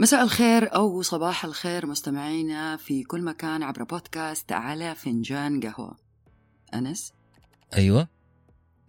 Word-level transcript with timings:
مساء 0.00 0.22
الخير 0.22 0.74
أو 0.74 1.02
صباح 1.02 1.44
الخير 1.44 1.86
مستمعينا 1.86 2.76
في 2.76 3.02
كل 3.02 3.22
مكان 3.22 3.62
عبر 3.62 3.82
بودكاست 3.82 4.52
على 4.52 4.94
فنجان 4.94 5.60
قهوة. 5.60 5.96
أنس؟ 6.74 7.12
أيوه. 7.76 8.08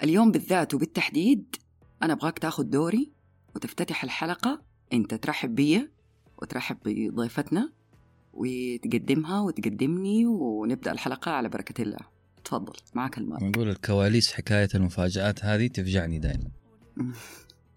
اليوم 0.04 0.32
بالذات 0.32 0.74
وبالتحديد 0.74 1.56
أنا 2.04 2.14
أبغاك 2.14 2.40
تاخذ 2.40 2.64
دوري 2.64 3.12
وتفتتح 3.56 4.04
الحلقة. 4.04 4.62
أنت 4.94 5.14
ترحب 5.14 5.56
بي 5.56 5.90
وترحب 6.42 6.78
بضيفتنا 6.86 7.72
وتقدمها 8.34 9.42
وتقدمني 9.42 10.26
ونبدأ 10.26 10.92
الحلقة 10.92 11.32
على 11.32 11.50
بركة 11.50 11.82
الله. 11.82 12.00
تفضل 12.46 12.74
معك 12.94 13.18
المايك. 13.18 13.44
نقول 13.44 13.70
الكواليس 13.70 14.34
حكاية 14.34 14.70
المفاجآت 14.76 15.46
هذه 15.46 15.68
تفجعني 15.68 16.20
دائما. 16.20 16.52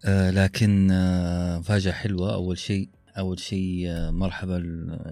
آه 0.05 0.31
لكن 0.31 0.89
آه 0.91 1.59
مفاجأة 1.59 1.93
حلوة. 1.93 2.35
أول 2.35 2.59
شيء 2.59 2.89
أول 3.19 3.41
شيء 3.41 3.87
مرحبا 4.11 4.59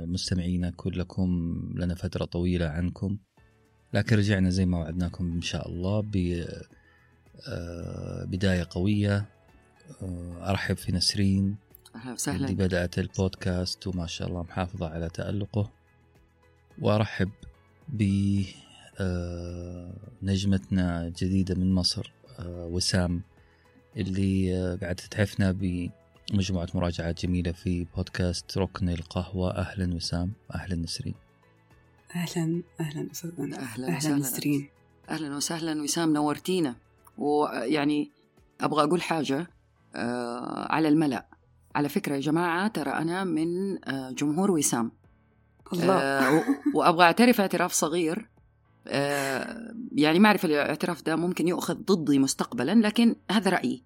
مستمعينا 0.07 0.71
كلكم 0.71 1.59
لنا 1.77 1.95
فترة 1.95 2.25
طويلة 2.25 2.67
عنكم. 2.67 3.19
لكن 3.95 4.17
رجعنا 4.17 4.51
زي 4.51 4.67
ما 4.67 4.79
وعدناكم 4.79 5.33
إن 5.33 5.43
شاء 5.43 5.69
الله 5.69 5.99
آه 7.49 8.25
بداية 8.25 8.67
قوية. 8.71 9.25
آه 10.03 10.51
أرحب 10.51 10.77
في 10.77 10.93
نسرين 10.93 11.57
أهلا 11.95 12.03
اللي 12.03 12.13
وسهلا 12.15 12.53
بدأت 12.53 12.99
البودكاست 12.99 13.87
وما 13.87 14.07
شاء 14.07 14.29
الله 14.29 14.43
محافظة 14.43 14.89
على 14.89 15.09
تألقه. 15.09 15.71
وأرحب 16.79 17.31
ب 17.89 18.03
آه، 19.01 19.93
نجمتنا 20.23 21.07
الجديدة 21.07 21.55
من 21.55 21.75
مصر 21.75 22.13
وسام 22.47 23.23
اللي 23.97 24.53
قاعدة 24.83 24.93
تتحفنا 24.93 25.51
بمجموعة 26.31 26.69
مراجعات 26.75 27.27
جميلة 27.27 27.53
في 27.53 27.87
بودكاست 27.97 28.59
ركن 28.59 28.89
القهوة. 28.89 29.51
أهلا 29.59 29.95
وسام 29.95 30.33
أهلا 30.55 30.77
نسرين. 30.77 31.15
أهلا 32.17 32.63
أهلا 32.81 33.11
أستاذ 33.13 33.31
أنس. 33.41 33.55
أهلاً 33.59 33.87
أهلا 33.89 33.97
وسهلاً. 33.97 34.17
نسرين. 34.17 34.69
أهلا 35.11 35.37
وسهلا 35.37 35.83
وسام 35.83 36.13
نورتينا. 36.13 36.77
ويعني 37.19 38.11
أبغى 38.61 38.85
أقول 38.85 39.03
حاجة 39.03 39.47
آه 39.97 40.73
على 40.73 40.89
الملأ. 40.89 41.27
على 41.75 41.89
فكرة 41.89 42.15
يا 42.15 42.21
جماعة 42.21 42.69
ترى 42.69 42.91
أنا 42.91 43.25
من 43.25 43.49
آه 43.89 44.11
جمهور 44.11 44.51
وسام. 44.51 44.93
الله. 45.73 45.95
آه 45.99 46.35
و- 46.39 46.43
وأبغى 46.79 47.05
أعترف 47.05 47.41
اعتراف 47.41 47.73
صغير. 47.73 48.29
آه 48.89 49.75
يعني 49.93 50.19
ما 50.19 50.29
أعرف 50.29 50.45
الاعتراف 50.45 51.03
ده 51.03 51.17
ممكن 51.17 51.49
يؤخذ 51.49 51.75
ضدي 51.75 52.19
مستقبلا 52.19 52.75
لكن 52.75 53.17
هذا 53.31 53.51
رأيي. 53.51 53.83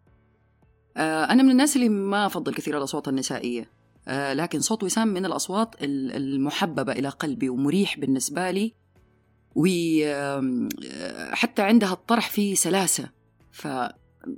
آه 0.96 1.24
أنا 1.24 1.42
من 1.42 1.50
الناس 1.50 1.76
اللي 1.76 1.88
ما 1.88 2.26
أفضل 2.26 2.54
كثير 2.54 2.78
الأصوات 2.78 3.08
النسائية. 3.08 3.70
آه 4.08 4.32
لكن 4.32 4.60
صوت 4.60 4.82
وسام 4.84 5.08
من 5.08 5.26
الأصوات 5.26 5.74
ال- 5.82 6.12
المحببة 6.16 6.92
إلى 6.92 7.08
قلبي 7.08 7.48
ومريح 7.48 7.98
بالنسبة 7.98 8.50
لي. 8.50 8.74
وحتى 10.34 11.62
عندها 11.62 11.92
الطرح 11.92 12.30
فيه 12.30 12.54
سلاسة. 12.54 13.10
ف 13.52 13.64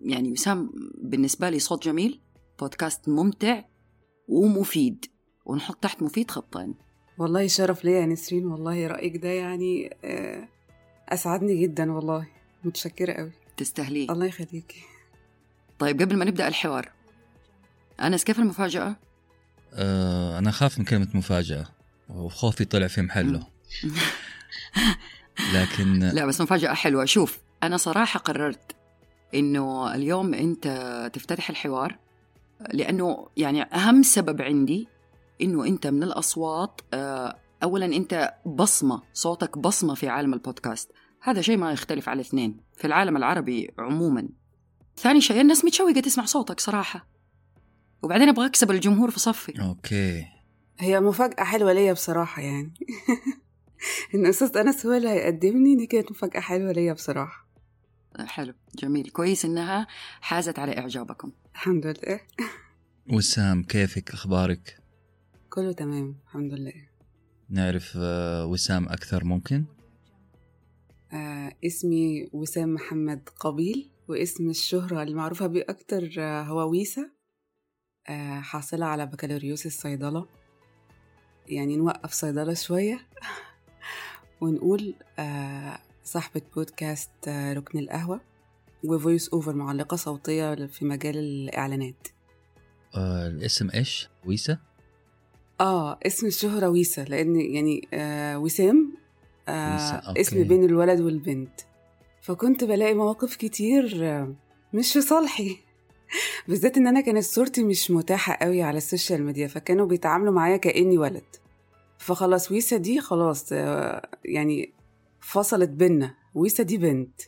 يعني 0.02 0.32
وسام 0.32 0.70
بالنسبة 1.02 1.50
لي 1.50 1.58
صوت 1.58 1.84
جميل 1.84 2.20
بودكاست 2.60 3.08
ممتع 3.08 3.62
ومفيد. 4.28 5.04
ونحط 5.46 5.76
تحت 5.82 6.02
مفيد 6.02 6.30
خطين. 6.30 6.74
والله 7.18 7.46
شرف 7.46 7.84
ليا 7.84 8.00
يا 8.00 8.06
نسرين 8.06 8.46
والله 8.46 8.86
رأيك 8.86 9.16
ده 9.16 9.28
يعني 9.28 9.96
آه، 10.04 10.48
أسعدني 11.08 11.62
جدا 11.62 11.92
والله. 11.92 12.26
متشكرة 12.64 13.12
قوي 13.12 13.32
تستاهليه 13.56 14.10
الله 14.12 14.26
يخليكي. 14.26 14.80
طيب 15.78 16.02
قبل 16.02 16.16
ما 16.16 16.24
نبدأ 16.24 16.48
الحوار 16.48 16.90
أنس 18.00 18.24
كيف 18.24 18.38
المفاجأة؟ 18.38 18.96
آه، 19.74 20.38
أنا 20.38 20.50
أخاف 20.50 20.78
من 20.78 20.84
كلمة 20.84 21.08
مفاجأة 21.14 21.66
وخوفي 22.08 22.64
طلع 22.64 22.86
في 22.86 23.02
محله. 23.02 23.46
لكن 25.54 25.98
لا 25.98 26.26
بس 26.26 26.40
مفاجأة 26.40 26.74
حلوة. 26.74 27.04
شوف 27.04 27.38
أنا 27.62 27.76
صراحة 27.76 28.20
قررت 28.20 28.76
إنه 29.34 29.94
اليوم 29.94 30.34
أنت 30.34 30.66
تفتتح 31.12 31.50
الحوار 31.50 31.98
لأنه 32.72 33.28
يعني 33.36 33.62
أهم 33.62 34.02
سبب 34.02 34.42
عندي 34.42 34.88
إنه 35.42 35.66
أنت 35.66 35.86
من 35.86 36.02
الأصوات 36.02 36.80
آه، 36.94 37.36
أولا 37.62 37.86
أنت 37.86 38.34
بصمة 38.46 39.02
صوتك 39.12 39.58
بصمة 39.58 39.94
في 39.94 40.08
عالم 40.08 40.34
البودكاست. 40.34 40.92
هذا 41.22 41.40
شيء 41.40 41.56
ما 41.56 41.72
يختلف 41.72 42.08
على 42.08 42.20
اثنين 42.20 42.56
في 42.76 42.86
العالم 42.86 43.16
العربي 43.16 43.70
عموما. 43.78 44.28
ثاني 44.96 45.20
شيء 45.20 45.40
الناس 45.40 45.64
متشوقة 45.64 46.00
تسمع 46.00 46.24
صوتك 46.24 46.60
صراحة. 46.60 47.08
وبعدين 48.02 48.28
أبغى 48.28 48.46
أكسب 48.46 48.70
الجمهور 48.70 49.10
في 49.10 49.20
صفي. 49.20 49.62
أوكي. 49.62 50.26
هي 50.78 51.00
مفاجأة 51.00 51.44
حلوة 51.44 51.72
ليا 51.72 51.92
بصراحة 51.92 52.42
يعني. 52.42 52.74
إن 54.14 54.26
أستاذ 54.26 54.56
أنس 54.56 54.86
هو 54.86 54.92
اللي 54.92 55.08
هيقدمني 55.08 55.76
دي 55.76 55.86
كانت 55.86 56.10
مفاجأة 56.10 56.40
حلوة 56.40 56.72
ليا 56.72 56.92
بصراحة. 56.92 57.46
حلو 58.18 58.54
جميل. 58.78 59.10
كويس 59.10 59.44
إنها 59.44 59.86
حازت 60.20 60.58
على 60.58 60.78
إعجابكم. 60.78 61.32
الحمد 61.54 61.86
لله. 61.86 62.20
وسام 63.16 63.62
كيفك؟ 63.62 64.10
أخبارك؟ 64.10 64.78
كله 65.50 65.72
تمام 65.72 66.16
الحمد 66.26 66.52
لله. 66.52 66.72
نعرف 67.50 67.92
آه، 67.96 68.46
وسام 68.46 68.88
أكثر 68.88 69.24
ممكن؟ 69.24 69.64
آه 71.12 71.52
اسمي 71.66 72.28
وسام 72.32 72.74
محمد 72.74 73.28
قبيل. 73.40 73.90
واسم 74.08 74.50
الشهرة 74.50 75.02
المعروفة 75.02 75.46
بيه 75.46 75.64
أكتر 75.68 76.10
آه 76.18 76.42
هو 76.42 76.70
ويسا 76.70 77.10
آه 78.08 78.40
حاصلة 78.40 78.86
على 78.86 79.06
بكالوريوس 79.06 79.66
الصيدلة. 79.66 80.26
يعني 81.48 81.76
نوقف 81.76 82.12
صيدلة 82.12 82.54
شوية 82.54 83.00
ونقول 84.40 84.94
آه 85.18 85.78
صاحبة 86.04 86.42
بودكاست 86.56 87.28
آه 87.28 87.52
ركن 87.52 87.78
القهوة 87.78 88.20
و 88.84 88.92
voice 88.92 89.28
over 89.28 89.54
معلقة 89.54 89.96
صوتية 89.96 90.66
في 90.66 90.84
مجال 90.84 91.16
الإعلانات. 91.18 92.08
آه، 92.94 93.26
الاسم 93.26 93.70
إيش؟ 93.74 94.08
ويسا؟ 94.26 94.58
آه 95.60 95.98
اسم 96.06 96.26
الشهرة 96.26 96.68
ويسا 96.68 97.00
لأن 97.00 97.40
يعني 97.40 97.88
آه 97.94 98.38
وسام 98.38 98.92
آه. 99.48 100.14
اسم 100.16 100.44
بين 100.44 100.64
الولد 100.64 101.00
والبنت. 101.00 101.60
فكنت 102.26 102.64
بلاقي 102.64 102.94
مواقف 102.94 103.36
كتير 103.36 104.04
مش 104.72 104.92
في 104.92 105.00
صالحي. 105.00 105.56
بالذات 106.48 106.76
إن 106.76 106.86
أنا 106.86 107.00
كانت 107.00 107.24
صورتي 107.24 107.64
مش 107.64 107.90
متاحة 107.90 108.34
قوي 108.34 108.62
على 108.62 108.76
ال 108.76 108.83
social 108.83 109.22
media 109.22 109.46
فكانوا 109.46 109.86
بيتعاملوا 109.86 110.32
معايا 110.32 110.56
كأني 110.56 110.98
ولد. 110.98 111.24
فخلاص 111.98 112.52
ويسا 112.52 112.76
دي 112.76 113.00
خلاص 113.00 113.48
آه، 113.52 114.08
يعني 114.24 114.72
فصلت 115.20 115.70
بينا. 115.70 116.14
ويسا 116.34 116.62
دي 116.62 116.78
بنت. 116.78 117.20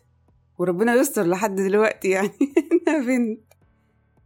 وربنا 0.59 0.95
يستر 0.95 1.27
لحد 1.27 1.55
دلوقتي 1.55 2.09
يعني 2.09 2.31
إنها 2.73 3.07
بنت. 3.07 3.41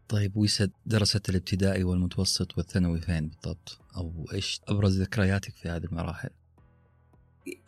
طيب 0.08 0.36
ويسا 0.36 0.70
درست 0.86 1.28
الابتدائي 1.28 1.84
والمتوسط 1.84 2.58
والثانوي 2.58 3.00
فين 3.00 3.28
بالضبط؟ 3.28 3.78
أو 3.96 4.26
إيش 4.34 4.60
أبرز 4.68 5.02
ذكرياتك 5.02 5.54
في 5.54 5.68
هذه 5.68 5.84
المراحل؟ 5.84 6.30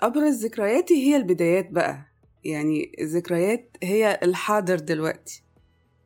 أبرز 0.00 0.44
ذكرياتي 0.44 0.94
هي 0.94 1.16
البدايات 1.16 1.70
بقى. 1.70 2.13
يعني 2.44 2.92
الذكريات 3.00 3.76
هي 3.82 4.20
الحاضر 4.22 4.78
دلوقتي. 4.78 5.42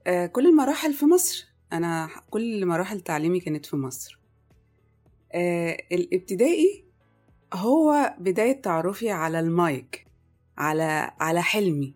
آه 0.06 0.26
كل 0.26 0.46
المراحل 0.46 0.92
في 0.92 1.06
مصر. 1.06 1.48
أنا 1.72 2.08
كل 2.30 2.66
مراحل 2.66 3.00
تعليمي 3.00 3.40
كانت 3.40 3.66
في 3.66 3.76
مصر. 3.76 4.18
آه 5.32 5.76
الابتدائي 5.92 6.84
هو 7.54 8.14
بداية 8.18 8.62
تعرفي 8.62 9.10
على 9.10 9.40
المايك 9.40 10.06
على 10.58 11.10
على 11.20 11.42
حلمي. 11.42 11.94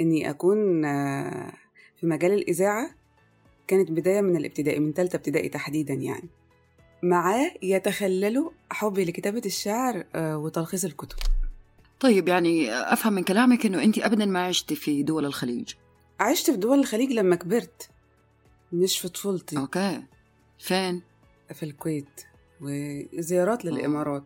إني 0.00 0.30
أكون 0.30 0.84
آه 0.84 1.52
في 2.00 2.06
مجال 2.06 2.32
الإذاعة 2.32 2.90
كانت 3.66 3.90
بداية 3.90 4.20
من 4.20 4.36
الابتدائي 4.36 4.80
من 4.80 4.94
تالتة 4.94 5.16
ابتدائي 5.16 5.48
تحديدا 5.48 5.94
يعني. 5.94 6.28
معاه 7.02 7.50
يتخللوا 7.62 8.50
حبي 8.70 9.04
لكتابة 9.04 9.42
الشعر 9.46 10.04
آه، 10.14 10.38
وتلخيص 10.38 10.84
الكتب. 10.84 11.18
طيب 12.00 12.28
يعني 12.28 12.72
أفهم 12.72 13.12
من 13.12 13.22
كلامك 13.24 13.66
إنه 13.66 13.82
أنت 13.82 13.98
ابدا 13.98 14.24
ما 14.26 14.44
عشت 14.44 14.72
في 14.72 15.02
دول 15.02 15.24
الخليج. 15.26 15.74
عشت 16.20 16.50
في 16.50 16.56
دول 16.56 16.78
الخليج 16.78 17.12
لما 17.12 17.36
كبرت 17.36 17.88
مش 18.72 18.98
في 18.98 19.08
طفولتي. 19.08 19.58
أوكي. 19.58 20.02
فين؟ 20.58 21.02
في 21.54 21.62
الكويت 21.62 22.20
وزيارات 22.60 23.64
للإمارات. 23.64 24.24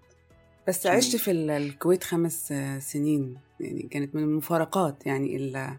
بس 0.68 0.84
جميل. 0.84 0.96
عشت 0.96 1.16
في 1.16 1.30
ال- 1.30 1.50
الكويت 1.50 2.04
خمس 2.04 2.52
آه، 2.52 2.78
سنين 2.78 3.36
يعني 3.60 3.82
كانت 3.82 4.14
من 4.14 4.22
المفارقات. 4.22 5.06
يعني 5.06 5.36
ال- 5.36 5.76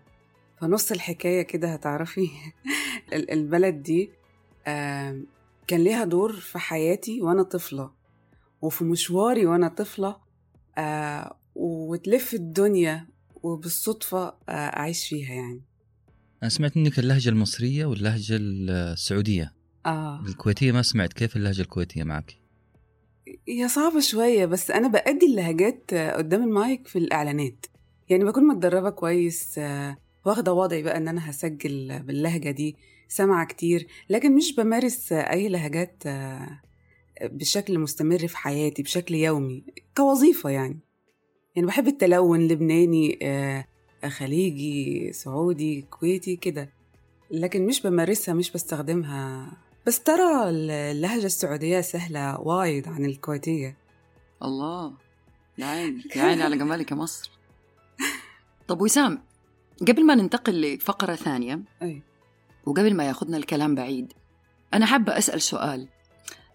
فنص 0.61 0.91
الحكاية 0.91 1.41
كده 1.41 1.73
هتعرفي 1.73 2.29
ال- 3.13 3.31
البلد 3.31 3.83
دي 3.83 4.11
كان 5.67 5.79
ليها 5.83 6.03
دور 6.03 6.33
في 6.33 6.59
حياتي 6.59 7.21
وأنا 7.21 7.43
طفلة 7.43 7.91
وفي 8.61 8.83
مشواري 8.83 9.45
وأنا 9.45 9.67
طفلة 9.67 10.15
آه، 10.77 11.35
وتلف 11.61 12.33
الدنيا 12.33 13.07
وبالصدفة 13.43 14.27
آه، 14.27 14.51
أعيش 14.51 15.07
فيها 15.07 15.33
يعني. 15.33 15.61
أنا 16.43 16.49
سمعت 16.49 16.77
منك 16.77 16.99
اللهجة 16.99 17.29
المصرية 17.29 17.85
واللهجة 17.85 18.37
السعودية. 18.39 19.53
آه. 19.85 20.21
الكويتية 20.25 20.71
ما 20.71 20.81
سمعت. 20.81 21.13
كيف 21.13 21.35
اللهجة 21.35 21.61
الكويتية 21.61 22.03
معك؟ 22.03 22.37
هي 23.47 23.67
صعبة 23.67 23.99
شوية 23.99 24.45
بس 24.45 24.71
أنا 24.71 24.87
بأدي 24.87 25.25
اللهجات 25.25 25.93
آه، 25.93 26.17
قدام 26.17 26.43
المايك 26.43 26.87
في 26.87 26.99
الإعلانات. 26.99 27.65
يعني 28.09 28.23
بكون 28.23 28.47
متدربة 28.47 28.89
كويس 28.89 29.57
آه، 29.57 29.97
واخدة 30.25 30.53
وضعي 30.53 30.83
بقى 30.83 30.97
إن 30.97 31.07
أنا 31.07 31.29
هسجل 31.29 32.03
باللهجة 32.03 32.51
دي 32.51 32.75
سامعة 33.07 33.45
كتير 33.45 33.87
لكن 34.09 34.35
مش 34.35 34.55
بمارس 34.55 35.11
آه، 35.11 35.31
أي 35.31 35.49
لهجات 35.49 36.03
آه، 36.05 36.61
بشكل 37.21 37.79
مستمر 37.79 38.27
في 38.27 38.37
حياتي 38.37 38.83
بشكل 38.83 39.15
يومي 39.15 39.63
كوظيفة 39.97 40.49
يعني. 40.49 40.79
يعني 41.55 41.67
بحب 41.67 41.87
التلون 41.87 42.47
لبناني 42.47 43.19
آه، 43.21 43.65
خليجي 44.07 45.11
سعودي 45.13 45.81
كويتي 45.81 46.35
كده 46.35 46.69
لكن 47.31 47.65
مش 47.65 47.81
بمارسها 47.81 48.33
مش 48.33 48.51
بستخدمها. 48.51 49.51
بس 49.87 49.99
ترى 49.99 50.49
اللهجة 50.49 51.25
السعودية 51.25 51.81
سهلة 51.81 52.39
وايد 52.39 52.87
عن 52.87 53.05
الكويتية. 53.05 53.77
الله 54.43 54.93
يا 55.57 55.65
عيني 55.65 56.03
يا 56.15 56.23
عيني 56.23 56.43
على 56.43 56.57
جمالك 56.57 56.91
يا 56.91 56.95
مصر. 56.95 57.31
طب 58.67 58.81
وسام 58.81 59.21
قبل 59.87 60.05
ما 60.05 60.15
ننتقل 60.15 60.61
لفقرة 60.61 61.15
ثانية 61.15 61.59
أي. 61.81 62.01
وقبل 62.65 62.95
ما 62.95 63.07
ياخذنا 63.07 63.37
الكلام 63.37 63.75
بعيد 63.75 64.13
أنا 64.73 64.85
حابة 64.85 65.17
أسأل 65.17 65.41
سؤال. 65.41 65.87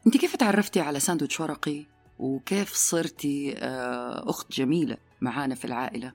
أنت 0.07 0.17
كيف 0.17 0.37
تعرفتي 0.37 0.81
على 0.81 1.01
ساندويتش 1.01 1.41
ورقي؟ 1.41 1.87
وكيف 2.19 2.73
صرتي 2.73 3.55
آه، 3.59 4.31
أخت 4.31 4.53
جميلة 4.53 4.97
معانا 5.21 5.55
في 5.55 5.65
العائلة؟ 5.65 6.13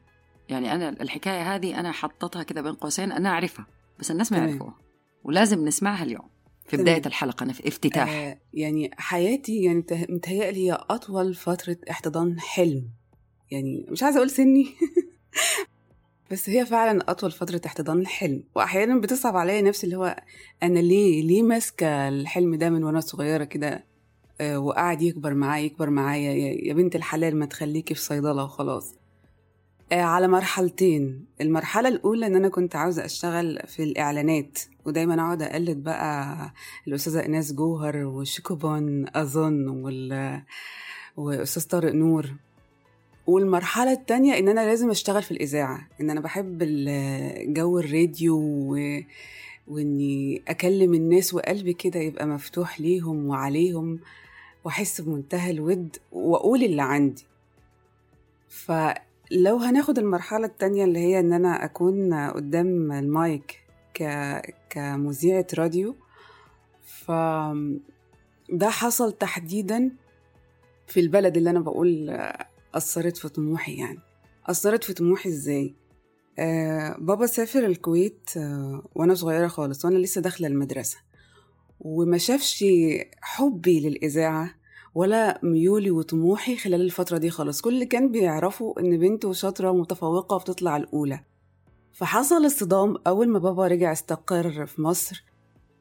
يعني 0.50 0.76
أنا 0.76 0.90
الحكاية 0.90 1.56
هذه 1.56 1.80
أنا 1.80 1.92
حطتها 1.92 2.44
كده 2.44 2.62
بين 2.62 2.74
قوسين 2.74 3.12
أنا 3.12 3.30
أعرفها 3.30 3.66
بس 4.00 4.12
الناس 4.12 4.32
ما. 4.32 4.38
يعرفوها. 4.38 4.76
ولازم 5.24 5.66
نسمعها 5.66 6.04
اليوم 6.04 6.30
في 6.66 6.72
تمام. 6.78 6.84
بداية 6.84 7.02
الحلقة 7.06 7.44
أنا 7.44 7.54
في 7.54 7.68
افتتاح. 7.68 8.10
آه 8.10 8.38
يعني 8.54 8.92
حياتي 8.98 9.64
يعني 9.64 9.80
مته- 9.82 10.06
متهيألي 10.10 10.68
هي 10.72 10.78
أطول 10.90 11.34
فترة 11.34 11.78
احتضان 11.92 12.40
حلم. 12.40 12.90
يعني 13.52 13.86
مش 13.90 14.04
عايزة 14.04 14.18
أقول 14.18 14.30
سني. 14.30 14.68
بس 16.32 16.50
هي 16.50 16.66
فعلا 16.66 17.12
أطول 17.12 17.32
فترة 17.32 17.62
احتضان 17.66 18.08
حلم. 18.08 18.44
وأحيانا 18.56 19.00
بتصعب 19.00 19.36
عليا 19.38 19.62
نفسي 19.62 19.86
اللي 19.86 19.98
هو 19.98 20.16
أنا 20.64 20.80
ليه 20.80 21.24
ليه 21.24 21.44
ماسكة 21.44 22.08
الحلم 22.08 22.56
ده 22.56 22.70
من 22.70 22.84
وأنا 22.84 23.00
صغيرة 23.00 23.44
كده؟ 23.44 23.91
آه، 24.42 24.60
وقاعد 24.60 25.02
يكبر 25.02 25.34
معايا 25.34 25.66
يكبر 25.66 25.90
معايا 25.90 26.32
يا 26.68 26.74
بنت 26.74 26.96
الحلال 26.96 27.36
ما 27.40 27.46
تخليكي 27.46 27.94
في 27.94 28.02
صيدلة 28.02 28.44
وخلاص. 28.44 28.96
آه، 29.92 30.02
على 30.02 30.28
مرحلتين. 30.28 31.26
المرحلة 31.42 31.90
الأولى 31.90 32.28
إن 32.28 32.36
أنا 32.36 32.50
كنت 32.50 32.76
عاوزة 32.76 33.06
أشتغل 33.06 33.60
في 33.68 33.84
الإعلانات 33.84 34.60
ودايما 34.86 35.14
أقعد 35.22 35.42
أقلد 35.42 35.84
بقى 35.84 36.54
الأستاذة 36.88 37.22
إيناس 37.22 37.54
جوهر 37.54 37.98
وشيكوبون 37.98 39.06
أظن 39.16 39.68
وال... 39.68 40.42
وأستاذ 41.18 41.68
طارق 41.68 41.94
نور. 41.94 42.30
والمرحلة 43.28 43.92
التانية 43.92 44.40
إن 44.40 44.50
أنا 44.50 44.66
لازم 44.66 44.90
أشتغل 44.90 45.24
في 45.24 45.32
الإذاعة 45.32 45.88
إن 46.02 46.10
أنا 46.10 46.20
بحب 46.22 46.58
جو 47.54 47.80
الراديو 47.80 48.38
و... 48.40 49.00
وإني 49.68 50.42
أكلم 50.48 50.94
الناس 50.94 51.34
وقلبي 51.34 51.74
كده 51.74 52.00
يبقى 52.00 52.28
مفتوح 52.28 52.82
ليهم 52.82 53.26
وعليهم. 53.28 54.00
وأحس 54.64 55.02
بمنتهى 55.02 55.52
الود 55.52 55.98
وأقول 56.12 56.64
اللي 56.64 56.82
عندي. 56.82 57.26
فلو 58.50 59.58
هناخد 59.58 59.98
المرحلة 60.00 60.46
التانية 60.46 60.84
اللي 60.84 61.00
هي 61.00 61.20
إن 61.20 61.34
أنا 61.34 61.66
أكون 61.66 62.14
قدام 62.30 62.92
المايك 62.92 63.60
ك... 63.94 64.04
كمذيعة 64.70 65.48
راديو 65.58 65.96
ف 66.84 67.12
ده 68.50 68.70
حصل 68.70 69.12
تحديدا 69.12 69.92
في 70.88 71.00
البلد 71.00 71.38
اللي 71.38 71.50
أنا 71.50 71.60
بقول 71.60 72.20
أثرت 72.76 73.18
في 73.18 73.30
طموحي 73.30 73.76
يعني. 73.76 74.00
أثرت 74.46 74.84
في 74.84 74.94
طموحي 74.94 75.30
إزاي؟ 75.30 75.76
آه 76.40 76.96
بابا 77.00 77.26
سافر 77.26 77.66
الكويت 77.66 78.30
آه 78.38 78.84
وأنا 78.96 79.14
صغيرة 79.16 79.48
خالص 79.48 79.86
وأنا 79.86 79.98
لسه 79.98 80.22
داخلة 80.22 80.48
المدرسة. 80.48 80.98
وما 81.84 82.18
شافش 82.18 82.66
حبي 83.22 83.80
للإذاعة 83.90 84.56
ولا 84.96 85.40
ميولي 85.44 85.92
وطموحي 85.92 86.56
خلال 86.56 86.82
الفترة 86.82 87.18
دي 87.18 87.30
خالص. 87.30 87.62
كل 87.62 87.74
اللي 87.74 87.86
كان 87.86 88.12
بيعرفوا 88.12 88.80
إن 88.80 88.98
بنته 89.00 89.34
شاطرة 89.34 89.70
ومتفوقة 89.72 90.36
وبتطلع 90.36 90.78
الأولى. 90.78 91.20
فحصل 91.94 92.46
الصدام 92.46 92.96
أول 93.08 93.30
ما 93.30 93.40
بابا 93.40 93.68
رجع 93.68 93.92
استقر 93.92 94.66
في 94.66 94.82
مصر 94.82 95.24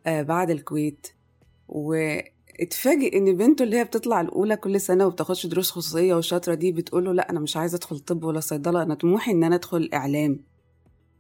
آه 0.07 0.23
بعد 0.23 0.51
الكويت. 0.51 1.07
واتفاجئ 1.69 3.19
إن 3.19 3.37
بنته 3.37 3.63
اللي 3.63 3.77
هي 3.79 3.85
بتطلع 3.85 4.21
الأولى 4.21 4.57
كل 4.57 4.81
سنة 4.81 5.07
وبتاخدش 5.07 5.47
دروس 5.47 5.71
خصوصية 5.71 6.15
وشاطرة 6.15 6.55
دي 6.55 6.73
بتقول 6.73 7.05
له 7.05 7.13
لا 7.13 7.31
أنا 7.31 7.41
مش 7.41 7.57
عايزة 7.57 7.77
أدخل 7.77 7.99
طب 7.99 8.25
ولا 8.25 8.41
صيدلة 8.41 8.83
أنا 8.83 8.95
طموحي 8.95 9.33
إن 9.33 9.45
أنا 9.45 9.55
أدخل 9.55 9.91
إعلام. 9.95 10.41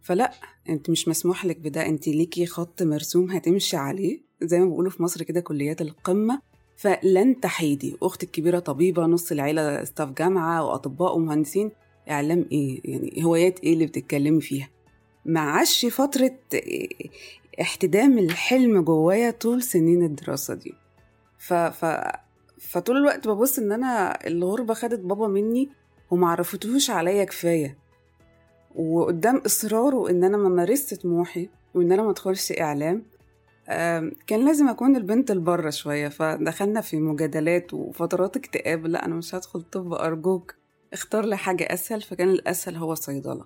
فلا 0.02 0.32
أنت 0.68 0.90
مش 0.90 1.08
مسموح 1.08 1.44
لك 1.44 1.56
بده 1.58 1.86
أنت 1.86 2.08
ليكي 2.08 2.46
خط 2.46 2.82
مرسوم 2.82 3.30
هتمشي 3.30 3.76
عليه. 3.76 4.29
زي 4.42 4.58
ما 4.58 4.64
بيقولوا 4.66 4.90
في 4.90 5.02
مصر 5.02 5.22
كده 5.22 5.40
كليات 5.40 5.80
القمة. 5.80 6.40
فلن 6.76 7.40
تحيدي. 7.40 7.96
أختي 8.02 8.26
الكبيره 8.26 8.58
طبيبة 8.58 9.02
نص 9.02 9.32
العيلة 9.32 9.84
ستاف 9.84 10.08
جامعة 10.08 10.64
وأطباء 10.64 11.16
ومهندسين. 11.16 11.70
إعلام 12.10 12.46
إيه؟ 12.52 12.80
يعني 12.84 13.24
هوايات 13.24 13.60
إيه 13.60 13.72
اللي 13.72 13.86
بتتكلمي 13.86 14.40
فيها؟ 14.40 14.68
معاش 15.24 15.86
فترة 15.86 16.36
احتدام 17.60 18.18
الحلم 18.18 18.80
جوايا 18.80 19.30
طول 19.30 19.62
سنين 19.62 20.02
الدراسة 20.04 20.54
دي. 20.54 20.74
ف... 21.38 21.52
ف... 21.54 21.84
فطول 22.58 22.96
الوقت 22.96 23.28
ببص 23.28 23.58
إن 23.58 23.72
أنا 23.72 24.18
الغربة 24.26 24.74
خدت 24.74 25.00
بابا 25.00 25.28
مني 25.28 25.68
ومعرفتهوش 26.10 26.90
عليا 26.90 27.24
كفاية. 27.24 27.78
وقدام 28.76 29.36
إصراره 29.46 30.10
إن 30.10 30.24
أنا 30.24 30.36
ما 30.36 30.48
مارست 30.48 30.94
طموحي 30.94 31.48
وإن 31.74 31.92
أنا 31.92 32.02
ما 32.02 32.10
ادخلش 32.10 32.52
إعلام. 32.52 33.02
كان 34.26 34.44
لازم 34.44 34.68
أكون 34.68 34.96
البنت 34.96 35.30
البره 35.30 35.70
شوية 35.70 36.08
فدخلنا 36.08 36.80
في 36.80 37.00
مجادلات 37.00 37.74
وفترات 37.74 38.36
اكتئاب. 38.36 38.86
لا 38.86 39.04
أنا 39.04 39.14
مش 39.14 39.34
هدخل 39.34 39.62
طب 39.62 39.92
أرجوك 39.92 40.54
اختار 40.92 41.24
لي 41.24 41.36
حاجة 41.36 41.64
أسهل 41.64 42.02
فكان 42.02 42.28
الأسهل 42.30 42.76
هو 42.76 42.94
صيدلة. 42.94 43.44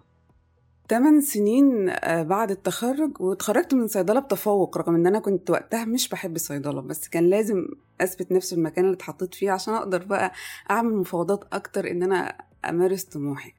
تمن 0.88 1.20
سنين 1.20 1.92
بعد 2.06 2.50
التخرج 2.50 3.20
واتخرجت 3.20 3.74
من 3.74 3.86
صيدلة 3.88 4.20
بتفوق 4.20 4.78
رغم 4.78 4.94
إن 4.94 5.06
أنا 5.06 5.18
كنت 5.18 5.50
وقتها 5.50 5.84
مش 5.84 6.08
بحب 6.08 6.36
الصيدلة 6.36 6.80
بس 6.80 7.08
كان 7.08 7.24
لازم 7.30 7.66
أثبت 8.00 8.32
نفسي 8.32 8.54
المكان 8.54 8.84
اللي 8.84 8.94
اتحطيت 8.96 9.34
فيه 9.34 9.50
عشان 9.50 9.74
أقدر 9.74 10.04
بقى 10.04 10.32
أعمل 10.70 10.94
مفاوضات 10.94 11.44
أكتر 11.52 11.90
إن 11.90 12.02
أنا 12.02 12.36
أمارس 12.68 13.04
طموحي. 13.04 13.52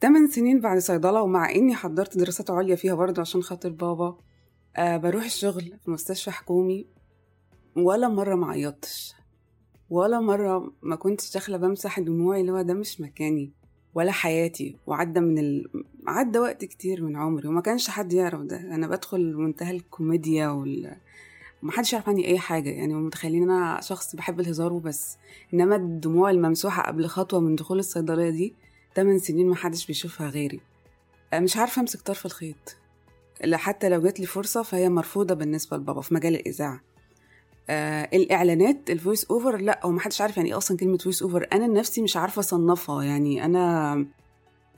تمن 0.00 0.26
سنين 0.28 0.60
بعد 0.60 0.78
صيدلة 0.78 1.22
ومع 1.22 1.50
إني 1.50 1.74
حضرت 1.74 2.18
دراسات 2.18 2.50
عليا 2.50 2.76
فيها 2.76 2.94
برضه 2.94 3.20
عشان 3.20 3.42
خاطر 3.42 3.68
بابا 3.68 4.18
أه 4.76 4.96
بروح 4.96 5.24
الشغل 5.24 5.72
في 5.84 5.90
مستشفى 5.90 6.30
حكومي 6.30 6.86
ولا 7.76 8.08
مرة 8.08 8.34
ما 8.34 8.50
عيطتش. 8.50 9.14
ولا 9.90 10.20
مرة 10.20 10.72
ما 10.82 10.96
كنتش 10.96 11.32
داخلة 11.34 11.56
بمسح 11.56 12.00
دموعي 12.00 12.40
اللي 12.40 12.52
هو 12.52 12.62
ده 12.62 12.74
مش 12.74 13.00
مكاني 13.00 13.52
ولا 13.94 14.12
حياتي. 14.12 14.76
وعدى 14.86 15.20
من 15.20 15.38
ال... 15.38 15.84
عدى 16.06 16.38
وقت 16.38 16.64
كتير 16.64 17.02
من 17.02 17.16
عمري 17.16 17.48
وما 17.48 17.60
كانش 17.60 17.90
حد 17.90 18.12
يعرف 18.12 18.40
ده. 18.40 18.60
أنا 18.60 18.86
بدخل 18.86 19.34
منتهى 19.36 19.70
الكوميديا 19.76 20.48
وال 20.48 20.96
محدش 21.62 21.92
يعرف 21.92 22.08
عني 22.08 22.26
أي 22.28 22.38
حاجة. 22.38 22.70
يعني 22.70 22.94
متخيلين 22.94 23.50
أنا 23.50 23.80
شخص 23.80 24.16
بحب 24.16 24.40
الهزار 24.40 24.72
وبس. 24.72 25.16
إنما 25.54 25.76
الدموع 25.76 26.30
الممسوحة 26.30 26.82
قبل 26.82 27.06
خطوة 27.06 27.40
من 27.40 27.54
دخول 27.56 27.78
الصيدلية 27.78 28.30
دي 28.30 28.54
8 28.96 29.18
سنين 29.18 29.48
محدش 29.48 29.86
بيشوفها 29.86 30.28
غيري. 30.28 30.60
مش 31.34 31.56
عارفة 31.56 31.80
أمسك 31.80 32.00
طرف 32.00 32.26
الخيط. 32.26 32.76
حتى 33.52 33.88
لو 33.88 34.00
جات 34.02 34.20
لي 34.20 34.26
فرصة 34.26 34.62
فهي 34.62 34.88
مرفوضة 34.88 35.34
بالنسبة 35.34 35.76
لبابا 35.76 36.00
في 36.00 36.14
مجال 36.14 36.34
الإذاعة. 36.34 36.80
آه 37.70 38.08
الإعلانات 38.12 38.90
ال 38.90 38.96
voice 38.96 39.24
over 39.24 39.56
لا 39.56 39.80
هو 39.84 39.90
محدش 39.90 40.20
عارف 40.20 40.36
يعني 40.36 40.48
إيه 40.50 40.56
أصلا 40.56 40.76
كلمة 40.76 40.98
voice 40.98 41.22
over 41.22 41.46
أنا 41.52 41.66
نفسي 41.66 42.02
مش 42.02 42.16
عارفة 42.16 42.40
أصنفها 42.40 43.02
يعني 43.02 43.44
أنا 43.44 44.06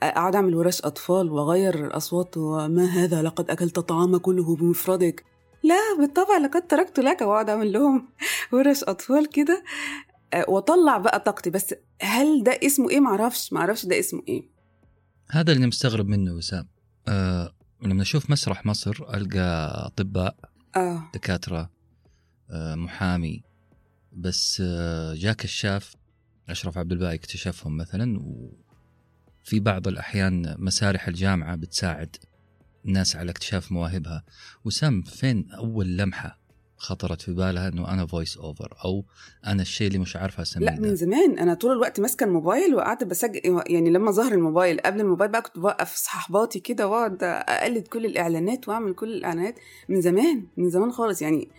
أقعد 0.03 0.35
أعمل 0.35 0.55
ورش 0.55 0.81
أطفال 0.81 1.31
وأغير 1.31 1.85
الاصوات 1.85 2.37
وما 2.37 2.85
هذا؟ 2.85 3.21
لقد 3.21 3.49
أكلت 3.49 3.77
الطعام 3.77 4.17
كله 4.17 4.55
بمفردك. 4.55 5.23
لا 5.63 5.75
بالطبع 5.99 6.37
لقد 6.37 6.67
تركت 6.67 6.99
لك 6.99 7.21
وأقعد 7.21 7.49
أعمل 7.49 7.73
لهم 7.73 8.07
ورش 8.53 8.83
أطفال 8.83 9.29
كده. 9.29 9.63
آه 10.33 10.45
وأطلع 10.49 10.97
بقى 10.97 11.19
طاقتي. 11.19 11.49
بس 11.49 11.75
هل 12.01 12.43
ده 12.43 12.59
اسمه 12.63 12.89
إيه؟ 12.89 12.99
معرفش 12.99 13.53
معرفش 13.53 13.85
ده 13.85 13.99
اسمه 13.99 14.21
إيه. 14.27 14.43
هذا 15.31 15.51
اللي 15.53 15.67
مستغرب 15.67 16.07
منه 16.07 16.33
وسام. 16.33 16.67
أه 17.07 17.51
لما 17.83 18.01
أشوف 18.01 18.29
مسرح 18.29 18.65
مصر 18.65 18.91
ألقى 19.13 19.71
أطباء 19.85 20.35
آه. 20.75 21.11
دكاترة 21.13 21.69
محامي 22.53 23.43
بس 24.13 24.61
جاء 25.13 25.33
كشاف 25.33 25.95
أشرف 26.49 26.77
عبد 26.77 26.91
الباقي 26.91 27.15
اكتشفهم 27.15 27.77
مثلا 27.77 28.19
وفي 28.19 29.59
بعض 29.59 29.87
الأحيان 29.87 30.55
مسارح 30.59 31.07
الجامعة 31.07 31.55
بتساعد 31.55 32.15
الناس 32.85 33.15
على 33.15 33.31
اكتشاف 33.31 33.71
مواهبها. 33.71 34.23
وسام 34.65 35.01
فين 35.01 35.51
أول 35.51 35.97
لمحة 35.97 36.39
خطرت 36.83 37.21
في 37.21 37.33
بالها 37.33 37.67
إنه 37.67 37.93
أنا 37.93 38.05
voice 38.05 38.37
over 38.37 38.73
أو 38.85 39.05
أنا 39.47 39.61
الشيء 39.61 39.87
اللي 39.87 39.99
مش 39.99 40.15
عارفه 40.15 40.41
أسميه 40.43 40.65
لا 40.65 40.79
من 40.79 40.95
زمان. 40.95 41.39
أنا 41.39 41.53
طول 41.53 41.71
الوقت 41.71 41.99
ماسكة 41.99 42.23
الموبايل 42.23 42.75
وقعدت 42.75 43.03
بسجل 43.03 43.61
يعني 43.67 43.89
لما 43.89 44.11
ظهر 44.11 44.31
الموبايل 44.31 44.79
قبل 44.79 45.01
الموبايل 45.01 45.31
بقى 45.31 45.41
كنت 45.41 45.59
بوقف 45.59 45.95
صحباتي 45.95 46.59
كده 46.59 46.87
وأقعد 46.87 47.23
أقلد 47.23 47.87
كل 47.87 48.05
الإعلانات 48.05 48.67
وأعمل 48.69 48.93
كل 48.93 49.13
الإعلانات. 49.13 49.55
من 49.89 50.01
زمان 50.01 50.45
من 50.57 50.69
زمان 50.69 50.91
خالص. 50.91 51.21
يعني 51.21 51.49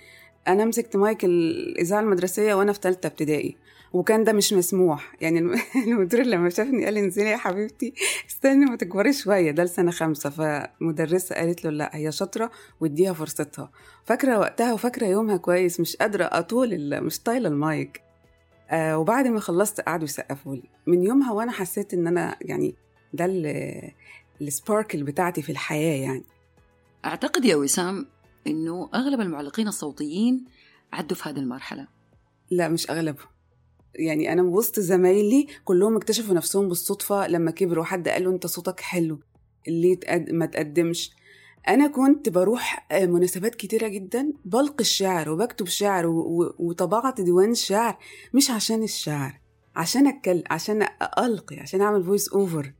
أنا 0.48 0.64
مسكت 0.64 0.96
مايك 0.96 1.24
الإذاعة 1.24 2.00
المدرسية 2.00 2.54
وأنا 2.54 2.72
في 2.72 2.78
ثالثه 2.82 3.06
ابتدائي. 3.06 3.56
وكان 3.94 4.24
ده 4.24 4.32
مش 4.32 4.52
مسموح. 4.52 5.14
يعني 5.20 5.38
المدير 5.86 6.26
لما 6.26 6.48
شافني 6.50 6.84
قال 6.84 6.94
لي 6.94 7.00
انزلي 7.00 7.30
يا 7.30 7.36
حبيبتي 7.36 7.94
استني 8.28 8.64
ما 8.64 8.76
تكبري 8.76 9.12
شوية 9.12 9.50
ده 9.50 9.64
لسنة 9.64 9.90
خمسة. 9.90 10.30
فمدرسة 10.30 11.34
قالت 11.34 11.64
له 11.64 11.70
لا 11.70 11.96
هي 11.96 12.12
شاطرة 12.12 12.50
واديها 12.80 13.12
فرصتها. 13.12 13.70
فاكرة 14.04 14.38
وقتها 14.38 14.72
وفاكرة 14.72 15.06
يومها 15.06 15.36
كويس 15.36 15.80
مش 15.80 15.96
قادرة 15.96 16.24
أطول 16.24 17.00
مش 17.00 17.20
طايلة 17.20 17.48
المايك. 17.48 18.00
آه 18.70 18.98
وبعد 18.98 19.26
ما 19.26 19.40
خلصت 19.40 19.80
قعدوا 19.80 20.04
يسقفوا 20.04 20.54
لي 20.54 20.70
من 20.86 21.02
يومها 21.02 21.32
وأنا 21.32 21.52
حسيت 21.52 21.94
إن 21.94 22.06
أنا 22.06 22.36
يعني 22.40 22.74
ده 23.12 23.26
السباركل 24.40 25.02
بتاعتي 25.02 25.42
في 25.42 25.52
الحياة 25.52 26.02
يعني. 26.02 26.24
أعتقد 27.04 27.44
يا 27.44 27.56
وسام 27.56 28.06
إنه 28.46 28.90
أغلب 28.94 29.20
المعلقين 29.20 29.68
الصوتيين 29.68 30.44
عدوا 30.92 31.16
في 31.16 31.28
هذه 31.28 31.38
المرحلة. 31.38 31.88
لا 32.50 32.68
مش 32.68 32.90
أغلبهم. 32.90 33.33
يعني 33.94 34.32
أنا 34.32 34.42
وسط 34.42 34.80
زمايلي 34.80 35.46
كلهم 35.64 35.96
اكتشفوا 35.96 36.34
نفسهم 36.34 36.68
بالصدفة 36.68 37.28
لما 37.28 37.50
كبروا 37.50 37.84
حد 37.84 38.08
قال 38.08 38.24
له 38.24 38.30
أنت 38.30 38.46
صوتك 38.46 38.80
حلو 38.80 39.18
ليه 39.68 39.98
ما 40.30 40.46
تقدمش. 40.46 41.10
أنا 41.68 41.86
كنت 41.86 42.28
بروح 42.28 42.86
مناسبات 42.92 43.54
كتيرة 43.54 43.88
جدا 43.88 44.32
بلقي 44.44 44.80
الشعر 44.80 45.30
وبكتب 45.30 45.66
شعر 45.66 46.06
وطبعت 46.58 47.20
ديوان 47.20 47.54
شعر 47.54 47.98
مش 48.34 48.50
عشان 48.50 48.82
الشعر 48.82 49.40
عشان 49.76 50.06
اتكلم 50.06 50.42
عشان 50.50 50.86
ألقي 51.18 51.60
عشان 51.60 51.80
أعمل 51.80 52.04
voice 52.04 52.28
over 52.28 52.72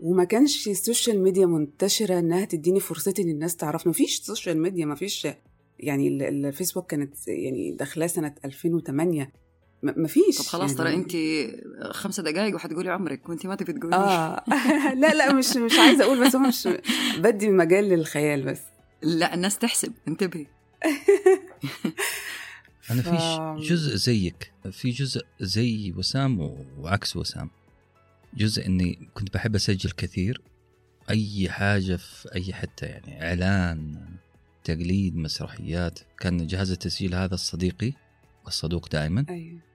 وما 0.00 0.24
كانش 0.24 0.68
ال 0.68 0.76
social 0.76 1.22
media 1.22 1.46
منتشرة 1.46 2.18
إنها 2.18 2.44
تديني 2.44 2.80
فرصتي 2.80 3.22
إن 3.22 3.28
الناس 3.28 3.56
تعرفني 3.56 3.90
مفيش 3.90 4.20
social 4.20 4.62
media 4.62 4.86
مفيش 4.86 5.28
يعني 5.78 6.28
الفيسبوك 6.28 6.90
كانت 6.90 7.28
يعني 7.28 7.72
داخلاه 7.72 8.06
سنة 8.06 8.34
2008 8.44 9.32
مفيش 9.82 10.38
طب 10.38 10.44
خلاص 10.44 10.74
ترى 10.74 10.90
يعني... 10.90 11.02
انت 11.02 11.16
خمسة 11.94 12.22
دقائق 12.22 12.54
وحتقولي 12.54 12.90
عمرك 12.90 13.28
وانت 13.28 13.46
ما 13.46 13.54
تبي 13.54 13.72
تقولي 13.72 13.96
آه. 13.96 14.44
لا 15.00 15.14
لا 15.14 15.32
مش 15.32 15.56
مش 15.56 15.78
عايزة 15.78 16.04
أقول 16.04 16.26
بس 16.26 16.36
هو 16.36 16.42
مش 16.42 16.68
بدي 17.18 17.48
مجال 17.48 17.84
للخيال 17.84 18.42
بس. 18.42 18.60
لا 19.02 19.34
الناس 19.34 19.58
تحسب. 19.58 19.92
انتبهي. 20.08 20.46
أنا 22.90 23.02
في 23.02 23.66
جزء 23.66 23.96
زيك. 23.96 24.52
في 24.70 24.90
جزء 24.90 25.22
زي 25.40 25.92
وسام 25.96 26.40
وعكس 26.78 27.16
وسام. 27.16 27.50
جزء 28.34 28.66
إني 28.66 29.08
كنت 29.14 29.34
بحب 29.34 29.54
أسجل 29.54 29.90
كثير. 29.90 30.40
أي 31.10 31.50
حاجة 31.50 31.96
في 31.96 32.34
أي 32.34 32.52
حتة 32.52 32.84
يعني 32.84 33.28
إعلان 33.28 34.06
تقليد 34.64 35.16
مسرحيات. 35.16 35.98
كان 36.18 36.46
جهاز 36.46 36.70
التسجيل 36.70 37.14
هذا 37.14 37.34
الصديقي 37.34 37.92
الصدوق 38.46 38.88
دائما. 38.88 39.24
أيوه. 39.30 39.69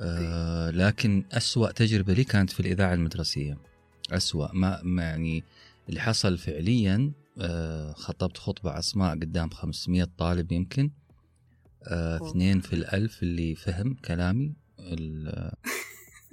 آه 0.00 0.70
لكن 0.70 1.24
أسوأ 1.32 1.72
تجربة 1.72 2.12
لي 2.12 2.24
كانت 2.24 2.50
في 2.50 2.60
الإذاعة 2.60 2.94
المدرسية. 2.94 3.58
أسوأ. 4.10 4.52
ما, 4.52 4.80
ما 4.82 5.02
يعني 5.02 5.44
اللي 5.88 6.00
حصل 6.00 6.38
فعليا 6.38 7.12
آه 7.38 7.92
خطبت 7.92 8.38
خطبة 8.38 8.70
عصماء 8.70 9.14
قدام 9.14 9.50
500 9.50 10.08
طالب 10.18 10.52
يمكن. 10.52 10.90
آه 11.84 12.30
اثنين 12.30 12.60
في 12.60 12.72
الألف 12.72 13.22
اللي 13.22 13.54
فهم 13.54 13.94
كلامي. 13.94 14.54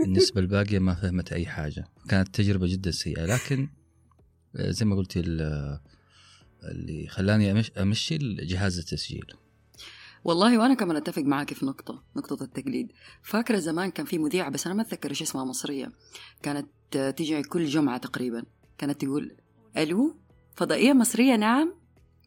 النسبة 0.06 0.42
الباقية 0.42 0.80
ما 0.80 0.96
فهمت 0.96 1.34
أي 1.34 1.46
حاجة. 1.46 1.88
كانت 2.10 2.36
تجربة 2.36 2.68
جدا 2.68 2.92
سيئة. 2.92 3.26
لكن 3.26 3.70
زي 4.56 4.86
ما 4.86 4.96
قلت 4.96 5.18
اللي 6.64 7.08
خلاني 7.08 7.64
أمشي 7.78 8.18
جهاز 8.18 8.80
التسجيل. 8.80 9.26
والله 10.28 10.58
وأنا 10.58 10.74
كمان 10.74 10.98
أتفق 10.98 11.22
معك 11.22 11.54
في 11.54 11.66
نقطة 11.66 12.04
نقطة 12.16 12.44
التقليد. 12.44 12.92
فاكرة 13.24 13.58
زمان 13.58 13.92
كان 13.92 14.06
في 14.06 14.18
مذيعة 14.18 14.50
بس 14.50 14.66
أنا 14.68 14.76
ما 14.76 14.82
أتذكر 14.82 15.10
إيش 15.10 15.22
اسمها 15.22 15.46
مصرية 15.46 15.92
كانت 16.44 16.68
تيجي 17.18 17.42
كل 17.42 17.66
جمعة 17.66 17.98
تقريبا 17.98 18.44
كانت 18.78 19.02
تقول 19.02 19.38
ألو 19.78 20.16
فضائية 20.56 20.94
مصرية 20.94 21.36
نعم 21.36 21.74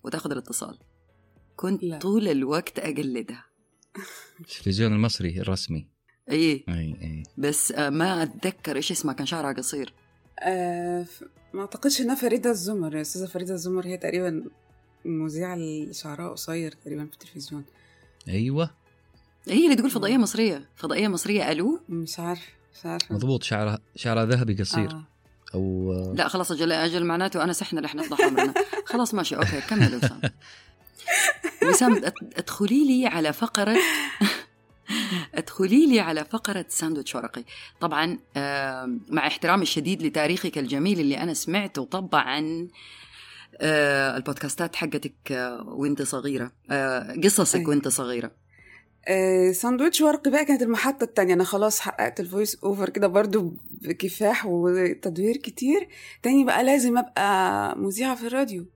وتاخذ 0.04 0.30
الاتصال. 0.30 0.78
كنت 1.56 1.84
لا. 1.84 1.98
طول 1.98 2.28
الوقت 2.28 2.78
أقلدها. 2.78 3.44
التلفزيون 4.40 4.92
المصري 4.92 5.40
الرسمي. 5.40 5.88
إي. 6.30 6.64
إي 6.68 6.96
إي. 7.02 7.22
بس 7.38 7.72
آه، 7.72 7.90
ما 7.90 8.22
أتذكر 8.22 8.76
إيش 8.76 8.90
اسمها 8.90 9.14
كان 9.14 9.26
شعرها 9.26 9.52
قصير. 9.52 9.94
أه 10.40 11.06
ما 11.54 11.60
أعتقدش 11.60 12.00
إنها 12.00 12.14
فريدة 12.14 12.50
الزمر 12.50 12.96
يا 12.96 13.00
أستاذة 13.00 13.26
فريدة 13.26 13.54
الزمر 13.54 13.86
هي 13.86 13.96
تقريبا 13.96 14.44
المذيعه 15.06 15.54
اللي 15.54 15.92
شعرها 15.92 16.28
قصير 16.28 16.72
تقريبا 16.72 17.06
في 17.06 17.12
التلفزيون. 17.12 17.64
أيوه. 18.28 18.70
هي 19.48 19.64
اللي 19.64 19.76
تقول 19.76 19.90
فضائية 19.90 20.16
مصرية. 20.16 20.68
فضائية 20.76 21.08
مصرية 21.08 21.52
ألو؟ 21.52 21.80
مش 21.88 22.18
عارف 22.18 22.48
مش 22.74 22.86
عارفه 22.86 23.14
مضبوط 23.14 23.42
شعرها 23.42 23.78
شعرها 23.96 24.24
ذهبي 24.24 24.54
قصير. 24.54 24.90
آه. 24.90 25.04
أو 25.54 25.92
لا 26.16 26.28
خلاص 26.28 26.52
أجل 26.52 26.72
أجل 26.72 27.04
معناته 27.04 27.44
أنا 27.44 27.52
سحنا 27.52 27.80
رح 27.80 27.94
نفضح 27.94 28.20
عمرنا 28.20 28.54
خلاص 28.84 29.14
ماشي 29.14 29.36
okay 29.36 29.60
كمل 29.60 29.94
وسام 29.96 30.20
وسام 31.68 32.00
ادخلي 32.36 32.84
لي 32.86 33.06
على 33.06 33.32
فقرة 33.32 33.76
ادخلي 35.34 35.86
لي 35.86 36.00
على 36.00 36.24
فقرة 36.24 36.64
ساندويتش 36.68 37.14
ورقي. 37.14 37.44
طبعا 37.80 38.18
مع 39.08 39.26
احترامي 39.26 39.62
الشديد 39.62 40.02
لتاريخك 40.02 40.58
الجميل 40.58 41.00
اللي 41.00 41.18
أنا 41.18 41.34
سمعته 41.34 41.84
طبعا 41.84 42.38
آه، 42.38 42.66
البودكاستات 43.62 44.76
حقتك 44.76 45.32
آه، 45.32 45.64
وانت 45.68 46.02
صغيرة. 46.02 46.52
آه، 46.70 47.12
قصصك 47.24 47.58
أيه. 47.58 47.66
وانت 47.66 47.88
صغيرة. 47.88 48.30
ساندويتش 49.52 50.00
ورقي 50.00 50.30
بقى 50.30 50.44
كانت 50.44 50.62
المحطة 50.62 51.04
التانية. 51.04 51.34
أنا 51.34 51.44
خلاص 51.44 51.80
حققت 51.80 52.20
ال 52.20 52.26
voice 52.26 52.58
over 52.64 52.88
كده 52.88 53.06
برضو 53.06 53.54
بكفاح 53.70 54.46
وتدوير 54.46 55.36
كتير. 55.36 55.88
تاني 56.22 56.44
بقى 56.44 56.64
لازم 56.64 56.98
أبقى 56.98 57.78
مذيعة 57.78 58.14
في 58.14 58.26
الراديو. 58.26 58.66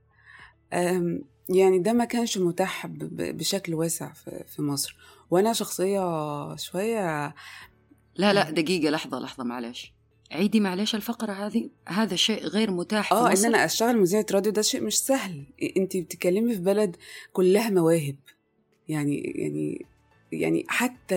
يعني 1.49 1.79
ده 1.79 1.93
ما 1.93 2.05
كانش 2.05 2.37
متاح 2.37 2.87
بشكل 3.11 3.73
واسع 3.73 4.11
في 4.55 4.61
مصر. 4.61 4.97
وأنا 5.31 5.53
شخصية 5.53 6.55
شوية 6.55 7.25
لا 8.15 8.33
لا 8.33 8.49
دقيقة 8.51 8.89
لحظة 8.89 9.19
لحظة 9.19 9.43
معلش. 9.43 9.94
عيدي 10.35 10.59
معلش 10.59 10.95
الفقرة 10.95 11.31
هذه 11.31 11.69
هذا 11.87 12.15
شيء 12.15 12.43
غير 12.43 12.71
متاح 12.71 13.13
آه 13.13 13.31
إن 13.31 13.45
أنا 13.45 13.65
أشتغل 13.65 13.97
مذيعة 13.97 14.25
راديو 14.31 14.51
ده 14.51 14.61
شيء 14.61 14.81
مش 14.83 14.99
سهل. 14.99 15.43
أنت 15.77 15.97
بتتكلمي 15.97 16.53
في 16.55 16.61
بلد 16.61 16.95
كلها 17.33 17.69
مواهب. 17.69 18.15
يعني 18.87 19.21
يعني 19.21 19.85
يعني 20.31 20.65
حتى 20.67 21.15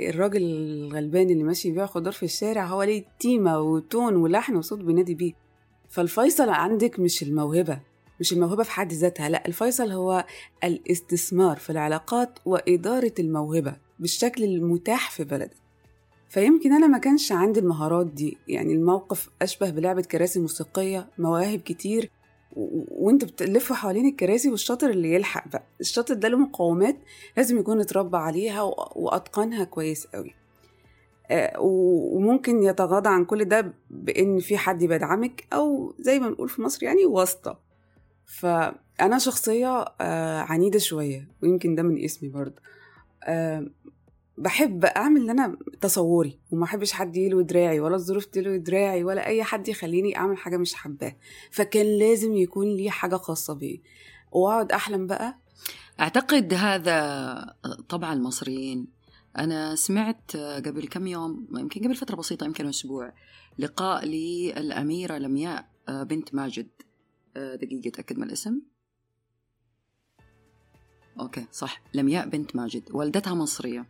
الراجل 0.00 0.42
الغلبان 0.42 1.30
اللي 1.30 1.42
ماشي 1.44 1.68
يبيع 1.68 1.86
خضار 1.86 2.12
في 2.12 2.22
الشارع 2.22 2.66
هو 2.66 2.82
ليه 2.82 3.04
تيمة 3.20 3.60
وتون 3.60 4.16
ولحن 4.16 4.56
وصوت 4.56 4.78
بينادي 4.78 5.14
بيه. 5.14 5.32
فالفيصل 5.88 6.48
عندك 6.48 7.00
مش 7.00 7.22
الموهبة 7.22 7.80
مش 8.20 8.32
الموهبة 8.32 8.62
في 8.62 8.70
حد 8.70 8.92
ذاتها 8.92 9.28
لا 9.28 9.46
الفيصل 9.48 9.92
هو 9.92 10.24
الاستثمار 10.64 11.56
في 11.56 11.70
العلاقات 11.70 12.38
وإدارة 12.44 13.14
الموهبة 13.18 13.76
بالشكل 13.98 14.44
المتاح 14.44 15.10
في 15.10 15.24
بلدك. 15.24 15.67
فيمكن 16.28 16.72
أنا 16.72 16.86
ما 16.86 16.98
كانش 16.98 17.32
عندي 17.32 17.60
المهارات 17.60 18.06
دي. 18.06 18.38
يعني 18.48 18.72
الموقف 18.72 19.28
أشبه 19.42 19.70
بلعبة 19.70 20.02
كراسي 20.02 20.40
موسيقية 20.40 21.08
مواهب 21.18 21.60
كتير 21.60 22.10
وانت 22.90 23.24
بتلف 23.24 23.72
حوالين 23.72 24.06
الكراسي 24.08 24.50
والشاطر 24.50 24.90
اللي 24.90 25.14
يلحق 25.14 25.48
بقى. 25.48 25.62
الشاطر 25.80 26.14
ده 26.14 26.28
له 26.28 26.38
مقومات 26.38 26.96
لازم 27.36 27.58
يكون 27.58 27.80
اتربى 27.80 28.16
عليها 28.16 28.62
وأتقنها 28.96 29.64
كويس 29.64 30.06
قوي 30.06 30.34
آه، 31.30 31.52
وممكن 31.60 32.62
يتغاضى 32.62 33.08
عن 33.08 33.24
كل 33.24 33.44
ده 33.44 33.74
بإن 33.90 34.38
في 34.38 34.56
حد 34.58 34.84
بيدعمك 34.84 35.44
أو 35.52 35.94
زي 35.98 36.18
ما 36.20 36.28
بنقول 36.28 36.48
في 36.48 36.62
مصر 36.62 36.84
يعني 36.84 37.04
واسطة. 37.06 37.58
فأنا 38.40 39.18
شخصية 39.18 39.84
آه، 40.00 40.40
عنيدة 40.40 40.78
شوية 40.78 41.28
ويمكن 41.42 41.74
ده 41.74 41.82
من 41.82 42.04
اسمي 42.04 42.28
برضه. 42.28 42.62
آه، 43.24 43.66
بحب 44.38 44.84
أعمل 44.84 45.20
اللي 45.20 45.32
أنا 45.32 45.56
تصوري 45.80 46.38
وما 46.52 46.64
أحبش 46.64 46.92
حد 46.92 47.16
يلوي 47.16 47.44
دراعي 47.44 47.80
ولا 47.80 47.94
الظروف 47.94 48.24
تلوي 48.24 48.58
دراعي 48.58 49.04
ولا 49.04 49.26
أي 49.26 49.42
حد 49.44 49.68
يخليني 49.68 50.16
أعمل 50.16 50.36
حاجة 50.36 50.56
مش 50.56 50.74
حباها. 50.74 51.16
فكان 51.50 51.86
لازم 51.98 52.36
يكون 52.36 52.66
لي 52.76 52.90
حاجة 52.90 53.16
خاصة 53.16 53.54
بي 53.54 53.82
وأقعد 54.32 54.72
أحلم 54.72 55.06
بقى. 55.06 55.38
أعتقد 56.00 56.54
هذا 56.54 57.56
طبع 57.88 58.12
المصريين 58.12 58.86
أنا 59.38 59.74
سمعت 59.74 60.36
قبل 60.36 60.86
كم 60.88 61.06
يوم 61.06 61.48
يمكن 61.56 61.84
قبل 61.84 61.94
فترة 61.94 62.16
بسيطة 62.16 62.44
يمكن 62.44 62.66
أسبوع 62.66 63.12
لقاء 63.58 64.04
للاميره 64.06 65.18
لمياء 65.18 65.68
بنت 65.88 66.34
ماجد 66.34 66.68
دقيقة 67.36 67.88
اتاكد 67.88 68.18
من 68.18 68.24
الاسم. 68.24 68.60
أوكي 71.20 71.46
صح. 71.52 71.80
لمياء 71.94 72.28
بنت 72.28 72.56
ماجد 72.56 72.82
والدتها 72.90 73.34
مصرية. 73.34 73.86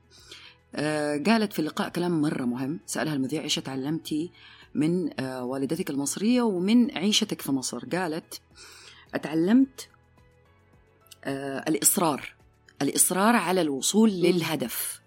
آه 0.74 1.22
قالت 1.26 1.52
في 1.52 1.58
اللقاء 1.58 1.88
كلام 1.88 2.20
مرة 2.20 2.44
مهم. 2.44 2.80
سألها 2.86 3.14
المذيع 3.14 3.42
إيش 3.42 3.54
تعلمتي 3.54 4.30
من 4.74 5.20
آه 5.20 5.44
والدتك 5.44 5.90
المصرية 5.90 6.42
ومن 6.42 6.90
عيشتك 6.98 7.40
في 7.40 7.52
مصر؟ 7.52 7.84
قالت 7.92 8.40
أتعلمت 9.14 9.88
آه 11.24 11.64
الإصرار 11.68 12.34
الإصرار 12.82 13.36
على 13.36 13.60
الوصول 13.60 14.10
للهدف. 14.10 15.00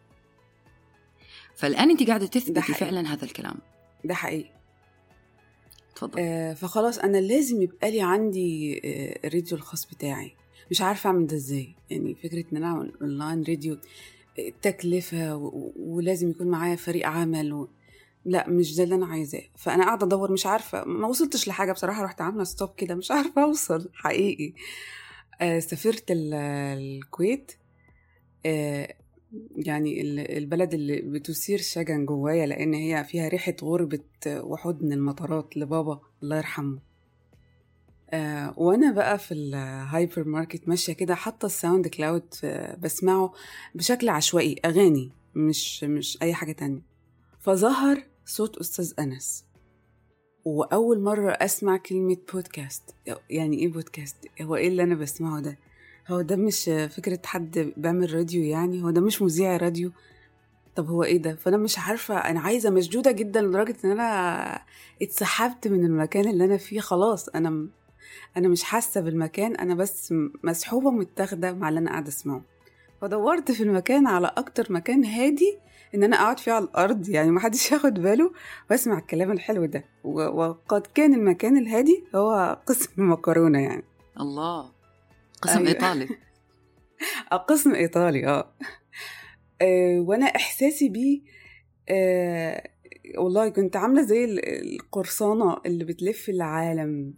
فالآن 1.56 1.90
أنت 1.90 2.08
قاعدة 2.08 2.26
تثبتي 2.26 2.74
فعلا 2.74 3.14
هذا 3.14 3.26
الكلام. 3.26 3.56
ده 4.06 4.14
حقيقي. 4.14 4.52
تفضل. 5.96 6.20
آه 6.20 6.54
فخلاص 6.54 7.00
أنا 7.00 7.18
لازم 7.18 7.62
يبقى 7.62 7.92
لي 7.92 8.02
عندي 8.02 8.82
آه 8.86 9.28
الراديو 9.28 9.58
الخاص 9.58 9.86
بتاعي. 9.86 10.36
مش 10.72 10.82
عارفة 10.82 11.08
أعمل 11.08 11.28
ده 11.28 11.36
إزاي. 11.36 11.76
يعني 11.90 12.16
فكرة 12.16 12.46
إن 12.52 12.58
أنا 12.58 12.66
اعمل 12.68 12.92
online 13.02 13.44
radio 13.44 13.78
آه، 14.40 14.52
تكلفة 14.62 15.36
و- 15.36 15.72
ولازم 15.80 16.30
يكون 16.30 16.48
معايا 16.48 16.76
فريق 16.76 17.08
عمل 17.08 17.54
و... 17.54 17.70
لا 18.26 18.50
مش 18.50 18.76
ده 18.76 18.84
اللي 18.84 18.96
أنا 18.96 19.06
عايزاه. 19.06 19.42
فأنا 19.58 19.86
قاعدة 19.86 20.06
أدور 20.08 20.32
مش 20.32 20.46
عارفة 20.46 20.84
ما 20.86 21.08
وصلتش 21.08 21.48
لحاجة 21.48 21.72
بصراحة. 21.72 22.04
رحت 22.04 22.22
عاملة 22.22 22.44
stop 22.44 22.70
كده 22.78 22.96
مش 22.96 23.12
عارفة 23.12 23.44
أوصل 23.44 23.90
حقيقي. 23.94 24.54
آه 25.42 25.60
سافرت 25.60 26.12
ال- 26.12 26.34
الكويت. 26.80 27.52
آه 28.46 28.96
يعني 29.56 30.02
ال- 30.02 30.38
البلد 30.38 30.74
اللي 30.74 31.02
بتثير 31.02 31.58
شجن 31.62 32.06
جوايا 32.06 32.46
لأن 32.46 32.74
هي 32.74 33.04
فيها 33.04 33.28
ريحة 33.28 33.56
غربة 33.64 34.00
وحود 34.28 34.84
من 34.84 34.94
المطارات 34.94 35.58
لبابا 35.58 36.00
الله 36.24 36.38
يرحمه. 36.38 36.80
آه 38.14 38.54
وأنا 38.58 38.92
بقى 38.92 39.18
في 39.20 39.34
ال 39.34 39.49
hyper 39.49 40.24
market 40.28 40.68
ماشية 40.68 40.94
كده 40.94 41.16
حاطة 41.16 41.46
ال 41.46 41.88
SoundCloud 41.88 42.24
آه، 42.44 42.76
بسمعه 42.76 43.34
بشكل 43.76 44.10
عشوائي 44.10 44.56
أغاني 44.66 45.12
مش 45.36 45.84
مش 45.84 46.18
أي 46.22 46.34
حاجة 46.34 46.52
تانية. 46.52 46.82
فظهر 47.40 48.04
صوت 48.26 48.58
أستاذ 48.58 48.94
أنس. 49.00 49.46
وأول 50.46 51.00
مرة 51.00 51.32
أسمع 51.32 51.78
كلمة 51.78 52.18
بودكاست 52.34 52.96
يعني 53.30 53.60
إيه 53.60 53.68
بودكاست 53.68 54.16
هو 54.42 54.56
إيه 54.56 54.68
اللي 54.68 54.84
أنا 54.84 54.96
بسمعه 54.96 55.40
ده؟ 55.42 55.58
هو 56.08 56.22
ده 56.22 56.36
مش 56.36 56.64
فكرة 56.90 57.20
حد 57.26 57.74
بيعمل 57.78 58.14
راديو 58.14 58.44
يعني؟ 58.44 58.84
هو 58.84 58.90
ده 58.90 59.02
مش 59.02 59.22
مذيع 59.22 59.58
راديو؟ 59.58 59.92
طب 60.76 60.88
هو 60.88 61.04
إيه 61.04 61.18
ده؟ 61.18 61.36
فأنا 61.36 61.58
مش 61.58 61.80
عارفة 61.80 62.18
أنا 62.18 62.40
عايزة 62.40 62.70
مشدودة 62.70 63.12
جدا 63.12 63.42
لدرجة 63.42 63.76
إن 63.86 63.92
أنا 63.92 64.62
اتسحبت 65.02 65.68
من 65.68 65.86
المكان 65.86 66.30
اللي 66.30 66.46
أنا 66.46 66.58
فيه 66.58 66.80
خلاص. 66.80 67.30
أنا 67.30 67.68
أنا 68.38 68.48
مش 68.48 68.64
حاسة 68.64 69.02
بالمكان 69.02 69.56
أنا 69.56 69.76
بس 69.76 70.14
مسحوبة 70.44 70.92
متاخدة 70.92 71.54
مع 71.54 71.70
اللي 71.70 71.80
أنا 71.80 71.90
قاعدة 71.92 72.08
أسمعه. 72.08 72.42
فدورت 73.02 73.52
في 73.52 73.64
المكان 73.64 74.08
على 74.08 74.32
أكتر 74.38 74.74
مكان 74.74 75.06
هادي 75.06 75.58
إن 75.96 76.04
أنا 76.04 76.16
أقعد 76.16 76.40
فيه 76.40 76.52
على 76.52 76.66
الأرض 76.66 77.10
يعني 77.10 77.32
محدش 77.32 77.66
ياخد 77.72 77.94
باله 77.94 78.32
وأسمع 78.72 78.98
الكلام 78.98 79.32
الحلو 79.32 79.66
ده. 79.66 79.84
وقد 80.04 80.88
كان 80.96 81.14
المكان 81.14 81.58
الهادي 81.58 82.04
هو 82.16 82.62
قسم 82.68 82.90
المكرونه 83.02 83.60
يعني. 83.62 83.84
الله. 84.20 84.72
قسم 85.42 85.58
أيوة. 85.58 85.70
إيطالي. 85.70 86.08
آه، 87.32 87.36
قسم 87.38 87.76
إيطالي 87.76 88.28
آه. 88.28 88.54
آه، 89.62 90.00
وأنا 90.00 90.26
إحساسي 90.26 90.90
بيه 90.90 91.22
آه، 91.90 92.64
والله 93.18 93.50
كنت 93.50 93.76
عاملة 93.76 94.02
زي 94.02 94.26
ال- 94.26 94.46
القرصانه 94.76 95.58
اللي 95.66 95.84
بتلف 95.86 96.30
العالم. 96.30 97.14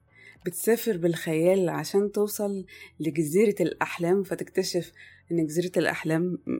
بتسافر 0.45 0.97
بالخيال 0.97 1.69
عشان 1.69 2.12
توصل 2.12 2.65
لجزيرة 3.00 3.55
الأحلام 3.59 4.23
فتكتشف 4.23 4.91
إن 5.31 5.45
جزيرة 5.45 5.71
الأحلام 5.77 6.23
م- 6.23 6.59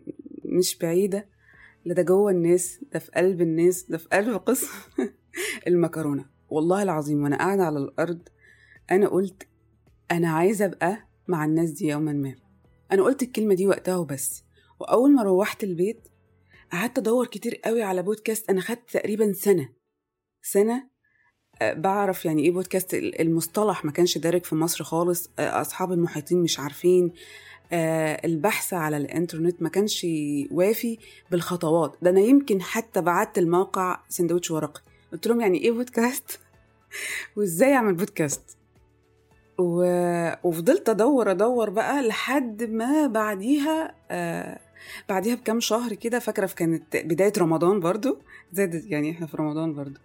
مش 0.58 0.78
بعيدة. 0.78 1.30
لا 1.86 1.94
ده 1.94 2.02
جوه 2.02 2.32
الناس 2.32 2.80
ده 2.94 3.00
في 3.00 3.12
قلب 3.12 3.42
الناس 3.42 3.84
ده 3.84 3.98
في 3.98 4.08
قلب 4.10 4.36
قسم 4.38 4.68
المكرونة. 5.68 6.26
والله 6.50 6.84
العظيم 6.84 7.24
وأنا 7.24 7.38
قاعدة 7.38 7.64
على 7.64 7.80
الأرض 7.80 8.22
أنا 8.92 9.08
قلت 9.08 9.48
أنا 10.12 10.30
عايزة 10.30 10.66
أبقى 10.66 11.08
مع 11.28 11.46
الناس 11.46 11.72
دي 11.72 11.88
يوما 11.88 12.14
ما. 12.14 12.36
أنا 12.92 13.04
قلت 13.04 13.24
الكلمة 13.24 13.54
دي 13.56 13.68
وقتها 13.68 13.96
وبس. 13.98 14.44
وأول 14.80 15.12
ما 15.16 15.24
روحت 15.24 15.64
البيت 15.64 16.08
قعدت 16.72 16.98
أدور 16.98 17.28
كتير 17.28 17.56
قوي 17.66 17.84
على 17.84 18.04
بودكاست 18.04 18.50
أنا 18.50 18.62
خدت 18.62 18.90
تقريبا 18.94 19.34
سنة 19.34 19.70
آه، 20.76 20.90
بعرف 21.62 22.26
يعني 22.26 22.42
إيه 22.44 22.52
بودكاست 22.52 22.94
ال- 22.94 23.22
المصطلح 23.22 23.86
ما 23.86 23.92
كانش 23.92 24.18
دارج 24.18 24.44
في 24.44 24.56
مصر 24.56 24.84
خالص. 24.84 25.30
آه، 25.40 25.62
أصحاب 25.62 25.92
المحيطين 25.92 26.38
مش 26.42 26.60
عارفين. 26.60 27.12
آه، 27.74 28.22
البحث 28.26 28.74
على 28.74 28.98
الإنترنت 28.98 29.62
ما 29.62 29.70
كانش 29.70 30.08
وافي 30.52 30.98
بالخطوات. 31.32 31.96
ده 32.02 32.10
أنا 32.10 32.20
يمكن 32.20 32.62
حتى 32.62 33.02
بعت 33.02 33.38
الموقع 33.38 34.00
سندوتش 34.10 34.52
ورقي 34.52 34.82
قلت 35.12 35.28
لهم 35.28 35.42
يعني 35.42 35.58
إيه 35.62 35.72
بودكاست؟ 35.72 36.40
وإزاي 37.38 37.74
أعمل 37.74 37.94
بودكاست؟ 37.94 38.58
و... 39.60 39.84
وفضلت 40.44 40.90
أدور 40.90 41.32
أدور 41.32 41.70
بقى 41.70 42.08
لحد 42.08 42.64
ما 42.64 43.08
بعديها 43.08 43.96
بعديها 45.10 45.36
بكام 45.36 45.60
شهر 45.60 45.94
كده 45.94 46.20
فاكرة 46.20 46.48
كانت 46.48 46.84
بداية 46.98 47.34
رمضان 47.38 47.80
برضو؟ 47.80 48.20
زادت 48.54 48.86
يعني 48.86 49.12
إحنا 49.12 49.28
في 49.28 49.38
رمضان 49.38 49.74
برضو. 49.74 50.00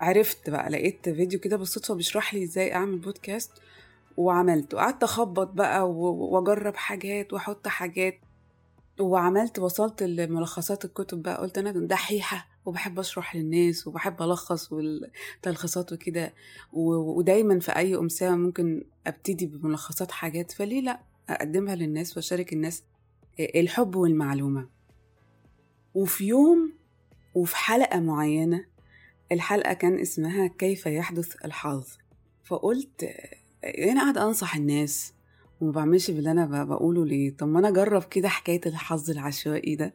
عرفت 0.00 0.50
بقى 0.50 0.70
لقيت 0.70 1.08
فيديو 1.08 1.40
كده 1.40 1.56
بالصدفة 1.56 1.94
بيشرح 1.94 2.34
لي 2.34 2.44
إزاي 2.44 2.74
اعمل 2.74 2.98
بودكاست 2.98 3.50
وعملت 4.16 4.74
وقعدت 4.74 5.02
اخبط 5.02 5.48
بقى 5.48 5.90
واجرب 5.92 6.76
حاجات 6.76 7.32
واحط 7.32 7.68
حاجات. 7.68 8.18
وعملت 9.00 9.58
وصلت 9.58 10.02
لملخصات 10.02 10.84
الكتب 10.84 11.22
بقى. 11.22 11.40
قلت 11.40 11.58
أنا 11.58 11.70
دحيحة 11.72 12.48
وبحب 12.64 12.98
أشرح 12.98 13.36
للناس 13.36 13.86
وبحب 13.86 14.22
ألخص 14.22 14.72
والتلخيصات 14.72 15.92
وكده. 15.92 16.34
ودايما 16.72 17.60
في 17.60 17.76
أي 17.76 17.96
امسيه 17.96 18.30
ممكن 18.30 18.84
أبتدي 19.06 19.46
بملخصات 19.46 20.10
حاجات. 20.12 20.50
فليه 20.52 20.80
لأ؟ 20.80 21.00
أقدمها 21.28 21.74
للناس 21.74 22.16
وأشارك 22.16 22.52
الناس 22.52 22.82
الحب 23.40 23.96
والمعلومة. 23.96 24.68
وفي 25.94 26.26
يوم 26.26 26.72
وفي 27.34 27.56
حلقة 27.56 28.00
معينة 28.00 28.64
الحلقة 29.32 29.72
كان 29.72 29.98
اسمها 29.98 30.46
كيف 30.46 30.86
يحدث 30.86 31.44
الحظ. 31.44 31.84
فقلت 32.44 33.10
أنا 33.64 34.00
قاعدة 34.02 34.22
أنصح 34.26 34.56
الناس 34.56 35.12
وما 35.60 35.72
بعملش 35.72 36.10
باللي 36.10 36.30
أنا 36.30 36.46
ب- 36.64 36.68
بقوله 36.68 37.06
ليه. 37.06 37.36
طب 37.36 37.48
ما 37.48 37.58
أنا 37.58 37.68
أجرب 37.68 38.02
كده 38.04 38.28
حكاية 38.28 38.60
الحظ 38.66 39.10
العشوائي 39.10 39.76
ده. 39.76 39.94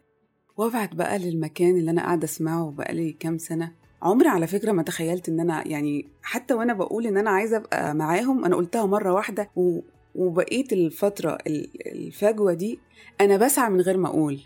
وابعت 0.57 0.95
بقى 0.95 1.19
للمكان 1.19 1.75
اللي 1.77 1.91
أنا 1.91 2.01
قاعدة 2.01 2.23
أسمعه 2.25 2.71
بقالي 2.71 3.11
كام 3.11 3.37
سنة. 3.37 3.71
عمري 4.01 4.27
على 4.29 4.47
فكرة 4.47 4.71
ما 4.71 4.83
تخيلت 4.83 5.29
إن 5.29 5.39
أنا 5.39 5.67
يعني 5.67 6.07
حتى 6.21 6.53
وأنا 6.53 6.73
بقول 6.73 7.07
إن 7.07 7.17
أنا 7.17 7.29
عايزة 7.29 7.57
أبقى 7.57 7.95
معاهم 7.95 8.45
أنا 8.45 8.55
قلتها 8.55 8.85
مرة 8.85 9.13
واحدة 9.13 9.49
و... 9.55 9.79
وبقيت 10.15 10.73
الفترة 10.73 11.37
ال- 11.47 11.87
الفجوة 11.87 12.53
دي 12.53 12.79
أنا 13.21 13.37
بسعى 13.37 13.69
من 13.69 13.81
غير 13.81 13.97
ما 13.97 14.07
أقول. 14.07 14.39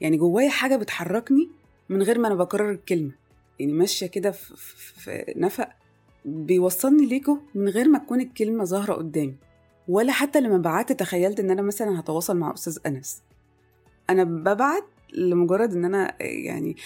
يعني 0.00 0.16
جوايا 0.16 0.48
حاجة 0.50 0.76
بتحركني 0.76 1.48
من 1.88 2.02
غير 2.02 2.18
ما 2.18 2.26
أنا 2.28 2.34
بكرر 2.34 2.70
الكلمة. 2.70 3.12
يعني 3.58 3.72
ماشية 3.72 4.06
كده 4.06 4.30
في, 4.30 5.24
نفق 5.36 5.68
بيوصلني 6.24 7.06
ليكوا 7.06 7.36
من 7.54 7.68
غير 7.68 7.88
ما 7.88 7.98
تكون 7.98 8.20
الكلمة 8.20 8.64
ظاهرة 8.64 8.92
قدامي. 8.94 9.36
ولا 9.88 10.12
حتى 10.12 10.40
لما 10.40 10.58
بعت 10.58 10.92
تخيلت 10.92 11.40
إن 11.40 11.50
أنا 11.50 11.62
مثلا 11.62 12.00
هتواصل 12.00 12.36
مع 12.36 12.54
أستاذ 12.54 12.78
أنس. 12.86 13.22
أنا 14.10 14.24
ببعت 14.24 14.84
لمجرد 15.12 15.72
إن 15.72 15.84
أنا 15.84 16.22
يعني 16.22 16.76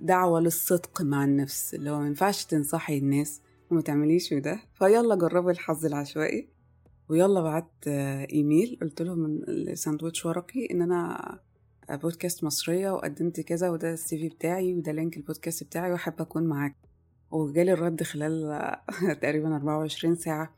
دعوة 0.00 0.40
للصدق 0.40 1.02
مع 1.02 1.24
النفس 1.24 1.74
اللي 1.74 1.90
هو 1.90 2.00
ما 2.00 2.06
ينفعش 2.06 2.44
تنصحي 2.44 2.98
الناس 2.98 3.40
وما 3.70 3.80
تعمليش 3.80 4.34
ده 4.34 4.60
فيلا 4.78 5.14
جربي 5.14 5.50
الحظ 5.50 5.86
العشوائي. 5.86 6.55
ويلا 7.08 7.40
بعت 7.40 7.88
إيميل 8.32 8.78
قلت 8.82 9.02
لهم 9.02 9.26
الساندوتش 9.48 10.26
ورقي 10.26 10.70
إن 10.70 10.82
أنا 10.82 11.38
بودكاست 11.90 12.44
مصرية 12.44 12.90
وقدمت 12.90 13.40
كذا 13.40 13.70
وده 13.70 13.92
ال 13.92 14.18
CV 14.18 14.28
بتاعي 14.28 14.74
وده 14.74 14.92
link 14.92 15.16
البودكاست 15.16 15.64
بتاعي 15.64 15.92
وأحب 15.92 16.20
أكون 16.20 16.42
معاك. 16.44 16.74
وجالي 17.30 17.72
الرد 17.72 18.02
خلال 18.02 18.60
تقريبا 19.22 19.56
24 19.56 20.14
ساعة 20.14 20.54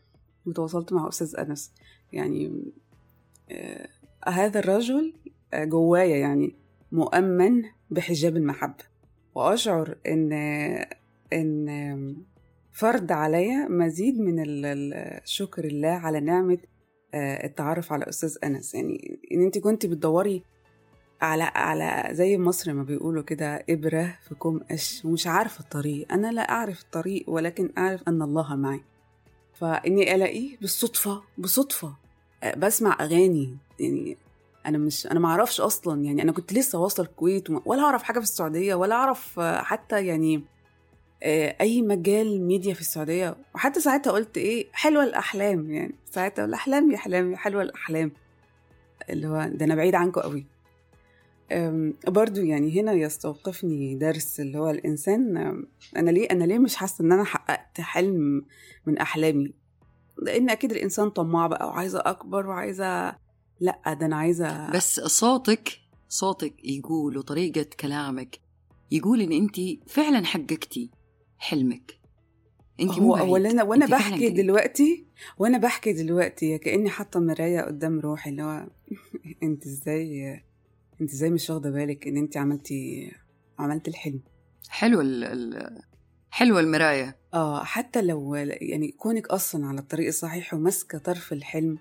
وتواصلت 0.47 0.93
مع 0.93 1.09
أستاذ 1.09 1.37
أنس. 1.37 1.73
يعني 2.13 2.63
آه 3.51 3.89
هذا 4.29 4.59
الرجل 4.59 5.15
جوايا 5.55 6.17
يعني 6.17 6.55
مؤمن 6.93 7.63
بحجاب 7.91 8.37
المحبة. 8.37 8.85
وأشعر 9.35 9.97
إن 10.07 10.33
إن 11.33 12.17
فرض 12.73 13.13
عليا 13.13 13.69
مزيد 13.69 14.21
من 14.21 14.43
الشكر 14.47 15.65
الله 15.65 15.89
على 15.89 16.21
نعمة 16.21 16.59
التعرف 17.15 17.93
على 17.93 18.09
أستاذ 18.09 18.37
أنس. 18.45 18.75
يعني 18.75 19.19
إن 19.33 19.43
أنت 19.43 19.59
كنت 19.59 19.87
بتدوري 19.87 20.43
على 21.21 21.43
على 21.43 22.09
زي 22.15 22.39
مصر 22.39 22.73
ما 22.73 22.83
بيقولوا 22.83 23.23
كده 23.23 23.65
إبرة 23.71 24.19
في 24.29 24.35
كوم 24.35 24.61
قش 24.71 25.05
ومش 25.05 25.27
عارفة 25.27 25.61
الطريق. 25.61 26.13
أنا 26.13 26.33
لا 26.33 26.51
أعرف 26.51 26.81
الطريق 26.81 27.25
ولكن 27.31 27.73
أعرف 27.79 28.03
أن 28.09 28.23
الله 28.23 28.57
معي. 28.57 28.81
فإني 29.55 30.15
ألاقيه 30.15 30.57
بالصدفة 30.61 31.23
بصدفة 31.39 31.95
بسمع 32.57 32.97
أغاني. 33.01 33.57
يعني 33.81 34.17
أنا 34.67 34.79
مش 34.79 35.07
أنا 35.07 35.21
ما 35.21 35.29
أعرفش 35.29 35.61
أصلا. 35.61 36.05
يعني 36.05 36.23
أنا 36.23 36.33
كنت 36.33 36.53
لسه 36.53 36.79
واصله 36.79 37.07
الكويت 37.07 37.51
ولا 37.51 37.83
أعرف 37.83 38.03
حاجة 38.03 38.19
في 38.19 38.25
السعودية 38.25 38.75
ولا 38.75 38.95
أعرف 38.95 39.41
آه، 39.41 39.63
حتى 39.63 40.07
يعني 40.07 40.37
آه، 40.37 40.43
أي 41.23 41.83
مجال 41.83 42.43
ميديا 42.47 42.75
في 42.75 42.81
السعودية. 42.81 43.37
وحتى 43.55 43.81
ساعتها 43.81 44.11
قلت 44.13 44.39
إيه 44.39 44.67
حلوة 44.73 45.05
الأحلام 45.05 45.71
يعني. 45.71 45.95
ساعتها 46.11 46.45
الاحلام 46.45 46.91
يا 46.91 46.97
أحلام 46.97 47.33
يا 47.33 47.37
حلوة 47.37 47.63
الأحلام. 47.63 48.13
اللي 49.11 49.27
هو 49.29 49.51
ده 49.55 49.65
أنا 49.65 49.75
بعيد 49.75 49.95
عنكم 49.95 50.21
قوي. 50.21 50.47
برضو 52.09 52.41
يعني 52.41 52.81
هنا 52.81 52.93
يستوقفني 52.93 53.95
درس 53.95 54.41
اللي 54.41 54.59
هو 54.59 54.71
الإنسان 54.71 55.37
أنا 55.97 56.11
ليه 56.11 56.27
أنا 56.31 56.45
ليه 56.45 56.59
مش 56.59 56.77
حاسة 56.77 57.05
إن 57.05 57.13
أنا 57.13 57.25
حققت 57.25 57.81
حلم 57.81 58.43
من 58.87 58.99
أحلامي؟ 58.99 59.53
لأن 60.23 60.51
أكيد 60.51 60.73
الإنسان 60.73 61.11
طماع 61.11 61.47
بقى 61.47 61.67
وعايزة 61.69 62.03
أكبر 62.07 62.47
وعايزة 62.47 63.17
لأ 63.61 63.95
ده 64.01 64.07
أنا 64.07 64.17
عايزة 64.17 64.71
بس 64.71 65.01
صوتك 65.01 65.79
صوتك 66.09 66.55
يقول 66.65 67.19
وطريقة 67.19 67.67
كلامك 67.81 68.39
يقول 68.91 69.21
إن 69.21 69.33
أنت 69.33 69.57
فعلا 69.87 70.25
حققتي 70.25 70.91
حلمك 71.39 71.99
أنت 72.81 72.91
هو. 72.99 73.17
اولا 73.17 73.63
وأنا 73.63 73.87
بحكي. 73.87 74.29
دلوقتي 74.29 75.07
وأنا 75.39 75.59
بحكي 75.59 75.93
دلوقتي 75.93 76.59
كأني 76.59 76.91
حاطة 76.91 77.21
مراية 77.21 77.61
قدام 77.61 78.01
روحي 78.01 78.31
اللي 78.31 78.43
هو 78.43 78.67
أنت 79.43 79.67
إزاي 79.67 80.33
أنت 81.01 81.11
إزاي 81.13 81.31
مش 81.31 81.51
واخدة 81.51 81.71
بالك 81.71 82.07
إن 82.07 82.17
أنت 82.17 82.37
عملتي 82.37 83.13
عملت 83.59 83.89
الحلم 83.89 84.21
حلو 84.69 85.01
ال 85.01 85.25
ال 85.25 85.79
حلوة 86.31 86.61
المراية 86.61 87.17
آه 87.35 87.65
حتى 87.65 88.03
لو 88.03 88.35
يعني 88.35 88.91
كونك 88.91 89.27
أصلا 89.29 89.67
على 89.67 89.81
الطريق 89.81 90.07
الصحيح 90.07 90.55
وماسكة 90.55 90.99
طرف 90.99 91.33
الحلم 91.33 91.79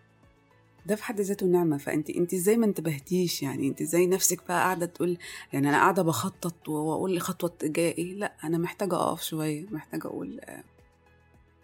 ده 0.87 0.95
في 0.95 1.03
حد 1.03 1.21
ذاته 1.21 1.45
نعمة. 1.45 1.77
فانت 1.77 2.09
أنت 2.09 2.33
إزاي 2.33 2.57
ما 2.57 2.65
انتبهتيش 2.65 3.43
يعني؟ 3.43 3.67
أنت 3.67 3.81
إزاي 3.81 4.07
نفسك 4.07 4.37
بقى 4.47 4.59
قاعدة 4.61 4.85
تقول 4.85 5.17
يعني 5.53 5.69
أنا 5.69 5.77
قاعدة 5.77 6.01
بخطط 6.03 6.69
وأقول 6.69 7.13
لي 7.13 7.19
خطوة 7.19 7.53
جاية 7.63 7.97
إيه؟ 7.97 8.13
لأ 8.13 8.33
أنا 8.43 8.57
محتاجة 8.57 8.95
أقف 8.95 9.23
شوية 9.23 9.65
محتاجة 9.71 10.07
أقول 10.07 10.39
آه 10.43 10.63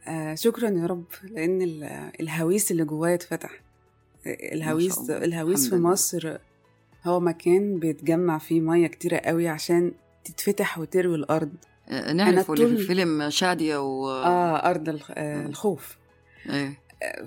آه 0.08 0.36
شكرا 0.36 0.70
يا 0.70 0.86
رب 0.86 1.04
لأن 1.24 1.62
ال- 1.62 2.12
الهويس 2.20 2.72
اللي 2.72 2.86
جوايا 2.86 3.16
اتفتح. 3.16 3.52
الهويس 4.26 4.98
الله. 4.98 5.18
الهويس 5.18 5.66
الحمد 5.66 5.80
في. 5.82 5.88
مصر 5.88 6.38
هو 7.06 7.20
مكان 7.20 7.80
بيتجمع 7.80 8.38
فيه 8.38 8.62
مية 8.62 8.88
كتيرة 8.88 9.18
قوي 9.18 9.48
عشان 9.48 9.92
تتفتح 10.26 10.80
وتروي 10.80 11.16
الأرض. 11.16 11.52
آه، 11.90 12.14
نعرف 12.14 12.52
اللي 12.52 12.66
في 12.68 12.72
الفيلم 12.82 13.30
شادية 13.30 13.78
و 13.78 14.10
آه 14.10 14.70
أرض 14.70 14.90
الخ- 14.90 15.12
آه. 15.16 15.46
الخوف. 15.46 15.98
إيه. 16.50 16.80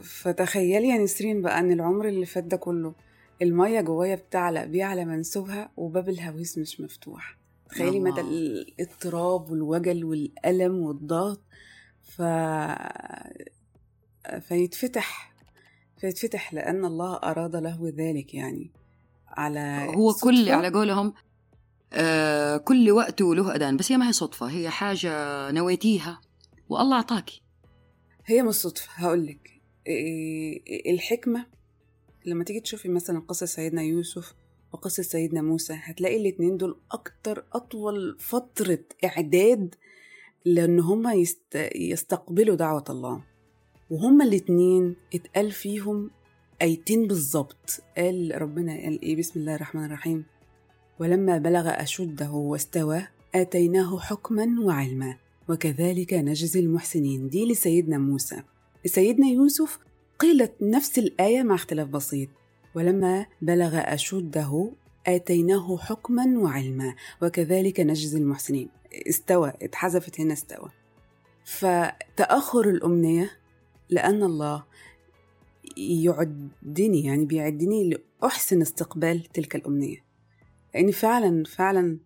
فتخيلي 0.03 0.89
يا 0.89 0.99
نسرين 0.99 1.43
بقى 1.43 1.59
إن 1.61 1.73
العمر 1.73 2.09
اللي 2.09 2.27
فات 2.27 2.45
ده 2.45 2.57
كله 2.57 2.95
المية 3.43 3.81
جوايا 3.81 4.15
بتعلى 4.15 4.67
بيعلى 4.67 5.05
منسوبها 5.05 5.71
وباب 5.77 6.09
الهويس 6.09 6.59
مش 6.59 6.81
مفتوح. 6.81 7.39
تخيلي. 7.71 8.01
مدى 8.01 8.21
الاضطراب 8.21 9.51
والوجل 9.51 10.05
والألم 10.05 10.79
والضغط. 10.79 11.41
ف... 12.03 12.23
فيتفتح 14.41 15.33
فيتفتح 16.01 16.55
لأن 16.55 16.85
الله 16.85 17.17
أراد 17.17 17.57
له 17.57 17.93
ذلك 17.97 18.35
يعني. 18.35 18.71
على 19.29 19.87
هو 19.97 20.13
كل 20.13 20.37
صدفة. 20.37 20.55
على 20.55 20.69
قولهم 20.69 21.15
آه 21.93 22.57
كل 22.57 22.91
وقت 22.91 23.21
له 23.21 23.55
أذان. 23.57 23.77
بس 23.77 23.93
هي 23.93 23.99
ما 23.99 24.09
هي 24.09 24.13
صدفة 24.13 24.47
هي 24.47 24.71
حاجة 24.71 25.11
نويتيها 25.51 26.21
والله 26.69 26.97
أعطاكي. 26.97 27.43
هي 28.27 28.43
مش 28.43 28.55
صدفة 28.55 28.89
هقولك. 28.95 29.56
الحكمة. 30.87 31.47
لما 32.27 32.45
تيجي 32.45 32.61
تشوفي 32.61 32.89
مثلا 32.89 33.21
قصة 33.21 33.47
سيدنا 33.47 33.83
يوسف 33.83 34.35
وقصة 34.73 35.03
سيدنا 35.03 35.43
موسى 35.43 35.73
هتلاقي 35.77 36.17
الاتنين 36.17 36.57
دول 36.57 36.77
أكتر 36.93 37.45
أطول 37.53 38.17
فترة 38.19 38.79
إعداد 39.05 39.75
لأن 40.45 40.81
هما 40.81 41.15
يست... 41.15 41.71
يستقبلوا 41.75 42.57
دعوة 42.57 42.85
الله. 42.91 43.23
وهما 43.91 44.25
الاتنين 44.25 44.97
اتقال 45.15 45.51
فيهم 45.53 46.11
آيتين 46.63 47.07
بالظبط. 47.07 47.81
قال 47.97 48.33
ربنا 48.43 48.73
قال 48.73 49.03
إيه 49.03 49.17
بسم 49.17 49.41
الله 49.41 49.55
الرحمن 49.55 49.85
الرحيم. 49.85 50.25
ولما 50.99 51.39
بلغ 51.39 51.69
أشده 51.69 52.31
واستوى 52.31 53.07
آتيناه 53.35 53.99
حكما 53.99 54.57
وعلما 54.61 55.17
وكذلك 55.49 56.15
نجزي 56.15 56.61
المحسنين. 56.61 57.29
دي 57.29 57.47
لسيدنا 57.53 57.99
موسى. 57.99 58.43
لسيدنا 58.87 59.27
يوسف 59.27 59.79
قيلت 60.19 60.55
نفس 60.63 60.99
الآية 60.99 61.43
مع 61.43 61.55
اختلاف 61.55 61.89
بسيط 61.89 62.29
ولما 62.75 63.27
بلغ 63.43 63.79
أشده 63.79 64.73
آتيناه 65.07 65.77
حكما 65.77 66.39
وعلما 66.39 66.95
وكذلك 67.23 67.81
نجزي 67.81 68.19
المحسنين. 68.19 68.69
استوى 69.09 69.53
اتحذفت 69.63 70.21
هنا 70.21 70.33
استوى. 70.33 70.71
فتأخر 71.45 72.71
الأمنية 72.71 73.31
لأن 73.91 74.23
الله 74.23 74.65
يعدني 75.77 77.05
يعني 77.05 77.25
بيعدني 77.25 77.91
لأحسن 78.23 78.63
استقبال 78.63 79.25
تلك 79.25 79.57
الأمنية. 79.57 80.05
لأني 80.75 80.93
فعلا 80.93 81.45
فعلا 81.45 81.99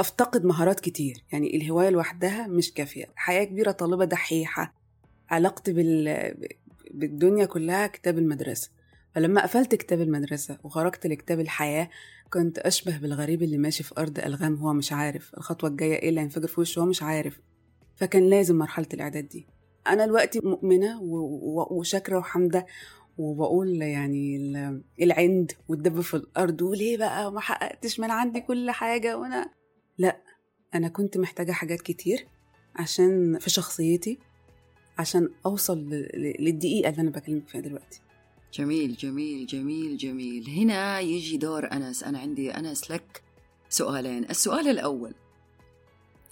أفتقد 0.00 0.44
مهارات 0.44 0.80
كتير. 0.80 1.24
يعني 1.32 1.56
الهواية 1.56 1.88
لوحدها 1.88 2.46
مش 2.46 2.72
كافية. 2.74 3.06
حياة 3.16 3.44
كبيرة 3.44 3.70
طالبة 3.70 4.04
دحيحة 4.04 4.75
علاقتي 5.30 5.72
بال... 5.72 6.34
بالدنيا 6.90 7.44
كلها 7.46 7.86
كتاب 7.86 8.18
المدرسة. 8.18 8.70
فلما 9.14 9.42
قفلت 9.42 9.74
كتاب 9.74 10.00
المدرسة 10.00 10.58
وخرجت 10.64 11.06
لكتاب 11.06 11.40
الحياة 11.40 11.90
كنت 12.32 12.58
أشبه 12.58 12.98
بالغريب 12.98 13.42
اللي 13.42 13.58
ماشي 13.58 13.82
في 13.82 13.94
أرض 13.98 14.18
ألغام 14.18 14.54
هو 14.54 14.72
مش 14.72 14.92
عارف. 14.92 15.34
الخطوة 15.34 15.70
الجاية 15.70 15.94
إيه 16.02 16.08
اللي 16.08 16.20
هينفجر 16.20 16.48
في 16.48 16.60
وشه؟ 16.60 16.80
هو 16.80 16.86
مش 16.86 17.02
عارف. 17.02 17.40
فكان 17.96 18.22
لازم 18.30 18.58
مرحلة 18.58 18.86
الإعداد 18.94 19.28
دي. 19.28 19.46
أنا 19.86 20.06
دلوقتي 20.06 20.40
مؤمنة 20.44 21.02
و... 21.02 21.16
و... 21.16 21.66
وشاكرة 21.70 22.18
وحمدة 22.18 22.66
وبقول 23.18 23.82
يعني 23.82 24.36
ال- 24.36 24.82
العند 25.02 25.52
والدب 25.68 26.00
في 26.00 26.14
الأرض 26.14 26.62
وليه 26.62 26.96
بقى؟ 26.98 27.32
ما 27.32 27.40
حققتش 27.40 28.00
من 28.00 28.10
عندي 28.10 28.40
كل 28.40 28.70
حاجة. 28.70 29.18
وأنا 29.18 29.50
لا 29.98 30.20
أنا 30.74 30.88
كنت 30.88 31.18
محتاجة 31.18 31.52
حاجات 31.52 31.80
كتير 31.82 32.26
عشان 32.76 33.38
في 33.38 33.50
شخصيتي 33.50 34.18
عشان 34.98 35.28
أوصل 35.46 35.78
ل- 35.78 36.08
ل- 36.14 36.36
للدقيقة 36.44 36.88
اللي 36.90 37.00
أنا 37.02 37.10
بكلمك 37.10 37.48
فيها 37.48 37.60
دلوقتي. 37.60 38.00
جميل 38.54 38.96
جميل 38.96 39.46
جميل 39.46 39.96
جميل. 39.96 40.50
هنا 40.50 41.00
يجي 41.00 41.36
دور 41.36 41.72
أنس. 41.72 42.02
أنا 42.04 42.18
عندي 42.18 42.50
أنس 42.50 42.90
لك 42.90 43.22
سؤالين. 43.68 44.24
السؤال 44.30 44.68
الأول. 44.68 45.14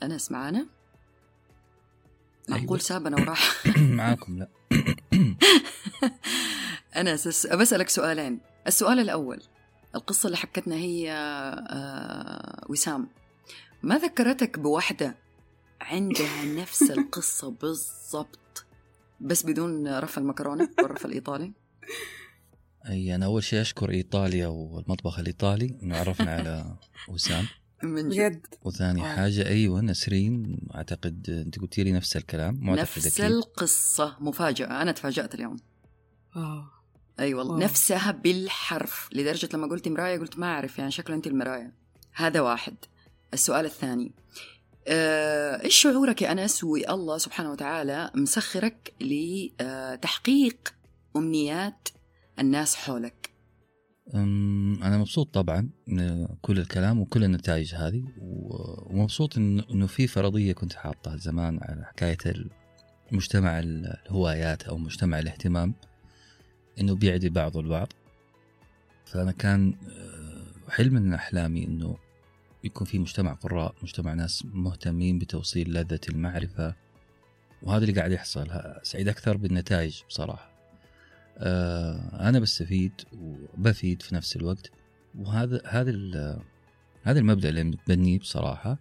أنس 0.03 0.33
معانا؟ 0.33 0.67
معقول 2.49 2.67
أيوة. 2.69 2.79
سابنا 2.79 3.21
وراح. 3.21 3.67
معاكم 3.79 4.39
لا. 4.39 4.49
أنس 6.97 7.27
الس- 7.27 7.47
بسألك 7.47 7.89
سؤالين. 7.89 8.41
السؤال 8.67 8.99
الأول. 9.01 9.43
القصة 9.95 10.27
اللي 10.27 10.37
حكتنا 10.37 10.75
هي 10.77 11.13
آه، 11.13 12.67
وسام. 12.69 13.09
ما 13.83 13.99
ذكرتك 13.99 14.59
بواحدة 14.59 15.17
عندها 15.81 16.45
نفس 16.45 16.83
القصة 16.83 17.51
بالضبط؟ 17.51 18.39
بس 19.21 19.47
بدون 19.47 19.99
رف 19.99 20.19
المكرونة 20.19 20.69
والرف 20.83 21.07
الإيطالي. 21.07 21.53
أي 22.89 23.15
أنا 23.15 23.27
أول 23.27 23.43
شيء 23.45 23.61
أشكر 23.61 23.91
إيطاليا 23.91 24.47
والمطبخ 24.47 25.19
الإيطالي 25.19 25.79
إنه 25.83 25.97
عرفنا 25.97 26.31
على 26.35 26.77
وسام 27.13 27.47
من 27.83 28.09
جد. 28.09 28.47
وثاني 28.63 29.01
آه. 29.03 29.17
حاجة 29.17 29.47
أيوه 29.49 29.81
نسرين 29.81 30.59
أعتقد 30.75 31.31
أنت 31.47 31.59
قلتي 31.59 31.85
لي 31.85 31.93
نفس 31.93 32.17
الكلام 32.17 32.59
معتقد 32.61 32.81
نفس 32.81 33.21
أكيد. 33.21 33.33
القصة. 33.33 34.17
مفاجأة. 34.21 34.83
أنا 34.83 34.93
تفاجأت 34.93 35.35
اليوم. 35.35 35.57
آه. 36.37 36.71
أي 37.19 37.25
أيوة 37.25 37.39
والله. 37.39 37.65
نفسها 37.65 38.11
بالحرف. 38.11 39.09
لدرجة 39.13 39.49
لما 39.55 39.67
قلت 39.67 39.89
مراية 39.89 40.19
قلت 40.19 40.39
ما 40.39 40.47
أعرف 40.47 40.79
يعني 40.79 40.91
شكله 40.91 41.17
أنت 41.17 41.27
المراية. 41.27 41.73
هذا 42.13 42.41
واحد. 42.41 42.75
السؤال 43.35 43.65
الثاني. 43.65 44.13
آه، 44.17 44.54
إيش 44.89 45.77
شعورك 45.77 46.23
يا 46.23 46.33
أنس 46.33 46.65
والله 46.65 47.19
سبحانه 47.19 47.53
وتعالى 47.53 48.11
مسخرك 48.15 48.95
لتحقيق 49.01 50.75
أمنيات 51.17 51.89
الناس 52.39 52.77
حولك؟ 52.77 53.31
أنا 54.15 54.99
مبسوط 54.99 55.35
طبعا 55.35 55.71
من 55.87 56.27
كل 56.43 56.59
الكلام 56.59 57.01
وكل 57.01 57.25
النتائج 57.25 57.75
هذه 57.75 58.05
ومبسوط 58.21 59.39
إنه 59.39 59.87
في 59.87 60.07
فرضية 60.07 60.53
كنت 60.53 60.73
حاطها 60.73 61.17
زمان 61.17 61.59
على 61.63 61.85
حكاية 61.85 62.19
المجتمع 63.13 63.59
الهوايات 63.59 64.63
أو 64.63 64.79
مجتمع 64.79 65.19
الاهتمام 65.19 65.75
إنه 66.81 66.95
بيعدي 66.95 67.29
بعضه 67.29 67.61
البعض. 67.61 67.89
فأنا 69.07 69.33
كان 69.33 69.75
آه، 69.89 70.71
حلم 70.71 70.95
من 70.95 71.15
أحلامي 71.15 71.65
إنه 71.65 71.97
يكون 72.65 72.87
في 72.87 72.99
مجتمع 72.99 73.33
قراء 73.33 73.75
مجتمع 73.83 74.15
ناس 74.15 74.45
مهتمين 74.45 75.19
بتوصيل 75.19 75.73
لذة 75.73 76.01
المعرفة. 76.09 76.75
وهذا 77.63 77.85
اللي 77.85 77.97
قاعد 77.97 78.13
يحصل. 78.13 78.49
سعيد 78.83 79.09
أكثر 79.09 79.37
بالنتائج 79.37 80.03
بصراحة. 80.09 80.51
آه، 81.39 82.29
أنا 82.29 82.39
بستفيد 82.39 82.93
وبفيد 83.13 84.03
في 84.03 84.15
نفس 84.15 84.37
الوقت. 84.37 84.71
وهذا 85.19 85.61
هذا 85.67 85.93
هذا 87.03 87.19
المبدأ 87.19 87.49
اللي 87.49 87.65
متبنيه 87.65 88.19
بصراحة. 88.19 88.79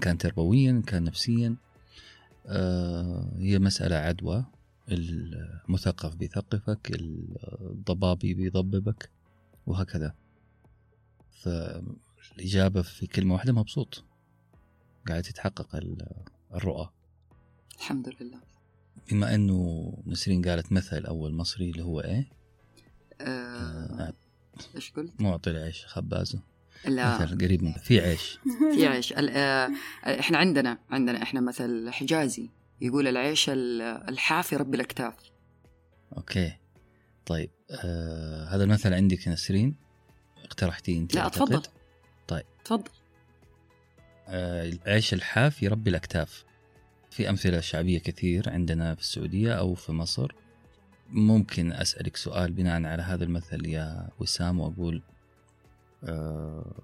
كان 0.00 0.18
تربويا 0.18 0.82
كان 0.86 1.04
نفسيا. 1.04 1.56
آه، 2.46 3.32
هي 3.38 3.58
مسألة 3.58 3.96
عدوى. 3.96 4.44
المثقف 4.88 6.16
بيثقفك 6.16 6.90
الضبابي 7.60 8.34
بيضببك 8.34 9.10
وهكذا. 9.66 10.14
فالإجابة 12.40 12.82
في 12.82 13.06
كلمة 13.06 13.34
واحدة 13.34 13.52
مبسوط. 13.52 14.04
قاعد 15.08 15.22
تتحقق 15.22 15.76
ال- 15.76 16.06
الرؤى. 16.54 16.90
الحمد 17.76 18.08
لله. 18.20 18.38
بما 19.10 19.34
أنه 19.34 19.92
نسرين 20.06 20.42
قالت 20.48 20.72
مثل 20.72 21.04
أول 21.04 21.34
مصري 21.34 21.70
اللي 21.70 21.82
هو 21.84 22.00
إيه؟ 22.00 22.28
آه، 23.20 23.24
آه، 23.24 24.12
إيش 24.76 24.92
قلت؟ 24.92 25.20
معطي 25.20 25.50
العيش 25.50 25.86
خبازه. 25.86 26.42
لا. 26.86 27.22
مثل 27.22 27.38
قريب 27.38 27.62
من 27.62 27.72
في 27.72 28.00
عيش. 28.00 28.38
في 28.74 28.86
عيش. 28.86 29.12
آه، 29.16 29.70
إحنا 30.06 30.38
عندنا 30.38 30.78
عندنا 30.90 31.22
إحنا 31.22 31.40
مثل 31.40 31.90
حجازي 31.90 32.50
يقول 32.80 33.08
العيش 33.08 33.50
ال- 33.50 33.82
الحافي 33.82 34.56
رب 34.56 34.74
الأكتاف. 34.74 35.14
أوكي. 36.16 36.56
طيب 37.26 37.50
آه 37.70 38.44
هذا 38.44 38.64
المثل 38.64 38.94
عندك 38.94 39.28
نسرين؟ 39.28 39.76
اقترحتيه 40.44 40.98
أنت 40.98 41.14
لا 41.14 41.20
أعتقد. 41.20 41.66
طيب. 42.30 42.44
تفضل 42.64 42.90
آه 44.28 44.68
العيش 44.68 45.14
الحاف 45.14 45.62
يربي 45.62 45.90
الأكتاف 45.90 46.44
في 47.10 47.30
أمثلة 47.30 47.60
شعبية 47.60 47.98
كثير 47.98 48.50
عندنا 48.50 48.94
في 48.94 49.00
السعودية 49.00 49.52
أو 49.52 49.74
في 49.74 49.92
مصر 49.92 50.32
ممكن 51.08 51.72
أسألك 51.72 52.16
سؤال 52.16 52.52
بناء 52.52 52.84
على 52.84 53.02
هذا 53.02 53.24
المثل 53.24 53.66
يا 53.66 54.08
وسام 54.18 54.60
وأقول 54.60 55.02
آه 56.04 56.82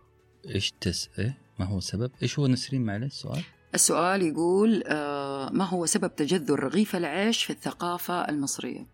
إيش 0.48 0.72
تس 0.80 1.11
إيه؟ 1.18 1.38
ما 1.59 1.66
هو 1.66 1.78
السبب؟ 1.78 2.11
إيش 2.22 2.38
هو 2.38 2.46
نسرين 2.46 2.82
معلش 2.82 3.14
السؤال؟ 3.14 3.42
السؤال 3.74 4.22
يقول 4.22 4.82
آه، 4.87 5.50
ما 5.50 5.64
هو 5.64 5.87
سبب 5.87 6.16
تجذر 6.16 6.61
رغيف 6.61 6.96
العيش 6.96 7.44
في 7.44 7.50
الثقافة 7.50 8.28
المصرية؟ 8.28 8.87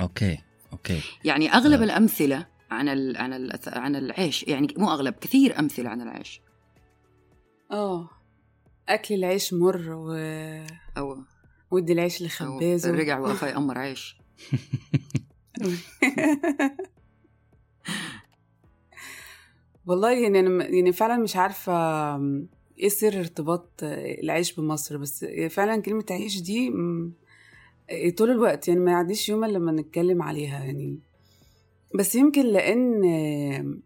okay 0.00 0.38
okay 0.72 1.00
يعني 1.24 1.52
أغلب 1.52 1.80
آه. 1.80 1.84
الأمثلة 1.84 2.46
عن 2.74 2.88
ال 2.88 3.16
عن 3.16 3.32
ال 3.32 3.58
عن 3.66 3.96
العيش. 3.96 4.42
يعني 4.42 4.74
مو 4.76 4.90
أغلب 4.90 5.14
كثير 5.14 5.58
أمثلة 5.58 5.90
عن 5.90 6.00
العيش. 6.02 6.40
آه 7.70 8.08
أكل 8.88 9.14
العيش 9.14 9.54
مر 9.54 9.90
و... 9.90 10.12
أو 10.98 11.16
ودي 11.70 11.92
العيش 11.92 12.22
لخبازه 12.22 12.90
رجع 12.90 13.18
وقفا 13.20 13.46
يقمر 13.46 13.78
عيش. 13.78 14.16
والله 19.86 20.10
يعني 20.12 20.40
أنا 20.40 20.64
يعني 20.64 20.92
فعلا 20.92 21.16
مش 21.16 21.36
عارفة 21.36 21.72
إيه 22.78 22.88
سر 22.88 23.18
ارتباط 23.18 23.70
العيش 23.82 24.52
بمصر. 24.52 24.96
بس 24.96 25.24
فعلا 25.50 25.82
كلمة 25.82 26.04
عيش 26.10 26.40
دي 26.40 26.72
طول 28.16 28.30
الوقت 28.30 28.68
يعني 28.68 28.80
ما 28.80 28.90
يعديش 28.92 29.28
يوم 29.28 29.44
إلا 29.44 29.58
لما 29.58 29.72
نتكلم 29.72 30.22
عليها. 30.22 30.64
يعني 30.64 30.98
بس 31.94 32.14
يمكن 32.14 32.46
لأن 32.46 33.80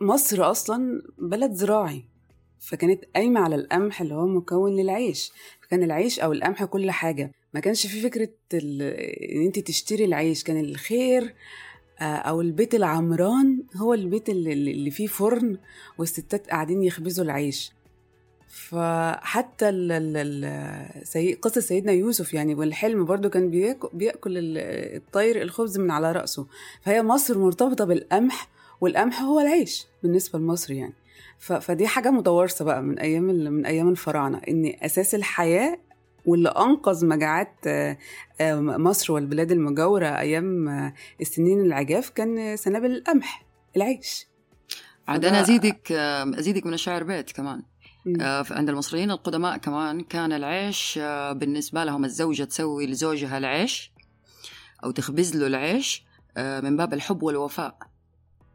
مصر 0.00 0.50
أصلا 0.50 1.02
بلد 1.18 1.52
زراعي 1.52 2.04
فكانت 2.60 3.04
قايمة 3.16 3.40
على 3.40 3.54
القمح 3.54 4.00
اللي 4.00 4.14
هو 4.14 4.26
مكون 4.26 4.76
للعيش. 4.76 5.32
فكان 5.60 5.82
العيش 5.82 6.20
أو 6.20 6.32
القمح 6.32 6.64
كل 6.64 6.90
حاجة. 6.90 7.32
ما 7.54 7.60
كانش 7.60 7.86
في 7.86 8.00
فكرة 8.00 8.28
إن 8.54 9.44
أنت 9.46 9.58
تشتري 9.58 10.04
العيش. 10.04 10.44
كان 10.44 10.60
الخير 10.60 11.34
آه، 12.00 12.02
أو 12.02 12.40
البيت 12.40 12.74
العمران 12.74 13.62
هو 13.76 13.94
البيت 13.94 14.28
اللي 14.28 14.90
فيه 14.90 15.06
فرن 15.06 15.58
والستات 15.98 16.50
قاعدين 16.50 16.82
يخبزوا 16.82 17.24
العيش. 17.24 17.72
فحتى 18.50 19.68
ال 19.68 19.92
ال 20.16 21.06
سي... 21.06 21.34
قصة 21.34 21.60
سيدنا 21.60 21.92
يوسف 21.92 22.34
يعني 22.34 22.54
والحلم 22.54 23.04
برضو 23.04 23.30
كان 23.30 23.50
بيأكل 23.92 24.38
ال- 24.38 24.58
الطير 24.96 25.42
الخبز 25.42 25.78
من 25.78 25.90
على 25.90 26.12
رأسه. 26.12 26.46
فهي 26.82 27.02
مصر 27.02 27.38
مرتبطة 27.38 27.84
بالقمح 27.84 28.48
والقمح 28.80 29.22
هو 29.22 29.40
العيش 29.40 29.86
بالنسبة 30.02 30.38
لمصر 30.38 30.72
يعني. 30.72 30.94
ف... 31.38 31.52
فدي 31.52 31.86
حاجة 31.86 32.10
متوارثة 32.10 32.64
بقى 32.64 32.82
من 32.82 32.98
أيام. 32.98 33.22
من 33.22 33.66
أيام 33.66 33.88
الفراعنة 33.88 34.40
إن 34.48 34.72
أساس 34.82 35.14
الحياة 35.14 35.78
واللي 36.26 36.48
أنقذ 36.48 37.06
مجاعات 37.06 37.54
آه، 37.66 37.98
آه، 38.40 38.60
مصر 38.60 39.12
والبلاد 39.12 39.52
المجاورة 39.52 40.06
أيام 40.06 40.68
آه، 40.68 40.94
السنين 41.20 41.60
العجاف 41.60 42.10
كان 42.10 42.56
سنابل 42.56 42.90
القمح 42.96 43.46
العيش. 43.76 44.26
عاد 45.08 45.24
أنا 45.24 45.40
أزيدك 45.40 45.92
أزيدك 46.38 46.66
من 46.66 46.74
الشعر 46.74 47.02
بيت 47.02 47.32
كمان. 47.32 47.62
عند 48.50 48.68
المصريين 48.68 49.10
القدماء 49.10 49.56
كمان 49.56 50.00
كان 50.00 50.32
العيش 50.32 50.98
آه، 51.02 51.32
بالنسبة 51.32 51.84
لهم 51.84 52.04
الزوجة 52.04 52.44
تسوي 52.44 52.86
لزوجها 52.86 53.38
العيش 53.38 53.92
أو 54.84 54.90
تخبز 54.90 55.36
له 55.36 55.46
العيش 55.46 56.04
آه، 56.36 56.60
من 56.60 56.76
باب 56.76 56.94
الحب 56.94 57.22
والوفاء. 57.22 57.78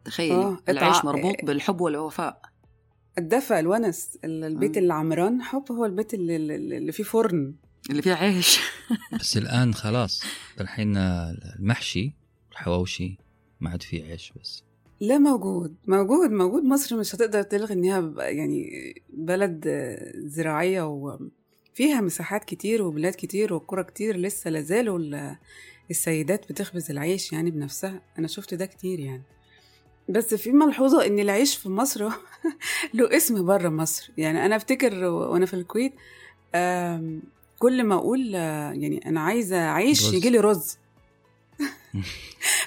تخيلي 0.05 0.33
آه، 0.35 0.57
العيش 0.69 1.05
مربوط 1.05 1.35
بالحب 1.43 1.81
والوفاء. 1.81 2.41
الدفء 3.17 3.59
الونس 3.59 4.17
ال- 4.23 4.43
البيت 4.43 4.77
مم. 4.77 4.83
العمران 4.83 5.41
حب 5.41 5.71
هو 5.71 5.85
البيت 5.85 6.13
اللي, 6.13 6.35
اللي 6.35 6.77
اللي 6.77 6.91
فيه 6.91 7.03
فرن. 7.03 7.55
اللي 7.89 8.01
فيه 8.01 8.13
عيش. 8.13 8.59
بس 9.19 9.37
الآن 9.37 9.73
خلاص 9.73 10.23
الحين 10.61 10.97
المحشي 10.97 12.13
الحواوشي 12.51 13.17
ما 13.59 13.69
عاد 13.69 13.83
فيه 13.83 14.03
عيش 14.03 14.33
بس. 14.41 14.63
لا 14.99 15.17
موجود 15.17 15.75
موجود 15.87 16.31
موجود. 16.31 16.63
مصر 16.63 16.97
مش 16.97 17.15
هتقدر 17.15 17.41
تلغي 17.43 17.73
انها 17.73 18.13
يعني 18.29 18.93
بلد 19.13 19.65
زراعية 20.15 20.81
وفيها 20.87 22.01
مساحات 22.01 22.43
كتير 22.43 22.81
وبلاد 22.83 23.13
كتير 23.13 23.53
وقرى 23.53 23.83
كتير 23.83 24.17
لسه 24.17 24.49
لازالوا 24.49 24.99
ال- 24.99 25.35
السيدات 25.91 26.51
بتخبز 26.51 26.91
العيش 26.91 27.33
يعني 27.33 27.51
بنفسها. 27.51 28.01
أنا 28.19 28.27
شفت 28.27 28.53
ده 28.53 28.65
كتير 28.65 28.99
يعني. 28.99 29.23
بس 30.09 30.33
في 30.35 30.51
ملحوظة 30.51 31.05
إن 31.05 31.19
العيش 31.19 31.55
في 31.55 31.69
مصر 31.69 32.09
له 32.93 33.17
اسم 33.17 33.45
بره 33.45 33.69
مصر. 33.69 34.11
يعني 34.17 34.45
أنا 34.45 34.55
أفتكر 34.55 35.03
وأنا 35.03 35.45
في 35.45 35.53
الكويت 35.53 35.93
كل 37.59 37.83
ما 37.83 37.95
أقول 37.95 38.35
آه، 38.35 38.71
يعني 38.71 39.05
أنا 39.05 39.19
عايزة 39.21 39.57
عيش. 39.57 40.13
يجي 40.13 40.29
لي 40.29 40.39
رز. 40.39 40.77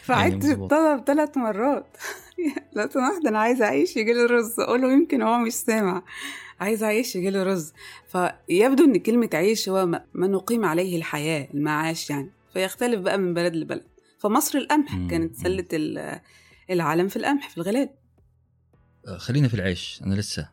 فعدت. 0.02 0.44
الطلب 0.44 1.04
ثلاث 1.06 1.36
مرات. 1.36 1.96
لو 2.76 2.88
سمحت 2.88 3.26
أنا 3.26 3.38
عايزة 3.38 3.64
أعيش 3.64 3.96
يجي 3.96 4.12
لي 4.12 4.24
رز. 4.26 4.60
أقول 4.60 4.82
له 4.82 4.92
يمكن 4.92 5.22
هو 5.22 5.38
مش 5.38 5.52
سامع. 5.52 6.02
عايزة 6.60 6.86
أعيش 6.86 7.16
يجي 7.16 7.30
لي 7.30 7.42
رز. 7.42 7.72
فيبدو 8.08 8.84
إن 8.84 8.96
كلمة 8.96 9.30
عيش 9.34 9.68
هو 9.68 9.86
ما 9.86 10.26
نقيم 10.26 10.64
عليه 10.64 10.96
الحياة 10.96 11.48
المعاش 11.54 12.10
يعني. 12.10 12.30
فيختلف 12.52 13.00
بقى 13.00 13.18
من 13.18 13.34
بلد 13.34 13.56
لبلد. 13.56 13.84
فمصر 14.18 14.58
القمح. 14.58 14.92
كانت 15.10 15.36
سلة 15.36 15.66
ال- 15.72 16.20
العالم 16.70 17.08
في 17.08 17.16
القمح 17.16 17.48
في 17.48 17.56
الغلال 17.58 17.88
آه، 19.08 19.18
خلينا 19.18 19.48
في 19.48 19.54
العيش. 19.54 20.00
أنا 20.06 20.14
لسه 20.14 20.48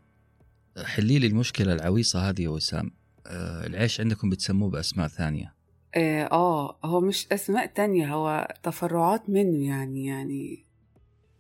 حلي 0.85 1.19
لي 1.19 1.27
المشكلة 1.27 1.73
العويصة 1.73 2.29
هذه 2.29 2.41
يا 2.41 2.49
وسام. 2.49 2.91
آه، 3.27 3.65
العيش 3.67 4.01
عندكم 4.01 4.29
بتسموه 4.29 4.69
بأسماء 4.69 5.07
ثانية. 5.07 5.54
آه 5.95 6.23
آه، 6.23 6.79
هو 6.85 7.01
مش 7.01 7.27
أسماء 7.31 7.65
تانية 7.65 8.13
هو 8.13 8.55
تفرعات 8.63 9.29
منه 9.29 9.65
يعني 9.67 10.05
يعني 10.05 10.65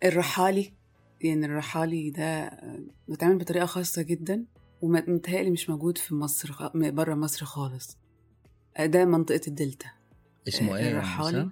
الرحالي 0.03 0.73
يعني 1.21 1.45
الرحالي 1.45 2.09
ده 2.09 2.23
آه، 2.43 2.79
بيتعمل 3.07 3.37
بطريقة 3.37 3.65
خاصة 3.65 4.01
جدا 4.01 4.45
ومتهيألي 4.81 5.49
مش 5.51 5.69
موجود 5.69 5.97
في 5.97 6.15
مصر 6.15 6.69
بره 6.75 7.15
مصر 7.15 7.45
خالص. 7.45 7.97
آه، 8.77 8.85
ده 8.85 9.05
منطقة 9.05 9.41
الدلتا. 9.47 9.89
اسمه 10.47 10.75
إيه؟ 10.77 10.83
يا 10.85 10.91
الرحالي؟ 10.91 11.49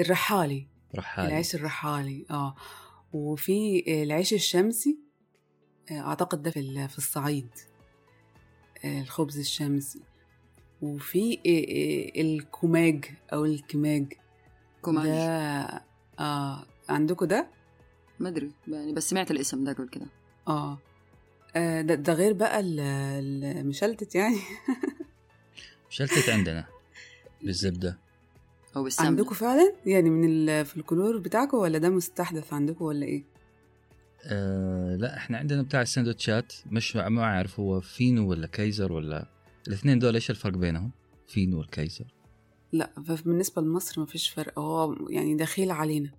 الرحالي. 0.00 0.66
رحالي. 0.94 1.28
العيش 1.28 1.54
الرحالي 1.54 2.26
آه. 2.30 2.54
وفي 3.12 3.84
العيش 4.02 4.34
الشمسي 4.34 4.98
آه، 5.90 6.00
أعتقد 6.00 6.42
ده 6.42 6.50
في 6.50 6.60
ال- 6.60 6.88
في 6.88 6.98
الصعيد 6.98 7.48
آه، 8.84 9.00
الخبز 9.00 9.38
الشمسي. 9.38 10.00
وفي 10.82 11.32
آه، 11.34 12.18
آه، 12.18 12.20
الكماج 12.22 13.04
أو 13.32 13.44
الكماج. 13.44 14.12
كوماج. 14.82 15.06
ده 15.06 15.82
آه 16.18 16.66
عندكم 16.88 17.26
ده؟ 17.26 17.46
ما 18.20 18.28
أدري 18.28 18.50
يعني 18.68 18.92
بس 18.92 19.10
سمعت 19.10 19.30
الاسم 19.30 19.64
ده 19.64 19.72
قبل 19.72 19.88
كده. 19.88 20.06
آه. 20.48 20.78
آه، 21.56 21.80
ده, 21.82 21.94
ده 21.94 22.12
غير 22.12 22.32
بقى 22.32 22.60
ال- 22.60 22.80
المشلتت 23.44 24.14
يعني. 24.14 24.36
شلتت 25.90 26.28
عندنا 26.28 26.64
بالزبدة. 27.42 27.98
أو 28.76 28.82
بالسمنة. 28.84 29.08
عندكم 29.08 29.34
فعلا؟ 29.34 29.72
يعني 29.86 30.10
من 30.10 30.48
الفلكلور 30.48 31.18
بتاعكم 31.18 31.56
ولا 31.58 31.78
ده 31.78 31.88
مستحدث 31.90 32.52
عندكم 32.52 32.84
ولا 32.84 33.06
إيه؟ 33.06 33.24
آه 34.24 34.96
لا 34.96 35.16
إحنا 35.16 35.38
عندنا 35.38 35.62
بتاع 35.62 35.82
السندوتشات 35.82 36.52
مش 36.70 36.96
ما 36.96 37.22
أعرف 37.22 37.60
هو 37.60 37.80
فينو 37.80 38.30
ولا 38.30 38.46
كايزر 38.46 38.92
ولا 38.92 39.26
الاثنين 39.68 39.98
دول 39.98 40.14
إيش 40.14 40.30
الفرق 40.30 40.56
بينهم؟ 40.56 40.90
فينو 41.28 41.58
والكايزر 41.58 42.14
لا 42.72 42.92
فبالنسبة 43.06 43.62
لمصر 43.62 44.00
مفيش 44.02 44.28
فرق. 44.28 44.58
هو 44.58 44.96
يعني 45.10 45.34
دخيل 45.36 45.70
علينا. 45.70 46.10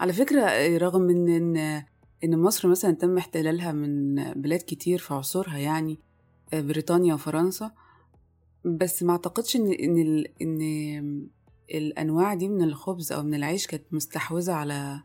على 0.00 0.12
فكرة 0.12 0.76
رغم 0.78 1.10
إن 1.10 1.28
إن 1.28 1.82
إن 2.24 2.38
مصر 2.38 2.68
مثلا 2.68 2.90
تم 2.94 3.18
احتلالها 3.18 3.72
من 3.72 4.14
بلاد 4.32 4.60
كتير 4.66 4.98
في 4.98 5.14
عصورها 5.14 5.58
يعني 5.58 5.98
بريطانيا 6.52 7.14
وفرنسا 7.14 7.70
بس 8.64 9.02
ما 9.02 9.12
أعتقدش 9.12 9.56
إن 9.56 9.72
إن 9.72 9.98
ال- 9.98 10.42
إن 10.42 11.28
الأنواع 11.74 12.34
دي 12.34 12.48
من 12.48 12.62
الخبز 12.62 13.12
أو 13.12 13.22
من 13.22 13.34
العيش 13.34 13.66
كانت 13.66 13.84
مستحوذة 13.92 14.52
على 14.52 15.00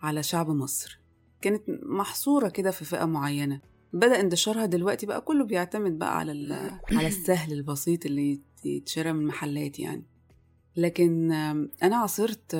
على 0.00 0.22
شعب 0.22 0.50
مصر. 0.50 1.00
كانت 1.40 1.62
محصورة 1.82 2.48
كده 2.48 2.70
في 2.70 2.84
فئة 2.84 3.04
معينة. 3.04 3.60
بدأ 3.92 4.20
انتشارها 4.20 4.66
دلوقتي 4.66 5.06
بقى 5.06 5.20
كله 5.20 5.44
بيعتمد 5.44 5.98
بقى 5.98 6.18
على 6.18 6.32
على 6.98 7.06
السهل 7.08 7.52
البسيط 7.52 8.06
اللي 8.06 8.40
يتشرى 8.64 9.12
من 9.12 9.26
محلات 9.26 9.78
يعني. 9.78 10.02
لكن 10.76 11.32
أنا 11.82 11.96
عاصرت 11.96 12.56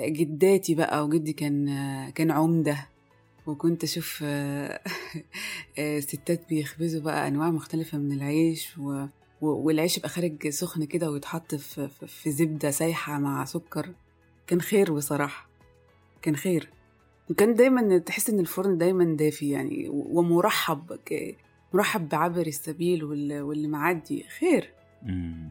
جداتي 0.00 0.74
بقى 0.74 1.04
وجدي 1.04 1.32
كان 1.32 1.66
كان 2.10 2.30
عمدة. 2.30 2.88
وكنت 3.46 3.84
أشوف 3.84 4.24
ستات 5.98 6.48
بيخبزوا 6.48 7.00
بقى 7.00 7.28
أنواع 7.28 7.50
مختلفة 7.50 7.98
من 7.98 8.12
العيش 8.12 8.78
و... 8.78 9.06
والعيش 9.40 9.96
يبقى 9.96 10.08
خارج 10.08 10.48
سخن 10.48 10.84
كده 10.84 11.10
ويتحط 11.10 11.54
في 11.54 12.30
زبدة 12.30 12.70
سايحة 12.70 13.18
مع 13.18 13.44
سكر. 13.44 13.94
كان 14.46 14.60
خير 14.60 14.92
بصراحة. 14.94 15.48
كان 16.22 16.36
خير. 16.36 16.70
وكان 17.30 17.54
دايما 17.54 17.98
تحس 17.98 18.30
إن 18.30 18.40
الفرن 18.40 18.78
دايما 18.78 19.16
دافي 19.16 19.50
يعني 19.50 19.88
ومرحب 19.88 20.98
مرحب 21.72 22.08
بعبر 22.08 22.46
السبيل 22.46 23.04
واللي, 23.04 23.68
معدي. 23.68 24.24
خير. 24.38 24.72
مم. 25.02 25.50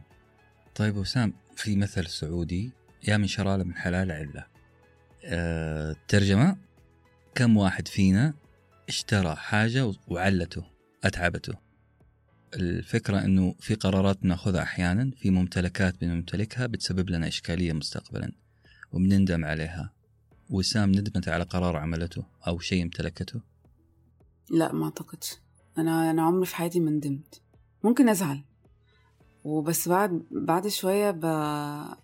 طيب 0.74 0.96
وسام 0.96 1.32
في 1.56 1.76
مثل 1.76 2.06
سعودي 2.06 2.72
يا 3.08 3.16
من 3.16 3.26
شرالة 3.26 3.64
من 3.64 3.74
حلال 3.74 4.12
علة. 4.12 4.46
أه 5.24 5.96
ترجمة. 6.08 6.56
كم 7.34 7.56
واحد 7.56 7.88
فينا 7.88 8.34
اشترى 8.88 9.36
حاجة 9.36 9.92
وعلته 10.08 10.64
أتعبته. 11.04 11.54
الفكرة 12.54 13.24
أنه 13.24 13.54
في 13.60 13.74
قرارات 13.74 14.24
نأخذها 14.24 14.62
أحيانا 14.62 15.10
في 15.16 15.30
ممتلكات 15.30 16.00
بنمتلكها 16.00 16.66
بتسبب 16.66 17.10
لنا 17.10 17.28
إشكالية 17.28 17.72
مستقبلا 17.72 18.32
وبنندم 18.92 19.44
عليها. 19.44 19.97
وسام 20.50 20.90
ندمت 20.90 21.28
على 21.28 21.44
قرار 21.44 21.76
عملته 21.76 22.24
أو 22.46 22.58
شيء 22.58 22.82
امتلكته؟ 22.82 23.40
لا 24.50 24.72
ما 24.72 24.84
اعتقدش 24.84 25.36
أنا 25.78 26.10
أنا 26.10 26.22
عمري 26.22 26.46
في 26.46 26.56
حياتي 26.56 26.80
ما 26.80 26.90
ندمت. 26.90 27.42
ممكن 27.84 28.08
أزعل. 28.08 28.44
وبس 29.44 29.88
بعد 29.88 30.22
بعد 30.30 30.68
شوية 30.68 31.10
ب... 31.10 31.20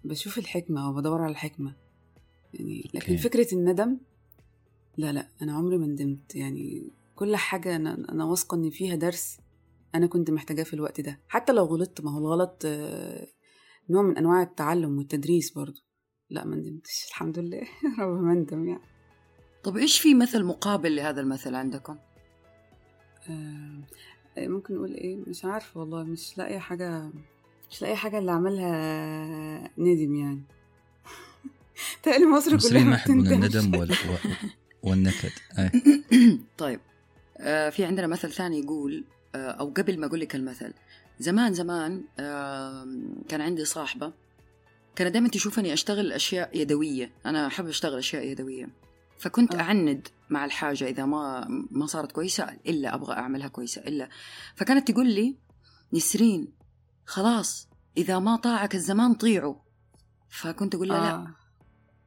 بشوف 0.04 0.38
الحكمة 0.38 0.90
وبدور 0.90 1.22
على 1.22 1.30
الحكمة. 1.30 1.76
يعني 2.54 2.90
لكن 2.94 3.12
أوكي. 3.12 3.18
فكرة 3.18 3.54
الندم 3.54 3.98
لا 4.96 5.12
لا 5.12 5.28
أنا 5.42 5.52
عمري 5.52 5.78
ما 5.78 5.87
ندمت. 5.87 6.35
يعني 6.35 6.90
كل 7.14 7.37
حاجة 7.37 7.76
أنا 7.76 7.94
أنا 8.09 8.24
واثقة 8.24 8.54
إن 8.54 8.70
فيها 8.70 8.96
درس 8.96 9.38
أنا 9.94 10.07
كنت 10.07 10.30
محتاجاه 10.30 10.64
في 10.64 10.74
الوقت 10.74 11.00
ده. 11.00 11.20
حتى 11.28 11.52
لو 11.52 11.64
غلطت 11.64 12.00
ما 12.00 12.11
هو 12.11 12.18
الغلط 12.18 12.62
آه، 12.66 13.26
نوع 13.90 14.02
من 14.02 14.18
أنواع 14.18 14.42
التعلم 14.42 14.98
والتدريس 14.98 15.52
برضو. 15.52 15.80
لا 16.35 16.44
ما 16.44 16.57
ندمتش. 16.57 17.07
الحمد 17.09 17.38
لله. 17.38 17.62
رب 17.99 18.23
ما 18.23 18.35
ندم 18.35 18.68
يعني. 18.68 18.81
طب 19.64 19.77
إيش 19.77 20.01
في 20.01 20.14
مثل 20.14 20.44
مقابل 20.44 20.97
لهذا 20.97 21.20
المثل 21.20 21.55
عندكم؟ 21.55 21.97
آه، 23.31 23.79
ممكن 24.38 24.75
نقول 24.75 24.94
إيه؟ 24.94 25.16
مش 25.27 25.44
عارفة 25.44 25.81
والله. 25.81 26.03
مش 26.03 26.38
لاقية 26.38 26.59
حاجة 26.59 27.11
مش 27.70 27.83
لاقية 27.83 27.94
حاجة 27.94 28.18
اللي 28.18 28.33
عملها 28.33 29.70
ندم 29.79 30.14
يعني. 30.14 30.42
تقلي 32.03 32.27
مصر 32.27 32.59
كلها 32.68 32.85
ما 32.85 32.94
يحبون. 32.94 33.27
الندم 33.33 33.79
وال... 33.79 33.97
والنكد. 34.83 35.31
طيب. 36.59 36.81
آه 37.38 37.70
في 37.70 37.85
عندنا 37.85 38.07
مثل 38.07 38.33
ثاني 38.33 38.61
يقول 38.61 39.05
آه 39.35 39.51
أو 39.51 39.70
قبل 39.77 40.01
ما 40.01 40.07
أقول 40.07 40.20
لك 40.20 40.35
المثل 40.35 40.73
زمان 41.18 41.55
زمان 41.55 42.05
آه 42.20 42.87
كان 43.29 43.40
عندي 43.40 43.64
صاحبة 43.64 44.12
كانت 44.96 45.12
دائما 45.12 45.28
تشوفني 45.28 45.72
أشتغل 45.72 46.12
أشياء 46.12 46.59
يدوية. 46.59 47.12
أنا 47.26 47.46
أحب 47.46 47.66
أشتغل 47.66 47.98
أشياء 47.98 48.26
يدوية. 48.26 48.68
فكنت 49.18 49.54
آه. 49.54 49.61
أعند 49.61 50.09
مع 50.30 50.44
الحاجة 50.44 50.88
إذا 50.88 51.04
ما 51.04 51.46
ما 51.70 51.87
صارت 51.87 52.12
كويسة 52.12 52.44
إلا 52.66 52.94
أبغى 52.94 53.12
أعملها 53.12 53.48
كويسة 53.48 53.83
إلا. 53.83 54.09
فكانت 54.57 54.90
تقول 54.90 55.07
لي 55.07 55.37
نسرين 55.92 56.48
خلاص 57.07 57.68
إذا 57.96 58.18
ما 58.18 58.37
طاعك 58.37 58.74
الزمان 58.74 59.14
طيعه 59.14 59.64
فكنت 60.28 60.74
أقول 60.74 60.88
لها 60.88 61.00
لا 61.00 61.14
آه. 61.14 61.35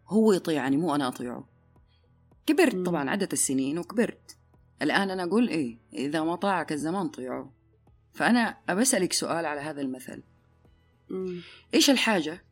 هو 0.07 0.33
يطيعني 0.33 0.77
مو 0.77 0.95
أنا 0.95 1.07
أطيعه. 1.07 1.47
كبرت. 2.45 2.85
طبعا 2.85 3.09
عدت 3.09 3.33
السنين 3.33 3.79
وكبرت. 3.79 4.37
الآن 4.81 5.09
أنا 5.09 5.23
أقول 5.23 5.47
إيه 5.47 5.77
إذا 5.93 6.23
ما 6.23 6.35
طاعك 6.35 6.71
الزمان 6.71 7.07
طيعه 7.07 7.51
فأنا 8.13 8.57
أبسألك 8.69 9.13
سؤال 9.13 9.45
على 9.45 9.61
هذا 9.61 9.81
المثل. 9.81 10.23
مم. 11.09 11.41
إيش 11.73 11.89
الحاجة؟ 11.89 12.46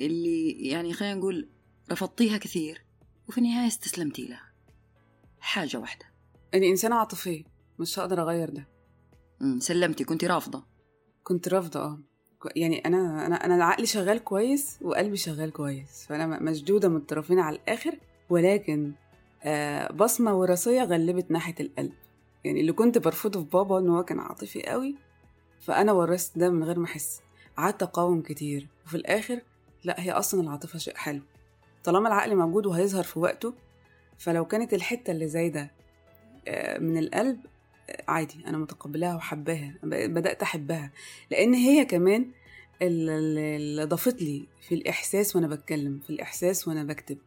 اللي 0.00 0.50
يعني 0.68 0.92
خلينا 0.92 1.14
نقول 1.14 1.48
رفضتيها 1.92 2.38
كثير 2.38 2.82
وفي 3.28 3.38
النهاية 3.38 3.66
استسلمتي 3.68 4.24
لها. 4.26 4.42
حاجة 5.40 5.76
واحدة. 5.76 6.04
اني 6.54 6.70
انسانه 6.70 6.96
عاطفيه 6.96 7.44
مش 7.78 7.98
هقدر 7.98 8.22
أغير 8.22 8.50
ده. 8.50 8.68
مم، 9.40 9.60
سلمتي 9.60 10.04
كنت 10.04 10.24
رافضة. 10.24 10.64
كنت 11.24 11.48
رافضة 11.48 11.80
آه. 11.80 11.98
يعني 12.56 12.78
أنا 12.86 13.26
أنا 13.26 13.44
أنا 13.44 13.64
عقلي 13.64 13.86
شغال 13.86 14.24
كويس 14.24 14.78
وقلبي 14.82 15.16
شغال 15.16 15.52
كويس 15.52 16.06
فأنا 16.08 16.26
م- 16.26 16.44
مشدودة 16.44 16.88
من 16.88 16.96
الطرفين 16.96 17.38
على 17.38 17.56
الآخر 17.56 17.98
ولكن 18.30 18.92
آه 19.42 19.92
بصمة 19.92 20.34
وراثية 20.34 20.82
غلبت 20.82 21.30
ناحية 21.30 21.54
القلب. 21.60 21.92
يعني 22.44 22.60
اللي 22.60 22.72
كنت 22.72 22.98
برفضه 22.98 23.40
في 23.40 23.46
بابا 23.50 23.78
إن 23.78 23.88
هو 23.88 24.04
كان 24.04 24.18
عاطفي 24.20 24.62
قوي 24.62 24.94
فأنا 25.60 25.92
ورثت 25.92 26.38
ده 26.38 26.50
من 26.50 26.64
غير 26.64 26.78
ما 26.78 26.84
أحس. 26.84 27.20
قعدت 27.56 27.82
أقاوم 27.82 28.22
كتير 28.22 28.68
وفي 28.86 28.96
الآخر 28.96 29.40
لا 29.84 30.00
هي 30.00 30.10
أصلا 30.12 30.40
العاطفة 30.40 30.78
شيء 30.78 30.96
حلو. 30.96 31.22
طالما 31.84 32.08
العقل 32.08 32.36
موجود 32.36 32.66
وهيظهر 32.66 33.02
في 33.04 33.18
وقته 33.18 33.54
فلو 34.18 34.44
كانت 34.44 34.74
الحتة 34.74 35.10
اللي 35.10 35.28
زايده 35.28 35.70
آه، 36.48 36.78
من 36.78 36.98
القلب 36.98 37.40
آه، 37.90 38.04
عادي 38.10 38.46
أنا 38.46 38.58
متقبلاها 38.58 39.16
وحباها 39.16 39.74
ب- 39.82 40.14
بدأت 40.14 40.42
أحبها. 40.42 40.92
لأن 41.30 41.54
هي 41.54 41.84
كمان 41.84 42.22
ال- 42.82 43.10
ال- 43.10 43.38
اللي 43.38 43.84
ضافت 43.84 44.22
لي 44.22 44.46
في 44.68 44.74
الإحساس 44.74 45.36
وأنا 45.36 45.48
بتكلم 45.48 45.98
في 46.00 46.10
الإحساس 46.10 46.68
وأنا 46.68 46.84
بكتب. 46.84 47.18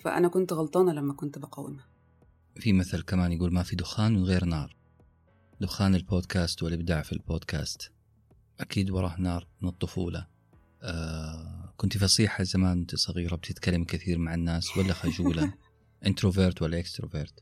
فأنا 0.00 0.28
كنت 0.28 0.52
غلطانة 0.52 0.92
لما 0.92 1.12
كنت 1.14 1.38
بقاومها. 1.38 1.86
في 2.56 2.72
مثل 2.72 3.02
كمان 3.02 3.32
يقول 3.32 3.52
ما 3.52 3.62
في 3.62 3.76
دخان 3.76 4.12
من 4.14 4.24
غير 4.24 4.44
نار. 4.44 4.76
دخان 5.60 5.94
البودكاست 5.94 6.62
والإبداع 6.62 7.02
في 7.02 7.12
البودكاست. 7.12 7.90
أكيد 8.60 8.90
وراه 8.90 9.20
نار 9.20 9.46
من 9.60 9.68
الطفولة. 9.68 10.26
آه 10.82 11.53
كنت 11.76 11.98
فصيحة 11.98 12.44
زمان 12.44 12.78
وأنت 12.78 12.94
صغيرة 12.94 13.36
بتتكلم 13.36 13.84
كثير 13.84 14.18
مع 14.18 14.34
الناس 14.34 14.78
ولا 14.78 14.92
خجولة؟ 14.92 15.54
introvert 16.06 16.62
ولا 16.62 16.78
extrovert 16.78 17.34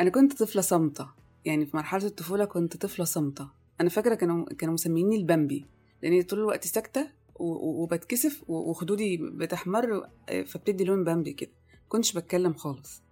أنا 0.00 0.10
كنت 0.10 0.42
طفلة 0.42 0.62
صامته 0.62 1.08
يعني 1.44 1.66
في 1.66 1.76
مرحلة 1.76 2.06
الطفولة 2.06 2.44
كنت 2.44 2.76
طفلة 2.76 3.04
صامته 3.04 3.48
أنا 3.80 3.88
فاكرة 3.88 4.14
كانوا 4.14 4.44
كانوا 4.58 4.74
مسميني 4.74 5.16
البامبي 5.16 5.66
لاني 6.02 6.22
طول 6.22 6.38
الوقت 6.38 6.64
ساكتة 6.66 7.10
وبتكسف 7.40 8.42
وخدودي 8.48 9.16
بتحمر 9.16 10.08
آه، 10.28 10.42
فبتدي 10.42 10.84
لون 10.84 11.04
بامبي 11.04 11.32
كده. 11.32 11.50
كنتش 11.88 12.12
بتكلم 12.12 12.54
خالص. 12.54 13.02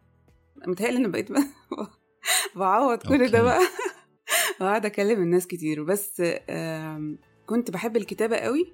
متهيألي 0.66 0.96
أنا 0.96 1.09
بقيت 1.09 1.29
بعوض 2.57 2.98
كل 2.98 3.20
أوكي. 3.20 3.33
ده 3.33 3.42
بقى. 3.42 3.61
وقاعدة 4.61 4.88
أكلم 4.88 5.22
الناس 5.22 5.46
كتير. 5.46 5.85
بس 5.85 6.22
كنت 7.46 7.70
بحب 7.70 7.97
الكتابة 7.97 8.36
قوي. 8.36 8.72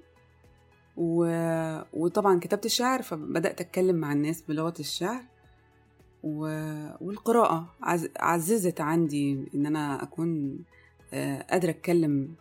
و... 0.97 1.25
وطبعا 1.93 2.39
كتبت 2.39 2.65
الشعر 2.65 3.01
فبدأت 3.01 3.61
أتكلم 3.61 3.95
مع 3.95 4.11
الناس 4.11 4.41
بلغة 4.41 4.73
الشعر 4.79 5.23
و... 6.23 6.39
والقراءة 7.01 7.75
عز... 7.81 8.09
عززت 8.17 8.81
عندي 8.81 9.49
إن 9.55 9.65
أنا 9.65 10.03
أكون 10.03 10.59
آه، 11.13 11.41
قادرة 11.41 11.69
أتكلم 11.69 12.35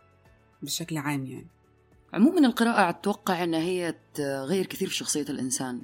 بشكل 0.63 0.97
عام 0.97 1.27
يعني. 1.27 1.47
عموما 2.13 2.47
القراءة 2.47 2.89
أتوقع 2.91 3.45
أنها 3.45 3.61
هي 3.61 3.95
تغير 4.15 4.67
كثير 4.67 4.89
في 4.89 4.95
شخصية 4.95 5.23
الإنسان. 5.23 5.83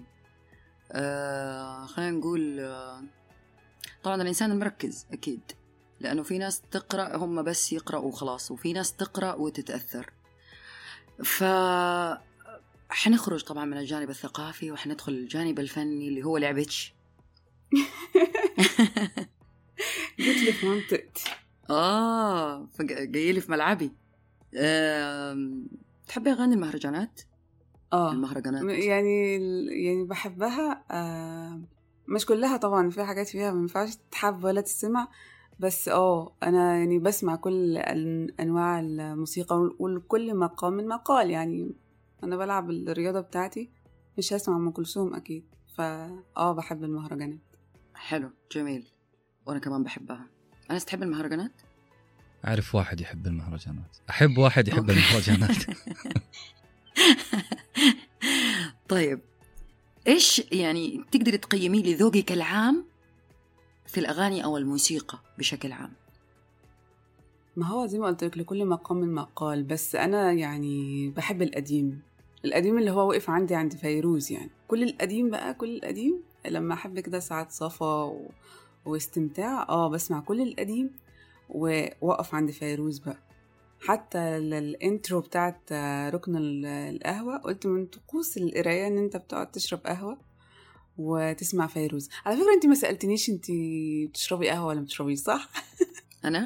آه 0.93 1.87
خلينا 1.87 2.11
نقول 2.11 2.61
آه 2.61 3.03
طبعا 4.03 4.23
الإنسان 4.23 4.51
المركز 4.51 5.07
أكيد 5.13 5.41
لأنه 6.01 6.23
في 6.23 6.39
ناس 6.39 6.61
تقرأ 6.71 7.17
هم 7.17 7.43
بس 7.43 7.73
يقرأوا 7.73 8.09
وخلاص 8.09 8.51
وفي 8.51 8.73
ناس 8.73 8.93
تقرأ 8.93 9.35
وتتأثر. 9.35 10.13
ف 11.25 11.45
حنخرج 12.91 13.43
طبعا 13.45 13.65
من 13.65 13.77
الجانب 13.79 14.11
الثقافي 14.11 14.71
وحندخل 14.73 15.13
الجانب 15.13 15.59
الفني 15.61 16.09
اللي 16.09 16.23
هو 16.25 16.37
لعبتش. 16.39 16.95
لي 20.19 20.53
في 20.53 20.67
منطقتي 20.67 21.25
آه 21.71 22.67
فج- 22.67 23.11
جاي 23.13 23.33
لي 23.33 23.41
في 23.41 23.51
ملعبي. 23.53 23.93
تحبي 26.09 26.31
أغاني 26.33 26.55
المهرجانات؟ 26.55 27.21
آه. 27.93 28.13
المهرجانات. 28.13 28.63
يعني 28.85 29.35
يعني 29.85 30.05
بحبها 30.05 30.85
آه 30.91 31.61
مش 32.09 32.27
كلها 32.27 32.57
طبعا 32.57 32.91
في 32.91 33.05
حاجات 33.05 33.29
فيها 33.29 33.53
ما 33.53 33.61
ينفعش 33.61 33.95
تتحب 33.97 34.45
ولا 34.45 34.61
تسمع 34.61 35.09
بس 35.61 35.89
آه 35.89 36.33
أنا 36.43 36.79
يعني 36.79 36.99
بسمع 36.99 37.37
كل 37.37 37.77
أنواع 38.41 38.81
الموسيقى 38.81 39.71
ولكل 39.79 40.35
مقام 40.35 40.73
من 40.73 40.89
مقال 40.89 41.31
يعني 41.31 41.71
أنا 42.25 42.37
بلعب 42.37 42.71
الرياضة 42.71 43.21
بتاعتي 43.21 43.71
مش 44.19 44.33
هسمع 44.33 44.57
أم 44.57 44.71
كلثوم 44.71 45.15
أكيد 45.15 45.45
فا 45.77 46.19
آه 46.37 46.53
بحب 46.53 46.85
المهرجانات. 46.85 47.39
حلو 47.95 48.31
جميل. 48.53 48.87
وأنا 49.47 49.59
كمان 49.59 49.83
بحبها. 49.83 50.27
أنا 50.71 50.79
تحب 50.79 51.03
المهرجانات؟ 51.03 51.53
أعرف 52.47 52.75
واحد 52.75 53.01
يحب 53.01 53.27
المهرجانات. 53.27 53.97
أحب 54.11 54.39
واحد 54.39 54.69
يحب 54.69 54.91
أوكي. 54.91 54.93
المهرجانات. 54.93 55.57
طيب 58.89 59.21
إيش 60.07 60.43
يعني 60.53 61.05
تقدري 61.13 61.39
تقيمي 61.39 61.83
لي 61.83 61.95
ذوقك 61.95 62.33
العام 62.33 62.85
في 63.87 64.01
الأغاني 64.01 64.45
أو 64.45 64.57
الموسيقى 64.57 65.19
بشكل 65.39 65.73
عام؟ 65.73 65.93
ما 67.57 67.67
هو 67.67 67.87
زي 67.87 67.99
ما 67.99 68.07
قلت 68.07 68.25
لك 68.25 68.39
لكل 68.39 68.67
مقام 68.67 68.97
من 68.97 69.15
مقال 69.15 69.63
بس 69.63 69.95
أنا 69.95 70.33
يعني 70.33 71.09
بحب 71.11 71.43
القديم. 71.43 72.03
القديم 72.45 72.79
اللي 72.79 72.91
هو 72.91 73.09
وقف 73.09 73.31
عندي 73.31 73.55
عند 73.55 73.75
فيروز 73.75 74.33
يعني. 74.33 74.51
كل 74.69 74.83
القديم 74.83 75.31
بقى 75.31 75.55
كل 75.55 75.77
القديم 75.77 76.23
لما 76.49 76.75
أحب 76.75 77.01
كده 77.01 77.19
ساعات 77.19 77.51
صفا 77.51 78.03
و... 78.05 78.31
واستمتاع 78.85 79.63
آه 79.69 79.89
بسمع 79.89 80.21
كل 80.21 80.41
القديم 80.41 80.91
ووقف 81.49 82.35
عند 82.35 82.51
فيروز 82.51 82.99
بقى. 82.99 83.19
حتى 83.81 84.19
ال- 84.19 84.55
ال 84.55 84.66
intro 84.66 85.21
بتاعت 85.21 85.73
ركن 86.15 86.37
ال- 86.37 86.67
القهوة 86.67 87.39
قلت 87.39 87.67
من 87.67 87.87
طقوس 87.87 88.37
القراية 88.37 88.87
إن 88.87 88.99
أنت 88.99 89.17
بتقعد 89.17 89.51
تشرب 89.51 89.81
قهوة 89.87 90.19
وتسمع 90.99 91.67
فيروز. 91.67 92.09
على 92.27 92.37
فكرة 92.37 92.55
انت 92.55 92.67
ما 92.67 92.75
سألتنيش 92.75 93.31
انت 93.31 93.47
بتشربي 94.11 94.49
قهوة 94.51 94.67
ولا 94.67 94.79
ما 94.79 94.85
بتشربيش 94.85 95.19
صح؟ 95.19 95.49
أنا؟ 96.25 96.41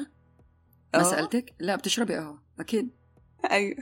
ما 0.93 0.99
آه. 0.99 1.03
سألتك؟ 1.03 1.53
لا 1.59 1.75
بتشربي 1.75 2.15
قهوة 2.15 2.41
أكيد. 2.59 2.89
أيوه. 3.51 3.77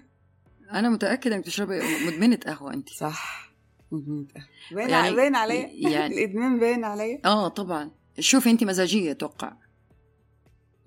أنا 0.73 0.89
متأكدة 0.89 1.35
إنك 1.35 1.43
بتشربي 1.43 1.79
مدمنة 2.07 2.39
قهوة 2.45 2.73
انت. 2.73 2.89
صح. 2.89 3.51
مدمنة 3.91 4.25
قهوة. 4.35 4.45
باين 4.75 4.89
يعني- 4.89 5.15
باين 5.15 5.35
عليا. 5.35 5.69
يعني- 5.73 6.07
الإدمان 6.15 6.59
باين 6.59 6.83
عليا. 6.83 7.21
آه 7.25 7.47
طبعا. 7.47 7.91
شوفي 8.19 8.49
انت 8.51 8.63
مزاجية 8.63 9.11
أتوقع. 9.11 9.53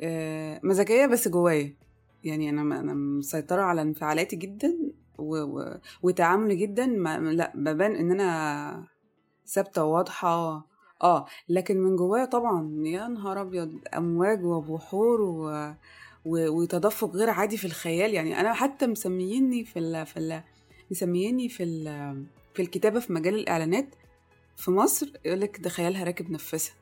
آه، 0.00 0.60
مزاجية 0.64 1.06
بس 1.06 1.28
جوايا. 1.28 1.76
يعني 2.24 2.50
أنا 2.50 2.60
أنا 2.80 2.94
مسيطرة 2.94 3.62
على 3.62 3.82
انفعالاتي 3.82 4.36
جدا 4.36 4.74
و... 5.18 5.36
و... 5.42 5.78
وتعاملي 6.02 6.56
جدا. 6.56 6.86
ما... 6.86 7.18
لا 7.18 7.52
ببان 7.54 7.96
إن 7.96 8.10
أنا 8.12 8.86
ثابتة 9.46 9.84
وواضحة. 9.84 10.66
آه 11.02 11.26
لكن 11.48 11.76
من 11.80 11.96
جوايا 11.96 12.24
طبعا 12.24 12.72
يا 12.84 13.08
نهار 13.08 13.40
أبيض 13.42 13.78
أمواج 13.96 14.44
وبحور 14.44 15.20
و... 15.20 15.74
و... 16.26 16.48
وتدفق 16.48 17.16
غير 17.16 17.30
عادي 17.30 17.56
في 17.56 17.64
الخيال. 17.64 18.14
يعني 18.14 18.40
أنا 18.40 18.54
حتى 18.54 18.86
مسميني 18.86 19.64
في 19.64 19.78
ال... 19.78 20.06
في 20.06 20.16
ال... 20.16 20.42
مسميني 20.90 21.48
في 21.48 21.62
ال... 21.62 21.84
في 22.54 22.62
الكتابة 22.62 23.00
في 23.00 23.12
مجال 23.12 23.34
الإعلانات 23.34 23.88
في 24.56 24.70
مصر 24.70 25.06
يقولك 25.24 25.60
ده 25.60 25.70
خيالها 25.70 26.04
راكب 26.04 26.30
نفسها. 26.30 26.74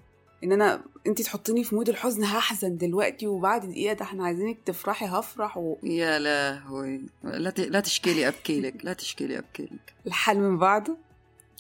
إن 0.45 0.53
أنا 0.53 0.85
انت 1.07 1.23
تحطيني 1.23 1.65
في 1.65 1.75
مود 1.75 1.89
الحزن 1.89 2.25
هحزن 2.25 2.77
دلوقتي 2.77 3.27
وبعد 3.27 3.67
دقيقة 3.67 3.93
ده 3.93 4.05
إحنا 4.05 4.25
عايزينك 4.25 4.59
تفرحي 4.67 5.07
هفرح 5.07 5.75
يا 5.83 6.19
لهوي. 6.19 7.01
لا 7.25 7.51
ت... 7.51 7.61
لا 7.61 7.81
تشكي 7.81 8.15
لي 8.15 8.29
أبكي 8.29 8.61
لك 8.61 8.75
لا 8.85 8.93
تشكي 8.93 9.27
لي 9.27 9.39
أبكي 9.39 9.63
لك. 9.63 9.95
والحال 10.05 10.41
من 10.41 10.59
بعضه 10.59 10.97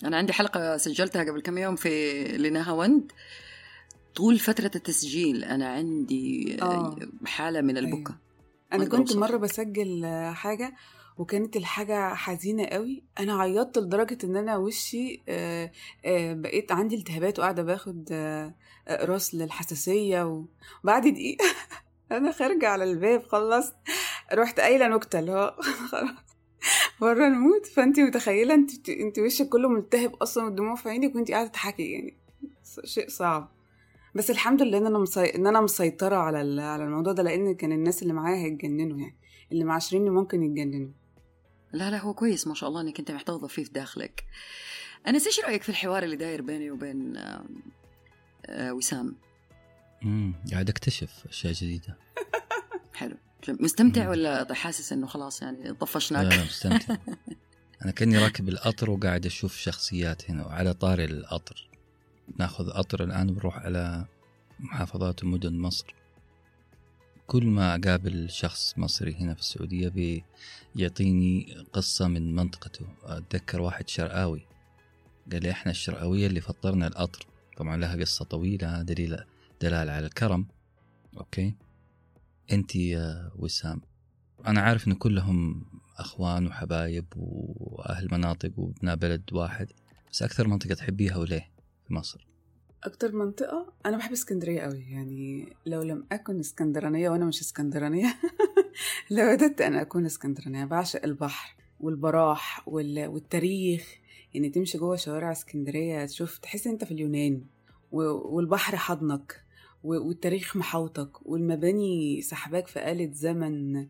أنا 0.04 0.16
عندي 0.16 0.32
حلقة 0.32 0.76
سجلتها 0.76 1.24
قبل 1.24 1.40
كم 1.40 1.58
يوم 1.58 1.76
في 1.76 2.22
لنهاوند 2.24 3.12
طول 4.14 4.38
فترة 4.38 4.70
التسجيل 4.76 5.44
أنا 5.44 5.68
عندي 5.68 6.56
آه. 6.62 6.96
حالة 7.26 7.60
من 7.60 7.76
البكا. 7.78 8.14
أنا 8.72 8.82
أقدر 8.82 8.98
كنت. 8.98 9.16
مرة 9.16 9.36
بسجل 9.36 10.04
آه، 10.04 10.32
حاجة 10.32 10.74
وكانت 11.18 11.56
الحاجة 11.56 12.14
حزينة 12.14 12.64
قوي. 12.66 13.02
أنا 13.18 13.40
عيطت 13.40 13.78
لدرجة 13.78 14.18
إن 14.24 14.36
أنا 14.36 14.56
وشي 14.56 15.22
آه، 15.28 15.72
آه، 16.04 16.32
بقيت 16.32 16.72
عندي 16.72 16.96
التهابات 16.96 17.38
وقاعدة 17.38 17.62
باخد 17.62 18.08
آه، 18.12 18.54
اقراص 18.88 19.34
للحساسية 19.34 20.44
وبعد 20.84 21.06
دقيقة 21.06 21.44
أنا 22.12 22.32
خارجة 22.32 22.68
على 22.68 22.84
الباب 22.84 23.22
خلصت. 23.26 23.74
رحت 24.32 24.60
قايلة 24.60 24.88
نكتة 24.88 25.18
اللي 25.18 25.32
هو 25.32 25.56
خلاص 25.92 26.10
بره 27.00 27.26
المود 27.26 27.66
فانت 27.66 28.00
متخيلة 28.00 28.54
انت 28.54 28.88
انت 28.88 29.18
وشك 29.18 29.48
كله 29.48 29.68
ملتهب 29.68 30.14
أصلا 30.14 30.44
والدموع 30.44 30.74
في 30.74 30.88
عينك 30.88 31.14
وانت 31.16 31.30
قاعدة 31.30 31.48
تضحكي 31.48 31.92
يعني. 31.92 32.16
شيء 32.84 33.08
صعب. 33.08 33.53
بس 34.14 34.30
الحمد 34.30 34.62
لله 34.62 34.78
إن 34.78 34.86
أنا 34.86 34.98
مسي... 34.98 35.34
إن 35.34 35.46
أنا 35.46 35.60
مسيطرة 35.60 36.16
على 36.16 36.40
ال... 36.42 36.60
على 36.60 36.84
الموضوع 36.84 37.12
ده 37.12 37.22
لأن 37.22 37.54
كان 37.54 37.72
الناس 37.72 38.02
اللي 38.02 38.12
معايا 38.12 38.36
هيتجننوا 38.44 38.98
يعني. 38.98 39.16
اللي 39.52 39.64
معاشريني 39.64 40.10
ممكن 40.10 40.42
يتجننوا. 40.42 40.90
لا 41.72 41.90
لا 41.90 41.98
هو 42.02 42.14
كويس 42.14 42.46
ما 42.46 42.54
شاء 42.54 42.68
الله 42.68 42.80
إنك 42.80 42.98
أنت 42.98 43.10
محتفظه 43.10 43.46
فيه 43.46 43.64
في 43.64 43.70
داخلك. 43.70 44.24
انس 45.08 45.26
إيش 45.26 45.40
رأيك 45.40 45.62
في 45.62 45.68
الحوار 45.68 46.02
اللي 46.02 46.16
داير 46.16 46.42
بيني 46.42 46.70
وبين 46.70 47.16
آه، 47.16 47.44
آه، 48.46 48.72
وسام؟ 48.72 49.16
امم 50.02 50.34
قاعد 50.52 50.68
أكتشف 50.68 51.24
أشياء 51.28 51.52
جديدة. 51.52 51.96
حلو. 52.94 53.16
جم- 53.48 53.56
مستمتع 53.60 54.02
مم. 54.04 54.10
ولا 54.10 54.54
حاسس 54.54 54.92
إنه 54.92 55.06
خلاص 55.06 55.42
يعني 55.42 55.64
لا 55.64 55.72
طفشناك 55.72 56.32
لا 56.32 56.44
مستمتع. 56.50 56.96
أنا 57.84 57.90
كأني 57.92 58.18
راكب 58.18 58.48
القطر 58.48 58.90
وقاعد 58.90 59.26
أشوف 59.26 59.56
شخصيات 59.56 60.30
هنا 60.30 60.46
وعلى 60.46 60.74
طاري 60.74 61.04
القطر. 61.04 61.68
ناخذ 62.38 62.70
قطر 62.70 63.04
الآن 63.04 63.26
بنروح 63.26 63.58
على 63.58 64.04
محافظات 64.60 65.24
ومدن 65.24 65.58
مصر. 65.58 65.94
كل 67.26 67.46
ما 67.46 67.74
أقابل 67.74 68.30
شخص 68.30 68.78
مصري 68.78 69.14
هنا 69.14 69.34
في 69.34 69.40
السعودية 69.40 70.22
بيعطيني 70.74 71.56
قصة 71.72 72.08
من 72.08 72.34
منطقته. 72.34 72.86
أتذكر 73.04 73.60
واحد 73.60 73.88
شرقاوي. 73.88 74.46
قال 75.32 75.42
لي 75.42 75.50
إحنا 75.50 75.72
الشرقاوية 75.72 76.26
اللي 76.26 76.40
فطرنا 76.40 76.86
القطر. 76.86 77.26
طبعا 77.56 77.76
لها 77.76 77.96
قصة 77.96 78.24
طويلة 78.24 78.82
دليل 78.82 79.16
دلالة 79.60 79.92
على 79.92 80.06
الكرم. 80.06 80.46
أوكي؟ 81.16 81.54
أنت 82.52 82.76
يا 82.76 83.30
وسام 83.36 83.80
أنا 84.46 84.60
عارف 84.60 84.88
إن 84.88 84.92
كلهم 84.92 85.64
أخوان 85.96 86.46
وحبايب 86.46 87.04
وأهل 87.16 88.08
مناطق 88.12 88.52
وابناء 88.56 88.96
بلد 88.96 89.32
واحد 89.32 89.68
بس 90.12 90.22
أكثر 90.22 90.48
منطقة 90.48 90.74
تحبيها 90.74 91.16
وليه؟ 91.16 91.53
في 91.88 91.94
مصر 91.94 92.26
أكتر 92.84 93.12
منطقة 93.12 93.72
أنا 93.86 93.96
بحب 93.96 94.12
اسكندرية 94.12 94.60
قوي 94.60 94.84
يعني 94.90 95.52
لو 95.66 95.82
لم 95.82 96.06
أكن 96.12 96.40
اسكندرانية 96.40 97.10
وأنا 97.10 97.24
مش 97.24 97.40
اسكندرانية 97.40 98.16
لوددت 99.10 99.60
أن 99.60 99.74
أكون 99.74 100.06
اسكندرانية 100.06 100.64
بعشق 100.64 101.04
البحر 101.04 101.56
والبراح 101.80 102.68
وال... 102.68 103.06
والتاريخ 103.06 103.98
يعني 104.34 104.48
تمشي 104.48 104.78
جوه 104.78 104.96
شوارع 104.96 105.32
اسكندرية 105.32 106.06
تشوف 106.06 106.38
تحس 106.38 106.66
أنت 106.66 106.84
في 106.84 106.90
اليونان. 106.90 107.44
والبحر 107.92 108.76
حضنك. 108.76 109.44
والتاريخ 109.84 110.56
محوطك 110.56 111.26
والمباني 111.26 112.22
سحباك 112.22 112.66
في 112.66 112.92
آلة 112.92 113.12
زمن 113.12 113.86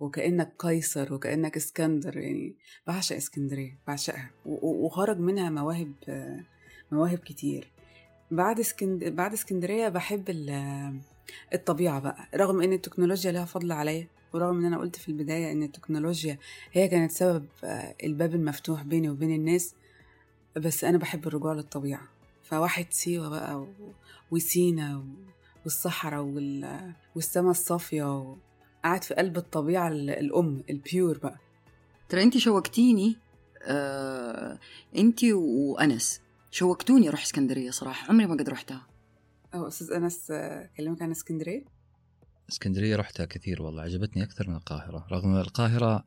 وكأنك 0.00 0.54
قيصر 0.58 1.14
وكأنك 1.14 1.56
اسكندر 1.56 2.16
يعني 2.16 2.56
بعشق 2.86 3.16
اسكندرية 3.16 3.78
بعشقها 3.86 4.30
وخرج 4.44 5.18
منها 5.18 5.50
مواهب 5.50 5.92
مواهب 6.92 7.18
كتير. 7.18 7.70
بعد 8.30 8.58
اسكند... 8.60 9.04
بعد 9.04 9.32
اسكندرية 9.32 9.88
بحب 9.88 10.24
ال- 10.30 11.00
الطبيعة 11.54 12.00
بقى. 12.00 12.28
رغم 12.34 12.62
إن 12.62 12.72
التكنولوجيا 12.72 13.32
لها 13.32 13.44
فضل 13.44 13.72
عليا 13.72 14.06
ورغم 14.32 14.58
إن 14.58 14.64
أنا 14.64 14.78
قلت 14.78 14.96
في 14.96 15.08
البداية 15.08 15.52
إن 15.52 15.62
التكنولوجيا 15.62 16.38
هي 16.72 16.88
كانت 16.88 17.10
سبب 17.10 17.46
الباب 18.04 18.34
المفتوح 18.34 18.82
بيني 18.82 19.10
وبين 19.10 19.34
الناس 19.34 19.74
بس 20.56 20.84
أنا 20.84 20.98
بحب 20.98 21.26
الرجوع 21.26 21.52
للطبيعة. 21.52 22.08
فواحد 22.42 22.86
سيوة 22.90 23.28
بقى 23.28 23.60
و... 23.60 23.68
وسينا 24.30 24.96
و... 24.98 25.02
والصحراء 25.64 26.22
وال... 26.22 26.80
والسماء 27.14 27.50
الصافية 27.50 28.18
و... 28.18 28.36
قاعد 28.84 29.04
في 29.04 29.14
قلب 29.14 29.36
الطبيعة 29.36 29.88
ال- 29.88 30.10
الأم 30.10 30.62
البيور 30.70 31.18
بقى. 31.18 31.38
ترى 32.08 32.22
انت 32.22 32.38
شوقتيني 32.38 33.16
آه، 33.62 34.58
انت 34.96 35.24
وأنس. 35.24 36.20
شوقتوني 36.62 37.08
أروح 37.08 37.22
إسكندرية 37.22 37.70
صراحة. 37.70 38.08
عمري 38.10 38.26
ما 38.26 38.34
قد 38.34 38.48
رحتها. 38.48 38.86
أو 39.54 39.68
أستاذ 39.68 39.92
أنس 39.92 40.32
كلمك 40.76 41.02
عن 41.02 41.10
إسكندرية؟ 41.10 41.64
إسكندرية 42.50 42.96
رحتها 42.96 43.26
كثير 43.26 43.62
والله 43.62 43.82
عجبتني 43.82 44.22
أكثر 44.22 44.48
من 44.48 44.56
القاهرة. 44.56 45.06
رغم 45.12 45.30
ان 45.34 45.40
القاهرة 45.40 46.04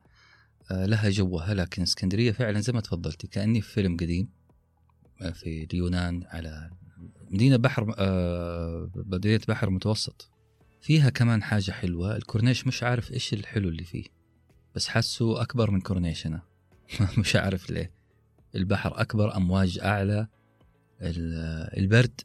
آه، 0.70 0.86
لها 0.86 1.10
جوها 1.10 1.54
لكن 1.54 1.82
إسكندرية 1.82 2.32
فعلا 2.32 2.60
زي 2.60 2.72
ما 2.72 2.80
تفضلتي 2.80 3.26
كأني 3.26 3.60
في 3.60 3.72
فيلم 3.72 3.96
قديم 3.96 4.28
آه، 5.22 5.30
في 5.30 5.64
اليونان 5.72 6.22
على 6.26 6.70
مدينة 7.30 7.56
بحر 7.56 7.86
مدينة 8.94 9.40
بحر 9.48 9.70
متوسط. 9.70 10.30
فيها 10.80 11.10
كمان 11.10 11.42
حاجة 11.42 11.70
حلوة 11.70 12.16
الكورنيش 12.16 12.66
مش 12.66 12.82
عارف 12.82 13.12
إيش 13.12 13.32
الحلو 13.32 13.68
اللي 13.68 13.84
فيه 13.84 14.04
بس 14.74 14.88
حاسه 14.88 15.42
أكبر 15.42 15.70
من 15.70 15.80
كورنيش 15.80 16.26
هنا 16.26 16.42
مش 17.18 17.36
عارف 17.36 17.70
ليه. 17.70 17.92
البحر 18.54 19.00
أكبر 19.00 19.36
أمواج 19.36 19.78
أعلى 19.78 20.20
ال- 20.20 20.41
البرد. 21.02 22.20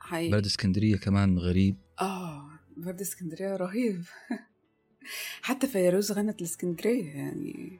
حقيقي. 0.00 0.30
برد 0.30 0.44
اسكندرية 0.46 0.96
كمان 0.96 1.38
غريب. 1.38 1.76
آه 2.00 2.48
برد 2.76 3.00
اسكندرية 3.00 3.56
رهيب. 3.56 4.02
حتى 5.42 5.66
فيروز 5.66 6.12
غنت 6.12 6.40
الاسكندريه 6.40 7.04
يعني 7.04 7.78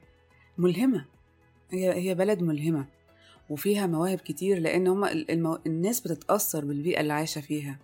ملهمة. 0.59 1.05
هي 1.71 1.93
هي 1.95 2.15
بلد 2.15 2.43
ملهمة 2.43 2.87
وفيها 3.51 3.87
مواهب 3.87 4.19
كتير 4.19 4.59
لأن 4.59 4.87
هم 4.87 5.05
المو... 5.05 5.59
الناس 5.67 6.01
بتتأثر 6.01 6.65
بالبيئة 6.65 7.01
اللي 7.01 7.13
عايشة 7.13 7.41
فيها. 7.41 7.79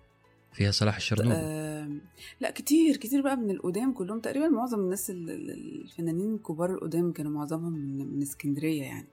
فيها 0.53 0.71
صلاح 0.71 0.97
الشرنوبي. 0.97 1.35
آم، 1.37 2.01
لا 2.41 2.51
كتير 2.51 2.97
كتير 2.97 3.23
بقى 3.23 3.37
من 3.37 3.51
القدام 3.51 3.93
كلهم 3.93 4.21
تقريبا 4.21 4.49
معظم 4.49 4.81
الناس 4.81 5.11
ال- 5.11 5.31
ال- 5.31 5.51
الفنانين 5.83 6.35
الكبار 6.35 6.75
القدام 6.75 7.13
كانوا 7.13 7.33
معظمهم 7.33 7.73
من, 7.73 8.07
من 8.17 8.23
اسكندرية 8.23 8.83
يعني. 8.83 9.07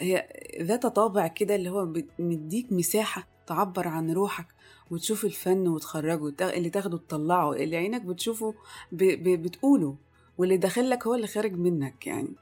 هي 0.00 0.28
ذات 0.60 0.86
طابع 0.86 1.26
كده 1.26 1.54
اللي 1.54 1.70
هو 1.70 1.92
مديك 2.18 2.72
مساحة 2.72 3.28
تعبر 3.46 3.88
عن 3.88 4.10
روحك 4.10 4.46
وتشوف 4.90 5.24
الفن 5.24 5.68
وتخرجه 5.68 6.50
اللي 6.56 6.70
تاخده 6.70 6.98
تطلعه 6.98 7.52
اللي 7.52 7.76
عينك 7.76 8.02
بتشوفه 8.02 8.54
ب... 8.92 8.96
ب... 9.04 9.42
بتقوله 9.42 9.96
واللي 10.38 10.56
داخلك 10.56 11.06
هو 11.06 11.14
اللي 11.14 11.26
خارج 11.26 11.52
منك 11.56 12.06
يعني. 12.06 12.34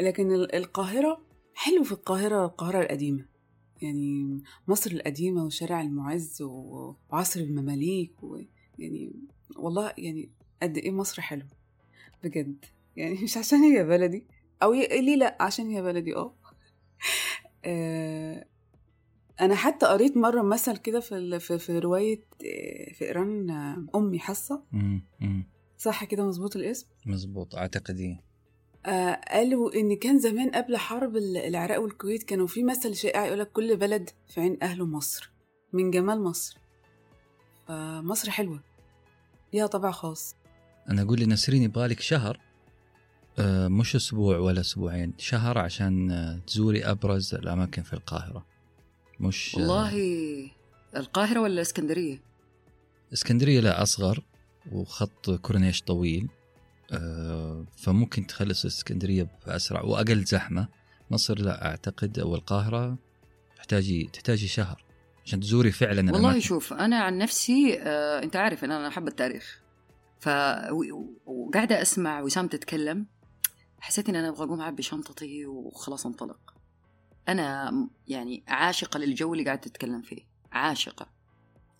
لكن 0.00 0.32
ال- 0.32 0.54
القاهرة 0.54 1.20
حلو 1.54 1.84
في 1.84 1.92
القاهرة 1.92 2.44
القاهرة 2.44 2.80
القديمة. 2.82 3.24
يعني 3.82 4.40
مصر 4.68 4.90
القديمة 4.90 5.44
وشارع 5.44 5.80
المعز 5.80 6.42
وعصر 6.42 7.40
المماليك 7.40 8.22
و 8.22 8.38
يعني 8.78 9.12
والله 9.56 9.92
يعني 9.98 10.30
قد 10.62 10.78
إيه 10.78 10.90
مصر 10.90 11.22
حلوة 11.22 11.48
بجد. 12.24 12.64
يعني 12.96 13.14
مش 13.22 13.36
عشان 13.36 13.58
هي 13.58 13.84
بلدي. 13.84 14.26
ي- 14.62 15.00
ليه 15.00 15.16
لأ؟ 15.16 15.36
عشان 15.40 15.66
هي 15.70 15.82
بلدي. 15.82 16.16
آه. 16.16 16.34
آه، 17.64 18.44
أنا 19.40 19.54
حتى 19.54 19.86
قريت 19.86 20.16
مرة 20.16 20.42
مثل 20.42 20.76
كده 20.76 21.00
في 21.00 21.16
ال- 21.16 21.40
في 21.40 21.58
في 21.58 21.78
رواية 21.78 22.20
آه، 22.46 22.92
فئران 22.92 23.50
آه، 23.50 23.86
أمي 23.98 24.18
حصة 24.18 24.62
مم، 24.72 25.04
مم. 25.20 25.46
صح 25.78 26.04
كده 26.04 26.26
مظبوط 26.26 26.56
الاسم؟ 26.56 26.86
مزبوط 27.06 27.54
أعتقد 27.54 27.98
إيه. 28.00 28.20
آه 28.86 29.20
قالوا 29.32 29.74
إن 29.74 29.96
كان 29.96 30.18
زمان 30.18 30.50
قبل 30.50 30.76
حرب 30.76 31.16
ال- 31.16 31.36
العراق 31.36 31.80
والكويت 31.80 32.22
كانوا 32.22 32.46
في 32.46 32.62
مثل 32.64 32.94
شائع 32.96 33.26
يقولك 33.26 33.52
كل 33.52 33.76
بلد 33.76 34.10
في 34.28 34.40
عين 34.40 34.58
اهله 34.62 34.86
مصر 34.86 35.30
من 35.72 35.90
جمال 35.90 36.22
مصر. 36.22 36.58
فمصر 37.68 38.30
حلوة. 38.30 38.60
ليها 39.52 39.66
طابع 39.66 39.90
خاص. 39.90 40.36
أنا 40.90 41.02
أقول 41.02 41.20
لنسرين 41.20 41.62
يبغالك 41.62 42.00
شهر 42.00 42.40
مش 43.68 43.96
أسبوع 43.96 44.38
ولا 44.38 44.60
أسبوعين 44.60 45.12
شهر 45.18 45.58
عشان 45.58 46.10
آه، 46.10 46.38
تزوري 46.46 46.84
أبرز 46.84 47.34
الأماكن 47.34 47.82
في 47.82 47.92
القاهرة 47.92 48.46
مش 49.20 49.54
آه، 49.54 49.58
والله 49.58 50.50
القاهرة 50.96 51.40
ولا 51.40 51.60
اسكندرية؟ 51.62 52.22
اسكندرية 53.12 53.60
لا 53.60 53.82
أصغر 53.82 54.22
وخط 54.72 55.30
كورنيش 55.30 55.82
طويل 55.82 56.28
آه، 56.92 57.64
فممكن 57.76 58.26
تخلص 58.26 58.64
اسكندرية 58.64 59.28
بأسرع 59.46 59.82
وأقل 59.82 60.24
زحمة 60.24 60.68
مصر 61.10 61.38
لا 61.38 61.66
أعتقد 61.66 62.18
أو 62.18 62.34
القاهرة 62.34 62.98
تحتاجي 63.56 64.10
تحتاجي 64.12 64.48
شهر 64.48 64.84
عشان 65.24 65.40
تزوري 65.40 65.72
فعلا 65.72 66.00
والله 66.12 66.18
الأماكن. 66.18 66.40
شوف 66.40 66.72
أنا 66.72 67.00
عن 67.00 67.18
نفسي 67.18 67.78
آه، 67.80 68.22
أنت 68.22 68.36
عارف 68.36 68.64
إن 68.64 68.70
أنا 68.70 68.88
أحب 68.88 69.08
التاريخ 69.08 69.60
ف 70.20 70.28
و- 70.70 71.06
وقاعدة 71.26 71.82
أسمع 71.82 72.20
وسام 72.20 72.46
تتكلم 72.46 73.06
حسيت 73.80 74.08
إن 74.08 74.16
أنا 74.16 74.28
أبغى 74.28 74.44
أقوم 74.44 74.60
أعبي 74.60 74.82
شنطتي 74.82 75.46
وخلاص 75.46 76.06
أنطلق. 76.06 76.54
أنا 77.28 77.70
يعني 78.08 78.42
عاشقة 78.48 78.98
للجو 78.98 79.32
اللي 79.34 79.44
قاعد 79.44 79.60
تتكلم 79.60 80.02
فيه. 80.02 80.20
عاشقة. 80.52 81.06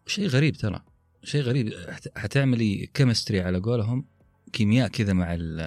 شيء 0.07 0.27
غريب 0.27 0.57
ترى. 0.57 0.83
شيء 1.25 1.43
غريب. 1.43 1.73
حت- 1.91 2.19
حتعملي 2.19 2.87
chemistry 2.95 3.41
على 3.41 3.59
قولهم 3.59 4.05
كيمياء 4.53 4.89
كذا 4.89 5.13
مع 5.13 5.35
ال 5.35 5.59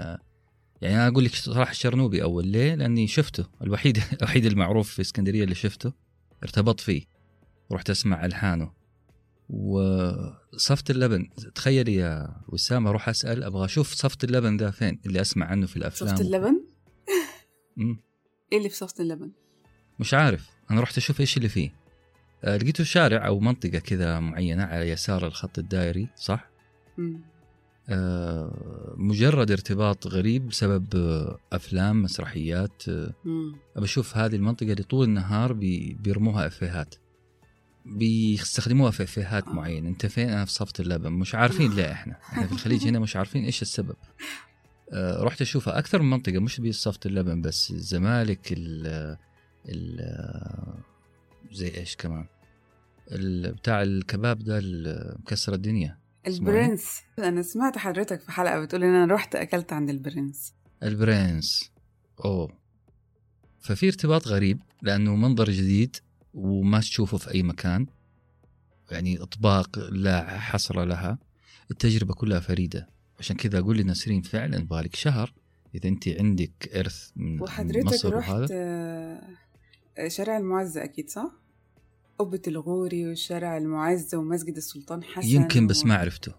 يعني 0.82 0.96
أنا 0.96 1.08
أقول 1.08 1.26
لك 1.26 1.36
صلاح 1.36 1.70
الشرنوبي 1.70 2.24
أول 2.24 2.48
ليه؟ 2.48 2.76
لأني 2.76 3.08
شفته. 3.08 3.46
الوحيد 3.62 3.98
الوحيد 4.22 4.46
المعروف 4.46 4.90
في 4.94 5.02
إسكندرية 5.02 5.44
اللي 5.44 5.56
شفته. 5.56 5.94
ارتبطت 6.44 6.80
فيه. 6.80 7.04
ورحت 7.70 7.90
أسمع 7.90 8.26
ألحانه. 8.26 8.72
وصفط 9.54 10.91
اللبن. 10.91 11.30
تخيلي 11.56 11.95
يا 11.95 12.36
وسام 12.47 12.88
أروح 12.88 13.10
أسأل 13.10 13.43
أبغى 13.43 13.66
أشوف 13.66 13.93
صفط 13.94 14.24
اللبن 14.24 14.58
ذا 14.58 14.72
فين؟ 14.72 14.99
اللي 15.06 15.22
أسمع 15.22 15.45
عنه 15.45 15.66
في 15.66 15.78
الأفلام. 15.78 16.16
صفط 16.16 16.22
اللبن. 16.26 16.64
إيه 18.51 18.58
اللي 18.58 18.70
في 18.70 18.76
صفت 18.76 18.99
اللبن؟ 18.99 19.32
مش 19.99 20.14
عارف. 20.14 20.49
أنا 20.72 20.82
رحت 20.82 20.97
أشوف 20.97 21.20
إيش 21.20 21.38
اللي 21.38 21.49
فيه. 21.49 21.74
آه، 22.43 22.58
لقيته 22.58 22.84
شارع 22.84 23.28
أو 23.28 23.39
منطقة 23.39 23.80
كذا 23.80 24.20
معينة 24.20 24.64
على 24.64 24.89
يسار 24.89 25.28
الخط 25.28 25.60
الدائري 25.60 26.10
صح. 26.16 26.49
آه، 27.89 28.93
مجرد 28.97 29.51
ارتباط 29.51 30.08
غريب 30.08 30.47
بسبب 30.47 30.95
آه، 30.95 31.38
أفلام 31.54 32.01
مسرحيات 32.01 32.89
آه، 32.89 33.14
مم. 33.26 33.56
بشوف 33.76 34.18
هذه 34.18 34.36
المنطقة 34.36 34.72
اللي 34.72 34.84
طول 34.84 35.06
النهار 35.06 35.54
بي 35.54 35.97
بيرموها 35.99 36.47
إفيهات. 36.47 36.95
بيستخدموها 37.86 38.92
في 38.92 39.04
افيهات 39.04 39.48
آه. 39.48 39.54
معينة. 39.54 39.90
أنت 39.90 40.06
فين؟ 40.06 40.30
أنا 40.30 40.46
في 40.46 40.52
صفت 40.52 40.80
اللبن 40.80 41.12
مش 41.12 41.36
عارفين 41.36 41.74
ليه 41.74 41.92
إحنا. 41.92 42.14
إحنا 42.14 42.48
في 42.48 42.54
الخليج 42.54 42.88
هنا 42.88 43.00
مش 43.00 43.16
عارفين 43.16 43.46
إيش 43.46 43.62
السبب. 43.62 43.96
آه، 44.94 45.24
رحت 45.24 45.42
أشوفها 45.42 45.80
أكثر 45.80 46.02
من 46.02 46.10
منطقة 46.10 46.40
مش 46.40 46.60
بس 46.62 46.76
صفت 46.76 47.06
اللبن 47.06 47.42
بس. 47.42 47.72
الزمالك 47.72 48.52
ال 48.52 49.18
ال 49.70 50.74
زي 51.52 51.78
إيش 51.78 51.96
كمان؟ 51.96 52.26
بتاع 53.52 53.82
الكباب 53.82 54.40
ده 54.40 54.62
مكسر 55.20 55.54
الدنيا. 55.54 55.98
إيه؟ 56.28 56.34
البرنس. 56.34 57.02
أنا 57.20 57.42
سمعت 57.42 57.78
حضرتك 57.78 58.22
في 58.22 58.32
حلقة 58.32 58.60
بتقول 58.60 58.84
إن 58.84 58.94
أنا 58.94 59.14
رحت 59.14 59.36
أكلت 59.36 59.74
عند 59.74 59.90
البرنس. 59.90 60.54
البرنس. 60.84 61.72
أوه. 62.26 62.58
ففي 63.60 63.88
ارتباط 63.88 64.28
غريب 64.28 64.60
لأنه 64.82 65.16
منظر 65.16 65.50
جديد. 65.50 65.96
وما 66.34 66.80
تشوفه 66.80 67.18
في 67.18 67.34
أي 67.34 67.44
مكان. 67.44 67.88
يعني 68.92 69.22
إطباق 69.22 69.80
لا 69.80 70.40
حصر 70.40 70.84
لها. 70.86 71.20
التجربة 71.72 72.14
كلها 72.14 72.40
فريدة. 72.40 72.88
عشان 73.20 73.36
كذا 73.36 73.60
أقول 73.60 73.78
لنسرين 73.78 74.22
فعلا 74.22 74.58
بالك 74.68 74.96
شهر 74.96 75.34
إذا 75.76 75.90
انت 75.90 76.08
عندك 76.08 76.70
إرث 76.76 77.10
من 77.16 77.42
وحضرتك 77.42 77.86
مصر 77.86 78.14
رحت 78.16 78.30
وهذا 78.32 78.48
آه، 79.98 80.08
شارع 80.08 80.38
المعز 80.38 80.78
أكيد 80.78 81.10
صح؟ 81.10 81.32
قبة 82.20 82.42
الغوري 82.48 83.12
وشارع 83.12 83.58
المعز 83.58 84.16
ومسجد 84.16 84.56
السلطان 84.58 85.04
حسن 85.04 85.28
يمكن 85.28 85.68
بس 85.68 85.84
و- 85.84 85.88
ما 85.88 85.96
عرفته. 85.96 86.34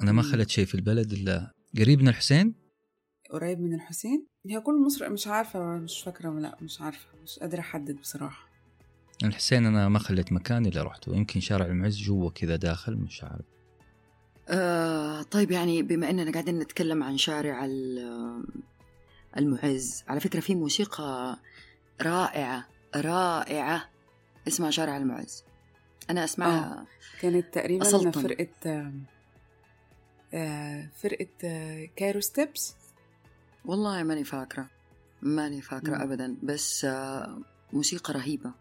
أنا 0.00 0.12
ما. 0.12 0.22
خلت 0.22 0.48
شيء 0.50 0.64
في 0.64 0.74
البلد 0.74 1.12
إلا 1.12 1.52
قريب 1.78 2.00
من 2.02 2.08
الحسين؟ 2.08 2.54
قريب 3.30 3.60
من 3.60 3.74
الحسين؟ 3.74 4.26
هي 4.46 4.60
كل 4.60 4.84
مصر 4.86 5.10
مش 5.10 5.26
عارفة 5.26 5.78
مش 5.78 6.00
فاكرة 6.02 6.30
لا 6.40 6.56
مش 6.62 6.80
عارفة 6.80 7.06
مش 7.22 7.38
قادرة 7.38 7.60
أحدد 7.60 7.96
بصراحة. 8.00 8.51
الحسين 9.24 9.66
أنا 9.66 9.88
ما 9.88 9.98
خليت 9.98 10.32
مكان 10.32 10.66
إلا 10.66 10.82
رحته 10.82 11.14
يمكن 11.16 11.40
شارع 11.40 11.66
المعز 11.66 11.96
جوا 11.98 12.30
كذا 12.30 12.56
داخل 12.56 12.96
مش 12.96 13.24
عارف 13.24 13.44
آه 14.48 15.22
طيب 15.22 15.50
يعني 15.50 15.82
بما 15.82 16.10
إننا 16.10 16.32
قاعدين 16.32 16.58
نتكلم 16.58 17.02
عن 17.02 17.16
شارع 17.18 17.64
ال- 17.64 18.44
المعز 19.36 20.04
على 20.08 20.20
فكرة 20.20 20.40
في 20.40 20.54
موسيقى 20.54 21.38
رائعة 22.02 22.66
رائعة 22.96 23.88
اسمها 24.48 24.70
شارع 24.70 24.96
المعز 24.96 25.44
أنا 26.10 26.24
أسمعها 26.24 26.86
كانت 27.20 27.54
تقريبا 27.54 27.82
أسلطن. 27.86 28.22
فرقة 28.22 28.48
آه، 28.66 28.92
آه، 30.34 30.88
فرقة 31.02 31.26
آه، 31.44 31.88
Cairo 31.96 32.20
Steps 32.20 32.74
والله 33.64 34.02
ماني 34.02 34.24
فاكرة 34.24 34.66
ماني 35.22 35.60
فاكرة 35.62 35.96
مم. 35.96 36.02
ابدا 36.02 36.36
بس 36.42 36.84
آه 36.84 37.38
موسيقى 37.72 38.12
رهيبة 38.14 38.52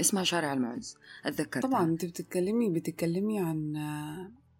اسمها 0.00 0.24
شارع 0.24 0.52
المعز. 0.52 0.96
اتذكر 1.24 1.60
طبعا 1.60 1.84
أنت 1.84 2.04
بتتكلمي 2.04 2.70
بتتكلمي 2.70 3.40
عن 3.40 3.76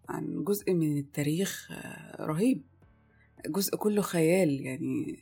عن 0.08 0.44
جزء 0.44 0.74
من 0.74 0.98
التاريخ 0.98 1.68
آه، 1.72 2.26
رهيب. 2.26 2.62
جزء 3.46 3.76
كله 3.76 4.02
خيال 4.02 4.60
يعني 4.60 5.18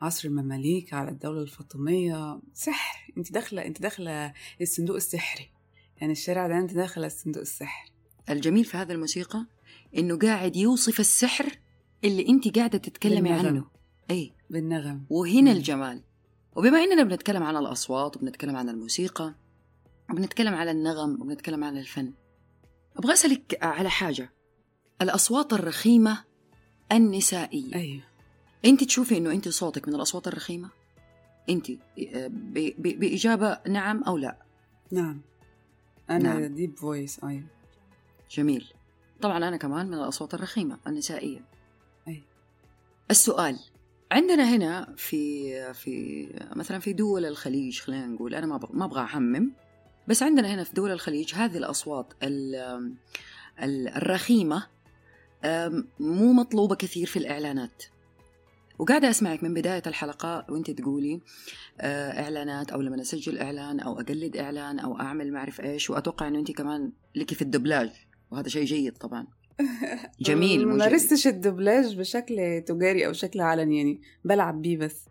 عصر 0.00 0.28
المماليك 0.28 0.94
على 0.94 1.10
الدولة 1.10 1.42
الفاطمية. 1.42 2.40
سحر. 2.54 3.12
أنت 3.18 3.32
داخلة 3.32 3.66
أنت 3.66 3.82
داخلة 3.82 4.32
الصندوق 4.60 4.96
السحري. 4.96 5.50
يعني 6.00 6.12
الشارع 6.12 6.48
ده 6.48 6.58
أنت 6.58 6.74
داخلة 6.74 7.06
الصندوق 7.06 7.40
السحري. 7.40 7.92
الجميل 8.30 8.64
في 8.64 8.76
هذه 8.76 8.92
الموسيقى 8.92 9.46
إنه 9.98 10.18
قاعد 10.18 10.56
يوصف 10.56 11.00
السحر 11.00 11.58
اللي 12.04 12.28
أنت 12.28 12.58
قاعدة 12.58 12.78
تتكلمي 12.78 13.20
بالنغم. 13.20 13.46
عنه. 13.46 13.64
إي. 14.10 14.32
بالنغم. 14.50 15.04
وهنا 15.10 15.50
مم. 15.50 15.56
الجمال. 15.56 16.02
وبما 16.56 16.84
إننا 16.84 17.02
بنتكلم 17.02 17.42
عن 17.42 17.56
الأصوات 17.56 18.16
وبنتكلم 18.16 18.56
عن 18.56 18.68
الموسيقى 18.68 19.34
وبنتكلم 20.10 20.54
على 20.54 20.70
النغم 20.70 21.20
وبنتكلم 21.22 21.64
عن 21.64 21.78
الفن. 21.78 22.12
أبغى 22.96 23.12
أسألك 23.12 23.58
على 23.62 23.90
حاجة. 23.90 24.32
الأصوات 25.02 25.52
الرخيمة 25.52 26.24
النسائية. 26.92 27.74
أيوه. 27.74 28.02
أنت 28.64 28.84
تشوفي 28.84 29.18
إنه 29.18 29.30
أنت 29.32 29.48
صوتك 29.48 29.88
من 29.88 29.94
الأصوات 29.94 30.28
الرخيمة؟ 30.28 30.70
أنت 31.50 31.70
بإجابة 32.78 33.58
نعم 33.68 34.02
أو 34.04 34.16
لا؟ 34.16 34.36
نعم. 34.90 35.20
أنا 36.10 36.18
نعم. 36.40 36.54
deep 36.54 36.76
voice 36.78 37.24
اي 37.24 37.42
جميل. 38.30 38.66
طبعا 39.20 39.36
أنا 39.38 39.56
كمان 39.56 39.86
من 39.86 39.94
الأصوات 39.94 40.34
الرخيمة 40.34 40.78
النسائية. 40.86 41.40
أي. 42.08 42.22
السؤال. 43.10 43.58
عندنا 44.12 44.56
هنا 44.56 44.94
في 44.96 45.52
في 45.74 46.26
مثلا 46.56 46.78
في 46.78 46.92
دول 46.92 47.24
الخليج 47.24 47.80
خلينا 47.80 48.06
نقول 48.06 48.34
أنا 48.34 48.46
ما 48.46 48.58
أبغى- 48.58 48.74
ما 48.74 48.84
أبغى 48.84 49.00
اعمم 49.00 49.52
بس 50.08 50.22
عندنا 50.22 50.54
هنا 50.54 50.64
في 50.64 50.72
دول 50.74 50.90
الخليج 50.90 51.34
هذه 51.34 51.56
الأصوات 51.56 52.12
ال- 52.22 52.94
ال- 53.62 53.88
الرخيمة 53.88 54.66
أم، 55.44 55.88
مو 56.00 56.32
مطلوبة 56.32 56.74
كثير 56.74 57.06
في 57.06 57.18
الإعلانات. 57.18 57.82
وقاعدة 58.78 59.10
أسمعك 59.10 59.42
من 59.42 59.54
بداية 59.54 59.82
الحلقة 59.86 60.46
وأنت 60.48 60.70
تقولي 60.70 61.20
آه، 61.80 62.22
إعلانات 62.22 62.70
أو 62.70 62.80
لما 62.80 63.00
أسجل 63.00 63.38
إعلان 63.38 63.80
أو 63.80 64.00
أقلد 64.00 64.36
إعلان 64.36 64.78
أو 64.78 65.00
أعمل 65.00 65.32
ما 65.32 65.38
أعرف 65.38 65.60
إيش. 65.60 65.90
وأتوقع 65.90 66.28
أنه 66.28 66.38
أنت 66.38 66.50
كمان 66.50 66.92
لك 67.14 67.34
في 67.34 67.42
الدبلاج 67.42 67.90
وهذا 68.30 68.48
شيء 68.48 68.64
جيد 68.64 68.92
طبعا. 68.98 69.26
جميل 70.20 70.68
ما. 70.68 70.74
مارستش 70.74 71.26
الدبلاج 71.26 71.96
بشكل 71.98 72.62
تجاري 72.66 73.06
أو 73.06 73.12
شكل 73.12 73.40
علني 73.40 73.76
يعني 73.76 74.00
بلعب 74.24 74.62
بيه 74.62 74.76
بس. 74.76 75.04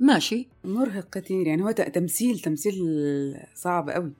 ماشي. 0.00 0.48
مرهق 0.64 1.18
كتير 1.18 1.46
يعني 1.46 1.62
هو 1.62 1.70
تمثيل 1.70 2.38
تمثيل 2.38 2.74
صعب 3.54 3.90
قوي 3.90 4.12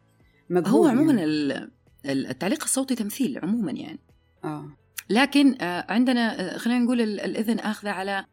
مجهود 0.51 0.75
هو 0.75 0.87
عموما 0.87 1.13
يعني. 1.13 1.25
ال- 1.25 1.71
ال- 2.07 2.27
التعليق 2.27 2.63
الصوتي 2.63 2.95
تمثيل 2.95 3.39
عموما 3.43 3.73
يعني. 3.73 3.99
آه. 4.45 4.69
لكن 5.11 5.63
آه، 5.63 5.87
عندنا 5.93 6.55
آه، 6.55 6.59
خلينا 6.59 6.79
نقول 6.85 7.01
ال- 7.01 7.21
الإذن 7.21 7.59
أخذة 7.59 7.91
على 7.91 8.25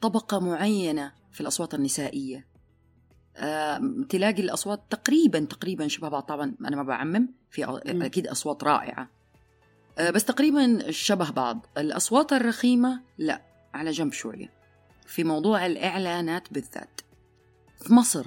طبقة 0.00 0.40
معينة 0.40 1.12
في 1.32 1.40
الأصوات 1.40 1.74
النسائية. 1.74 2.46
آه، 3.36 3.80
تلاقي 4.08 4.42
الأصوات 4.42 4.82
تقريبا 4.90 5.40
تقريبا 5.40 5.88
شبه 5.88 6.08
بعض 6.08 6.22
طبعا 6.22 6.54
أنا 6.60 6.76
ما 6.76 6.82
بعمم 6.82 7.28
في 7.50 8.30
أصوات 8.32 8.64
رائعة. 8.64 9.10
آه، 9.98 10.10
بس 10.10 10.24
تقريبا 10.24 10.90
شبه 10.90 11.30
بعض. 11.30 11.66
الأصوات 11.78 12.32
الرخيمة 12.32 13.00
لا 13.18 13.42
على 13.74 13.90
جنب 13.90 14.12
شوية. 14.12 14.63
في 15.06 15.24
موضوع 15.24 15.66
الإعلانات 15.66 16.52
بالذات. 16.52 17.00
في 17.84 17.92
مصر 17.92 18.26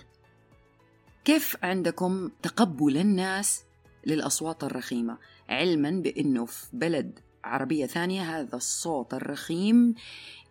كيف 1.26 1.58
عندكم 1.64 2.30
تقبل 2.42 2.98
الناس 2.98 3.64
للأصوات 4.06 4.64
الرخيمة؟ 4.64 5.18
علما 5.50 5.92
بأنه 5.92 6.46
في 6.46 6.66
بلد 6.74 7.20
عربية 7.44 7.86
ثانية 7.86 8.22
هذا 8.22 8.56
الصوت 8.56 9.14
الرخيم 9.14 9.96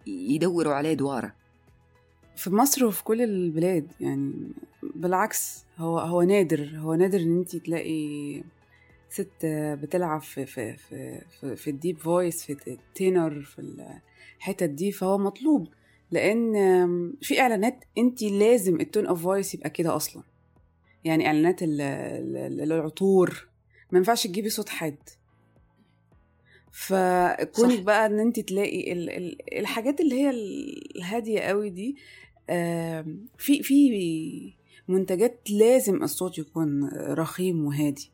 يدوروا 0.06 0.74
عليه 0.74 0.94
دوارة. 0.94 1.34
في 2.36 2.50
مصر 2.50 2.84
وفي 2.84 3.04
كل 3.04 3.22
البلاد 3.22 3.86
يعني 4.00 4.52
بالعكس 4.82 5.64
هو 5.78 5.98
هو 5.98 6.22
نادر 6.22 6.70
هو 6.76 6.94
نادر 6.94 7.20
إن 7.20 7.38
انت 7.38 7.56
تلاقي 7.56 8.42
ست 9.10 9.46
بتلعب 9.82 10.20
في 10.20 10.46
في 10.46 10.76
في 10.76 11.20
في, 11.40 11.56
في 11.56 11.70
ال 11.70 11.76
deep 11.76 11.98
voice 11.98 12.44
في 12.44 12.56
التينر 12.68 13.40
في 13.40 13.58
الحتت 14.38 14.68
دي 14.70 14.92
فهو 14.92 15.18
مطلوب. 15.18 15.68
لأن 16.10 16.52
في 17.22 17.40
إعلانات 17.40 17.84
انت 17.98 18.22
لازم 18.22 18.80
ال 18.80 18.85
tone 18.85 19.06
of 19.06 19.22
voice 19.22 19.54
يبقى 19.54 19.70
كده 19.70 19.96
أصلا. 19.96 20.22
يعني 21.04 21.26
إعلانات 21.26 21.62
ال- 21.62 21.80
ال- 21.80 22.72
العطور. 22.72 23.48
ما 23.92 23.98
ينفعش 23.98 24.26
تجيبي 24.26 24.48
صوت 24.48 24.68
حد 24.68 24.96
فكونك. 26.72 27.80
بقى 27.82 28.06
إن 28.06 28.20
انت 28.20 28.40
تلاقي 28.40 28.92
ال- 28.92 29.10
ال- 29.10 29.58
الحاجات 29.58 30.00
اللي 30.00 30.14
هي 30.14 30.30
الهادية 30.96 31.40
قوي 31.40 31.70
دي 31.70 31.96
في 33.38 33.62
في 33.62 34.54
منتجات 34.88 35.40
لازم 35.50 36.02
الصوت 36.02 36.38
يكون 36.38 36.88
رخيم 36.94 37.64
وهادي. 37.64 38.10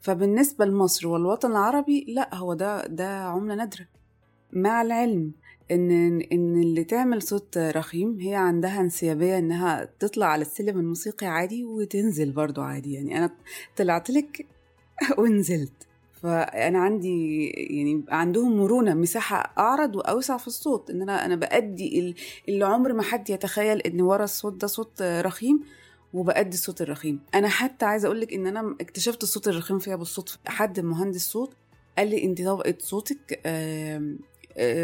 فبالنسبة 0.00 0.64
لمصر 0.64 1.08
والوطن 1.08 1.50
العربي 1.50 2.04
لأ 2.08 2.34
هو 2.34 2.54
ده 2.54 2.86
ده 2.86 3.08
عملة 3.24 3.54
نادرة. 3.54 3.86
مع 4.52 4.82
العلم. 4.82 5.32
إن 5.70 6.20
إن 6.20 6.62
اللي 6.62 6.84
تعمل 6.84 7.22
صوت 7.22 7.58
رخيم 7.58 8.20
هي 8.20 8.34
عندها 8.34 8.80
انسيابية 8.80 9.38
إنها 9.38 9.88
تطلع 9.98 10.26
على 10.26 10.42
السلم 10.42 10.78
الموسيقي 10.78 11.26
عادي 11.26 11.64
وتنزل 11.64 12.32
برضو 12.32 12.60
عادي. 12.62 12.92
يعني 12.92 13.18
أنا 13.18 13.30
طلعت 13.76 14.10
لك 14.10 14.46
ونزلت. 15.18 15.72
فأنا 16.22 16.78
عندي 16.78 17.46
يعني 17.48 18.04
عندهم 18.08 18.56
مرونة 18.56 18.94
مساحة 18.94 19.54
أعرض 19.58 19.96
وأوسع 19.96 20.36
في 20.36 20.46
الصوت. 20.46 20.90
إن 20.90 21.02
أنا 21.02 21.24
أنا 21.26 21.36
بأدي 21.36 21.98
ال- 22.00 22.14
اللي 22.48 22.64
عمر 22.64 22.92
ما 22.92 23.02
حد 23.02 23.30
يتخيل 23.30 23.80
إن 23.80 24.00
ورا 24.00 24.24
الصوت 24.24 24.60
ده 24.60 24.66
صوت 24.66 25.02
رخيم 25.02 25.60
وبأدي 26.12 26.56
الصوت 26.56 26.82
الرخيم. 26.82 27.20
أنا 27.34 27.48
حتى 27.48 27.84
عايزة 27.84 28.06
أقول 28.06 28.20
لك 28.20 28.32
إن 28.32 28.46
أنا 28.46 28.76
اكتشفت 28.80 29.22
الصوت 29.22 29.48
الرخيم 29.48 29.78
فيها 29.78 29.96
بالصدفة. 29.96 30.38
حد 30.46 30.80
مهندس 30.80 31.28
صوت 31.30 31.52
قال 31.98 32.08
لي 32.10 32.24
أنت 32.24 32.42
طبقة 32.42 32.74
صوتك 32.78 33.40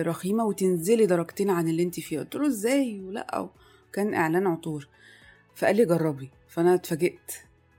رخيمة 0.02 0.44
وتنزلي 0.44 1.06
درجتين 1.06 1.50
عن 1.50 1.68
اللي 1.68 1.82
انت 1.82 2.00
فيه 2.00 2.18
قلت 2.18 2.34
له 2.34 2.46
إزاي؟ 2.46 3.00
ولا 3.00 3.48
كان 3.92 4.14
إعلان 4.14 4.46
عطور. 4.46 4.88
فقال 5.56 5.76
لي 5.76 5.84
جربي. 5.84 6.30
فأنا 6.48 6.74
اتفاجئت. 6.74 7.32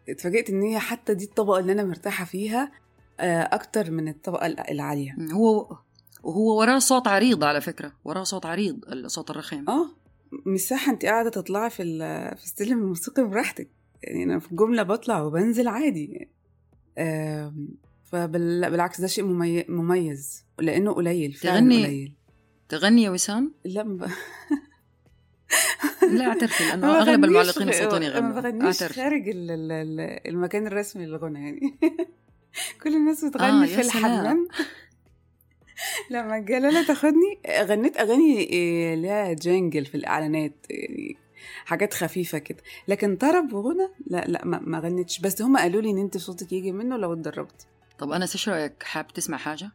اتفاجئت 0.10 0.50
إن 0.50 0.62
هي 0.62 0.80
حتى 0.80 1.14
دي 1.14 1.26
الطبقة 1.26 1.60
اللي 1.60 1.72
أنا 1.72 1.84
مرتاحة 1.84 2.26
فيها 2.26 2.72
آه، 3.20 3.42
أكتر 3.42 3.92
من 3.92 4.08
الطبقة 4.08 4.46
الع- 4.46 4.66
العالية. 4.72 5.16
هو 5.32 5.78
وهو 6.24 6.60
وراه 6.60 6.80
صوت 6.80 7.08
عريض 7.08 7.44
على 7.44 7.62
فكرة. 7.62 7.92
وراه 8.06 8.24
صوت 8.24 8.46
عريض 8.46 8.80
الصوت 8.92 9.30
الرخيم 9.30 9.70
آه. 9.70 9.90
مساحة 10.46 10.92
انت 10.92 11.06
قاعدة 11.06 11.30
تطلعي 11.30 11.70
في 11.70 11.84
في 12.38 12.44
السلم 12.44 12.80
الموسيقي 12.80 13.24
براحتك. 13.24 13.68
يعني 14.04 14.24
أنا 14.24 14.40
في 14.40 14.56
جمله 14.56 14.84
بطلع 14.84 15.22
وبنزل 15.22 15.68
عادي. 15.68 16.30
فبالعكس 18.12 19.02
ده 19.02 19.08
شيء 19.08 19.24
ممي- 19.24 19.66
مميز 19.70 20.46
لأنه 20.60 20.94
قليل 20.94 21.34
فعلا 21.34 21.60
تغني- 21.60 21.86
قليل. 21.86 22.14
تغني 22.70 23.04
يا 23.04 23.10
وسام؟ 23.10 23.54
لا 23.66 23.84
ما 23.84 24.06
ب- 24.06 24.10
لا 26.14 26.28
اعترفي 26.28 26.64
ما 26.78 26.98
أغلب 27.02 27.22
بغنيش 27.22 27.30
المعلقين 27.30 27.70
الصوتيين 27.70 28.00
ما 28.02 28.06
يغنوا. 28.08 28.42
بغنيش 28.42 28.82
اعترفي. 28.82 28.94
خارج 29.02 29.30
ال- 29.30 29.52
ال- 29.52 29.72
ال- 29.72 30.28
المكان 30.28 30.68
الرسمي 30.68 31.06
للغنى 31.06 31.40
يعني. 31.40 31.78
كل 32.84 32.96
الناس 32.96 33.26
بتغني 33.26 33.64
آه، 33.64 33.68
في. 33.68 33.82
الحمام. 33.82 34.48
لما 36.12 36.38
الجلالة 36.38 36.88
تاخدني. 36.88 37.40
غنيت 37.62 37.98
أغاني 37.98 38.40
إيه، 38.40 38.96
ليها 38.96 39.34
جنجل 39.34 39.86
في 39.86 39.96
الإعلانات 39.96 40.54
يعني 40.70 41.18
حاجات 41.66 41.94
خفيفة 41.94 42.38
كده. 42.38 42.58
لكن 42.88 43.16
طرب 43.16 43.54
وغنى 43.54 43.88
لا 44.08 44.26
لا 44.28 44.46
ما, 44.46 44.60
ما 44.60 44.80
غنيتش. 44.80 45.20
بس 45.20 45.42
هم 45.42 45.58
قالوا 45.58 45.82
لي 45.82 45.90
إن 45.92 45.98
أنت 45.98 46.18
صوتك 46.18 46.52
يجي 46.54 46.72
منه 46.72 46.98
لو 46.98 47.14
اتدربتي. 47.14 47.66
طب 48.00 48.12
أنا 48.12 48.26
إيش 48.26 48.50
رأيك 48.50 48.84
حاب 48.84 49.08
تسمع 49.08 49.38
حاجة؟ 49.38 49.72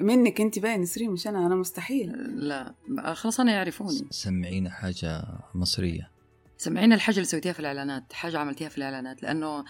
منك 0.00 0.40
أنت 0.40 0.58
بقى 0.58 0.72
يا 0.72 0.76
نسرين 0.76 1.10
مش 1.10 1.26
أنا 1.26 1.46
أنا 1.46 1.54
مستحيل 1.54 2.12
لا 2.36 2.74
خلاص 3.14 3.40
أنا 3.40 3.52
يعرفوني 3.52 4.06
سمعينا 4.10 4.70
حاجة 4.70 5.24
مصرية 5.54 6.10
سمعينا 6.58 6.94
الحاجة 6.94 7.14
اللي 7.14 7.26
سويتيها 7.26 7.52
في 7.52 7.60
الإعلانات 7.60 8.12
حاجة 8.12 8.38
عملتيها 8.38 8.68
في 8.68 8.78
الإعلانات 8.78 9.22
لأنه 9.22 9.64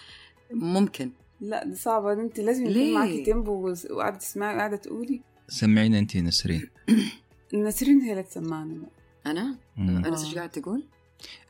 ممكن 0.50 1.12
لا 1.40 1.64
دي 1.64 1.74
صعبة 1.74 2.12
أنت 2.12 2.40
لازم 2.40 2.62
يكون 2.62 2.74
ليه؟ 2.74 2.94
معاكي 2.94 3.24
تيمبو 3.24 3.74
وقاعدة 3.90 4.16
تسمعي 4.18 4.54
وقاعدة 4.54 4.76
تقولي 4.76 5.22
سمعينا 5.48 5.98
أنت 5.98 6.16
نسرين 6.16 6.70
نسرين 7.54 8.00
هي 8.00 8.12
اللي 8.12 8.22
تسمعني 8.22 8.78
بقى 8.78 8.90
أنا؟ 9.26 9.58
مم. 9.76 10.04
أنا 10.04 10.20
إيش 10.20 10.34
قاعد 10.34 10.50
تقول؟ 10.50 10.86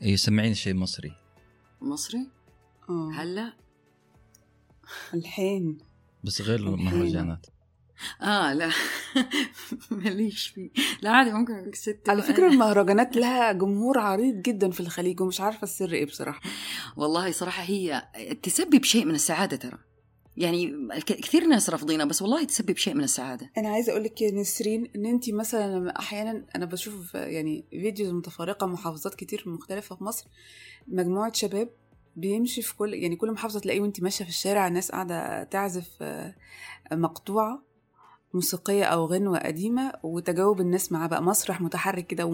اي 0.03 0.17
سمعينا 0.17 0.55
شيء 0.55 0.75
مصري 0.75 1.13
مصري؟ 1.81 2.27
آه. 2.89 3.11
هلا؟ 3.15 3.53
الحين 5.15 5.79
بس 6.27 6.41
غير. 6.41 6.59
المهرجانات. 6.59 7.47
آه 8.23 8.53
لا. 8.53 8.71
ماليش 9.91 10.47
فيه. 10.49 10.71
لا 11.03 11.11
عادي 11.11 11.33
ممكن 11.33 11.55
أقول 11.55 11.75
ست 11.75 12.09
على 12.09 12.23
فكرة 12.23 12.49
المهرجانات 12.53 13.17
لها 13.17 13.53
جمهور 13.53 13.99
عريض 13.99 14.43
جدا 14.43 14.71
في 14.71 14.81
الخليج 14.81 15.21
ومش 15.21 15.41
عارفة 15.41 15.63
السر 15.63 15.93
إيه 15.93 16.07
بصراحة. 16.07 16.41
والله 16.97 17.31
صراحة 17.31 17.63
هي 17.63 18.09
تسبب 18.43 18.85
شيء 18.85 19.05
من 19.05 19.15
السعادة 19.15 19.57
ترى. 19.57 19.79
يعني 20.37 20.89
كثير 21.07 21.47
ناس 21.47 21.71
رافضينها 21.71 22.05
بس 22.05 22.23
والله 22.23 22.45
تسبب 22.45 22.77
شيء 22.77 22.95
من 22.95 23.05
السعادة. 23.05 23.51
أنا 23.59 23.69
عايزة 23.69 23.93
أقول 23.93 24.05
لك 24.05 24.23
يا 24.23 24.31
نسرين 24.31 24.91
إن 24.97 25.07
أنت 25.07 25.31
مثلا 25.31 25.99
أحيانا 25.99 26.47
أنا 26.57 26.65
بشوف 26.65 27.15
يعني 27.15 27.65
فيديوز 27.71 28.11
متفرقة 28.11 28.67
محافظات 28.67 29.15
كتير 29.15 29.43
مختلفة 29.47 29.97
في 29.97 30.05
مصر 30.05 30.27
مجموعة 30.89 31.33
شباب 31.33 31.69
بيمشي 32.17 32.63
في 32.63 32.77
كل 32.77 32.95
يعني 32.95 33.17
كل 33.17 33.33
محافظة 33.33 33.61
تلاقيه 33.61 33.81
وانت 33.81 34.03
ماشية 34.03 34.25
في 34.25 34.31
الشارع 34.31 34.67
الناس 34.67 34.91
قاعدة 34.93 35.43
تعزف 35.45 35.89
آه، 36.03 36.35
مقطوعة 36.93 37.63
موسيقية 38.35 38.85
أو 38.85 39.07
غنوة 39.07 39.39
قديمة 39.39 39.93
وتجاوب 40.03 40.61
الناس 40.61 40.93
معاه 40.93 41.07
بقى 41.07 41.23
مسرح 41.23 41.61
متحرك 41.61 42.07
كده 42.07 42.27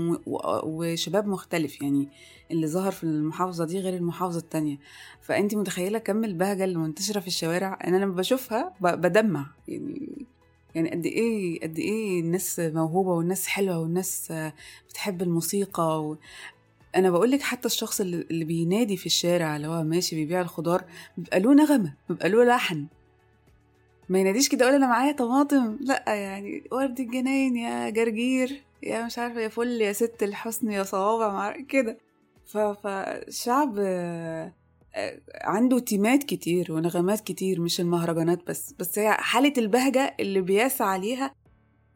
وشباب 0.65 1.27
مختلف 1.27 1.83
يعني 1.83 2.09
اللي 2.51 2.67
ظهر 2.67 2.93
في 2.93 3.05
المحافظة 3.05 3.65
دي 3.65 3.81
غير 3.81 3.95
المحافظة 3.97 4.39
التانية 4.39 4.79
فأنت 5.21 5.55
متخيلة 5.55 5.99
كم 5.99 6.25
البهجة 6.25 6.65
اللي 6.65 6.79
منتشرة 6.79 7.21
في 7.21 7.27
الشوارع 7.27 7.79
أنا 7.85 7.97
لما 7.97 8.15
بشوفها 8.15 8.75
بدمع 8.81 9.47
يعني 9.69 10.27
يعني 10.75 10.91
قد 10.91 11.07
إيه 11.07 11.61
قد 11.61 11.79
إيه 11.79 12.21
الناس 12.21 12.61
موهوبة 12.61 13.11
والناس 13.11 13.47
حلوة 13.47 13.79
والناس 13.79 14.33
بتحب 14.89 15.23
الموسيقى. 15.23 16.17
أنا 16.97 17.11
بقول 17.11 17.31
لك 17.31 17.41
حتى 17.43 17.67
الشخص 17.67 18.01
اللي 18.01 18.45
بينادي 18.45 18.97
في 18.97 19.07
الشارع 19.07 19.57
اللي 19.57 19.69
هو 19.69 19.83
ماشي 19.83 20.17
بيبيع 20.17 20.41
الخضار 20.41 20.85
بيبقى 21.17 21.41
له 21.41 21.55
نغمة 21.55 21.95
بيبقى 22.09 22.29
له 22.29 22.45
لحن. 22.45 22.87
ما 24.09 24.19
يناديش 24.19 24.49
كده 24.49 24.65
يقول 24.65 24.77
أنا 24.77 24.87
معايا 24.87 25.13
طماطم. 25.13 25.79
لأ 25.81 26.05
يعني 26.15 26.65
ورد 26.73 27.01
الجناين 27.01 27.57
يا 27.57 27.91
جرجير 27.91 28.63
يا 28.83 29.07
مش 29.07 29.19
عارفة 29.19 29.41
يا 29.41 29.49
فل 29.49 29.81
يا 29.81 29.93
ست 29.93 30.23
الحسن 30.23 30.71
يا 30.71 30.83
صوابع 30.83 31.57
كده. 31.69 31.99
فالشعب 32.83 33.75
آه، 33.79 34.53
عنده 35.41 35.79
تيمات 35.79 36.25
كتير 36.25 36.73
ونغمات 36.73 37.21
كتير 37.21 37.61
مش 37.61 37.81
المهرجانات 37.81 38.47
بس. 38.47 38.75
بس 38.79 38.99
هي 38.99 39.13
حالة 39.13 39.53
البهجة 39.59 40.17
اللي 40.21 40.41
بيسعى 40.41 41.01
ليها 41.01 41.35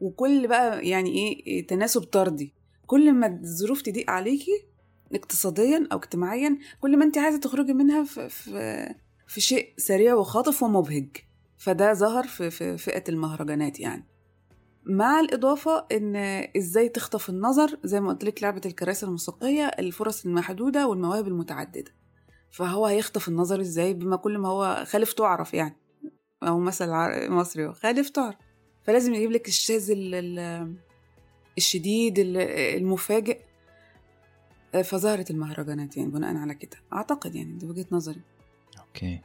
وكل 0.01 0.47
بقى 0.47 0.87
يعني 0.87 1.09
إيه 1.09 1.67
تناسب 1.67 2.01
طردي. 2.03 2.53
كل 2.87 3.13
ما 3.13 3.27
الظروف 3.27 3.81
تضيق 3.81 4.09
عليكي 4.11 4.63
اقتصاديا 5.13 5.87
أو 5.91 5.97
اجتماعيا 5.97 6.57
كل 6.81 6.97
ما 6.97 7.05
انت 7.05 7.17
عايزة 7.17 7.39
تخرجي 7.39 7.73
منها 7.73 8.03
في 8.03 8.29
في 8.29 8.95
في 9.27 9.41
شيء 9.41 9.73
سريع 9.77 10.13
وخاطف 10.13 10.63
ومبهج. 10.63 11.07
فده 11.57 11.93
ظهر 11.93 12.23
في 12.27 12.49
في 12.49 12.77
فئة 12.77 13.03
المهرجانات 13.09 13.79
يعني. 13.79 14.05
مع 14.85 15.19
الإضافة 15.19 15.85
إن 15.91 16.15
إزاي 16.57 16.89
تخطف 16.89 17.29
النظر 17.29 17.79
زي 17.83 18.01
ما 18.01 18.09
قلت 18.09 18.23
لك 18.23 18.43
لعبة 18.43 18.61
الكراسي 18.65 19.05
الموسيقية 19.05 19.65
الفرص 19.65 20.25
المحدودة 20.25 20.87
والمواهب 20.87 21.27
المتعددة. 21.27 21.91
فهو 22.51 22.85
هيخطف 22.85 23.27
النظر 23.27 23.61
إزاي؟ 23.61 23.93
بما 23.93 24.15
كل 24.15 24.37
ما 24.37 24.49
هو 24.49 24.83
خالف 24.87 25.13
تعرف 25.13 25.53
يعني. 25.53 25.75
أو 26.43 26.59
مثل 26.59 26.87
مصري 27.29 27.73
خالف 27.73 28.09
تعرف. 28.09 28.35
فلازم 28.83 29.13
يجيب 29.13 29.31
لك 29.31 29.47
الشاذ 29.47 29.91
ال- 29.91 30.15
ال- 30.15 30.75
الشديد 31.57 32.19
ال- 32.19 32.37
المفاجئ. 32.77 33.39
فظهرت 34.83 35.31
المهرجانات 35.31 35.97
يعني 35.97 36.09
بناء 36.09 36.35
على 36.35 36.55
كده. 36.55 36.77
أعتقد 36.93 37.35
يعني 37.35 37.53
دي 37.53 37.65
وجهة 37.65 37.85
نظري. 37.91 38.21
أوكي. 38.79 39.21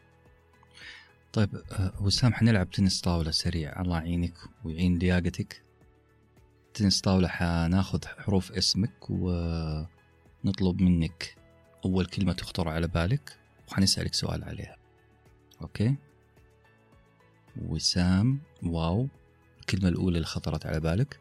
طيب 1.33 1.63
آه، 1.73 1.93
وسام 2.01 2.35
حنلعب 2.35 2.71
تنس 2.71 3.01
طاولة 3.01 3.31
سريع. 3.31 3.81
الله 3.81 3.99
يعينك 3.99 4.35
ويعين 4.65 4.99
لياقتك. 4.99 5.63
تنس 6.75 7.01
طاولة 7.01 7.29
حناخذ 7.29 8.05
حروف 8.07 8.53
اسمك 8.53 9.11
ونطلب 9.11 10.81
منك 10.81 11.37
أول 11.85 12.07
كلمة 12.07 12.33
تخطر 12.33 12.69
على 12.69 12.89
بالك 12.89 13.39
وحنسألك 13.69 14.15
سؤال 14.15 14.45
عليها. 14.45 14.77
okay؟ 15.63 15.95
وسام 17.63 18.41
واو 18.63 19.09
الكلمة 19.61 19.89
الأولى 19.89 20.17
اللي 20.17 20.27
خطرت 20.27 20.67
على 20.67 20.81
بالك. 20.81 21.21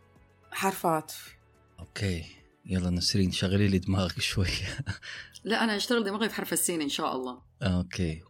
حرف 0.52 0.86
عطف. 0.86 1.36
okay. 1.80 2.41
يلا 2.66 2.90
نسرين 2.90 3.32
شغلي 3.32 3.68
لي 3.68 3.80
دماغك 3.80 4.20
شوي. 4.20 4.48
لا 5.44 5.64
أنا 5.64 5.76
أشتغل 5.76 6.04
دماغي 6.04 6.30
في 6.30 6.36
حرف 6.36 6.54
السين 6.54 6.82
إن 6.82 6.90
شاء 6.90 7.16
الله. 7.16 7.42
okay. 7.62 8.22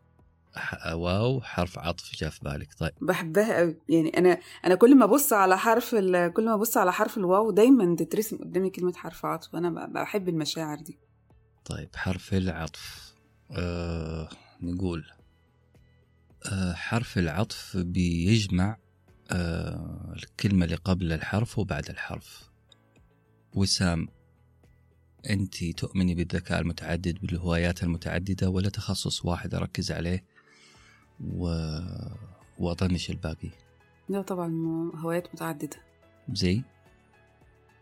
ح- 0.55 0.93
واو 0.93 1.41
حرف 1.41 1.79
عطف 1.79 2.15
جاء 2.15 2.29
في 2.29 2.39
بالك. 2.43 2.73
طيب. 2.79 2.91
بحبها 3.01 3.57
قوي 3.57 3.77
يعني 3.89 4.09
أنا 4.17 4.39
أنا 4.65 4.75
كل 4.75 4.95
ما 4.97 5.05
أبص 5.05 5.33
على 5.33 5.57
حرف 5.57 5.95
ال... 5.95 6.33
كل 6.33 6.45
ما 6.45 6.53
أبص 6.53 6.77
على 6.77 6.93
حرف 6.93 7.17
الواو 7.17 7.51
دايما 7.51 7.95
تترسم 7.95 8.37
قدامي 8.37 8.69
كلمة 8.69 8.93
حرف 8.93 9.25
عطف. 9.25 9.53
وأنا 9.53 9.69
ب- 9.69 9.93
بحب 9.93 10.29
المشاعر 10.29 10.77
دي. 10.79 10.99
طيب 11.65 11.89
حرف 11.95 12.33
العطف. 12.33 13.13
أه 13.51 14.29
نقول 14.61 15.05
أه 16.51 16.73
حرف 16.73 17.17
العطف 17.17 17.77
بيجمع 17.77 18.77
أه 19.31 20.13
الكلمة 20.15 20.65
اللي 20.65 20.75
قبل 20.75 21.11
الحرف 21.11 21.59
وبعد 21.59 21.89
الحرف. 21.89 22.49
وسام. 23.53 24.07
أنت 25.29 25.63
تؤمني 25.63 26.15
بالذكاء 26.15 26.61
المتعدد 26.61 27.17
بالهوايات 27.21 27.83
المتعددة 27.83 28.49
ولا 28.49 28.69
تخصص 28.69 29.25
واحد 29.25 29.55
أركز 29.55 29.91
عليه 29.91 30.23
و... 31.35 31.55
وأطنش 32.59 33.09
الباقي؟ 33.09 33.49
لا 34.09 34.21
طبعا 34.21 34.51
هوايات 34.95 35.33
متعددة. 35.33 35.77
زي؟ 36.33 36.61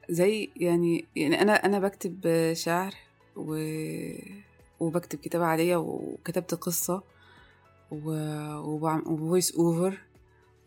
زي 0.09 0.49
يعني 0.55 1.05
يعني 1.15 1.41
أنا 1.41 1.53
أنا 1.53 1.79
بكتب 1.79 2.51
شعر 2.53 2.93
و... 3.35 3.57
وبكتب 4.79 5.19
كتابة 5.19 5.45
عادية 5.45 5.75
وكتبت 5.75 6.53
قصة 6.53 7.03
و... 7.91 8.11
وبعم... 8.57 9.03
و 9.07 9.15
voice 9.15 9.55
over 9.55 9.97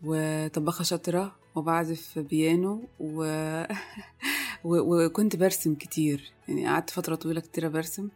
وطباخة 0.03 0.85
شاطرة 0.85 1.37
وبعزف 1.55 2.19
بيانو 2.19 2.89
و... 3.01 3.25
وكنت 4.65 5.37
برسم 5.37 5.75
كتير. 5.75 6.33
يعني 6.49 6.67
قعدت 6.69 6.91
فترة 6.91 7.15
طويلة 7.15 7.41
كتيرة 7.41 7.69
برسم. 7.69 8.09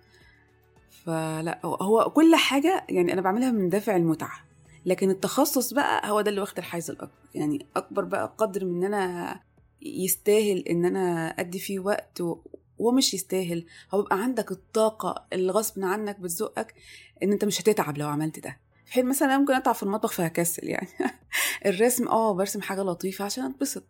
فلا 1.04 1.60
هو- 1.64 2.10
كل 2.10 2.34
حاجة 2.36 2.86
يعني 2.88 3.12
أنا 3.12 3.20
بعملها 3.20 3.50
من 3.50 3.68
دافع 3.68 3.96
المتعة. 3.96 4.40
لكن 4.86 5.10
التخصص 5.10 5.72
بقى 5.74 6.10
هو 6.10 6.20
ده 6.20 6.30
اللي 6.30 6.40
واخد 6.40 6.58
الحيز 6.58 6.90
الأكبر. 6.90 7.12
يعني 7.34 7.66
أكبر 7.76 8.04
بقى 8.04 8.34
قدر 8.38 8.64
من 8.64 8.76
إن 8.76 8.94
أنا 8.94 9.40
يستاهل 9.82 10.58
إن 10.58 10.84
أنا 10.84 11.28
أدي 11.28 11.58
فيه 11.58 11.78
وقت 11.80 12.20
و- 12.20 12.38
وهو 12.78 12.92
مش 12.92 13.14
يستاهل. 13.14 13.66
هو 13.94 14.02
بيبقى 14.02 14.22
عندك 14.22 14.50
الطاقة 14.52 15.24
اللي 15.32 15.52
غصب 15.52 15.84
عنك 15.84 16.20
بتزقك 16.20 16.74
إن 17.22 17.32
أنت 17.32 17.44
مش 17.44 17.60
هتتعب 17.60 17.98
لو 17.98 18.08
عملت 18.08 18.38
ده. 18.38 18.58
في 18.86 18.92
حين 18.92 19.06
مثلا 19.06 19.28
أنا 19.28 19.38
ممكن 19.38 19.54
أتعب 19.54 19.74
في 19.74 19.82
المطبخ 19.82 20.12
فهكسل 20.12 20.68
يعني. 20.68 20.88
الرسم 21.66 22.08
آه 22.08 22.32
برسم 22.34 22.60
حاجة 22.62 22.80
لطيفة 22.82 23.24
عشان 23.24 23.44
أتبسط. 23.44 23.84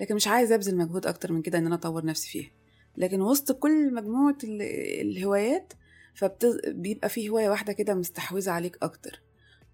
لكن 0.00 0.14
مش 0.14 0.28
عايز 0.28 0.52
أبذل 0.52 0.76
مجهود 0.76 1.06
أكتر 1.06 1.32
من 1.32 1.42
كده 1.42 1.58
إن 1.58 1.66
أنا 1.66 1.74
أطور 1.74 2.04
نفسي 2.04 2.28
فيها. 2.30 2.50
لكن 2.96 3.20
وسط 3.20 3.52
كل 3.52 3.94
مجموعة 3.94 4.36
ال- 4.44 4.62
الهوايات 5.00 5.72
فبيبقى 6.14 7.08
في 7.08 7.28
هواية 7.28 7.48
واحدة 7.50 7.72
كده 7.72 7.94
مستحوذة 7.94 8.50
عليك 8.50 8.78
أكتر. 8.82 9.22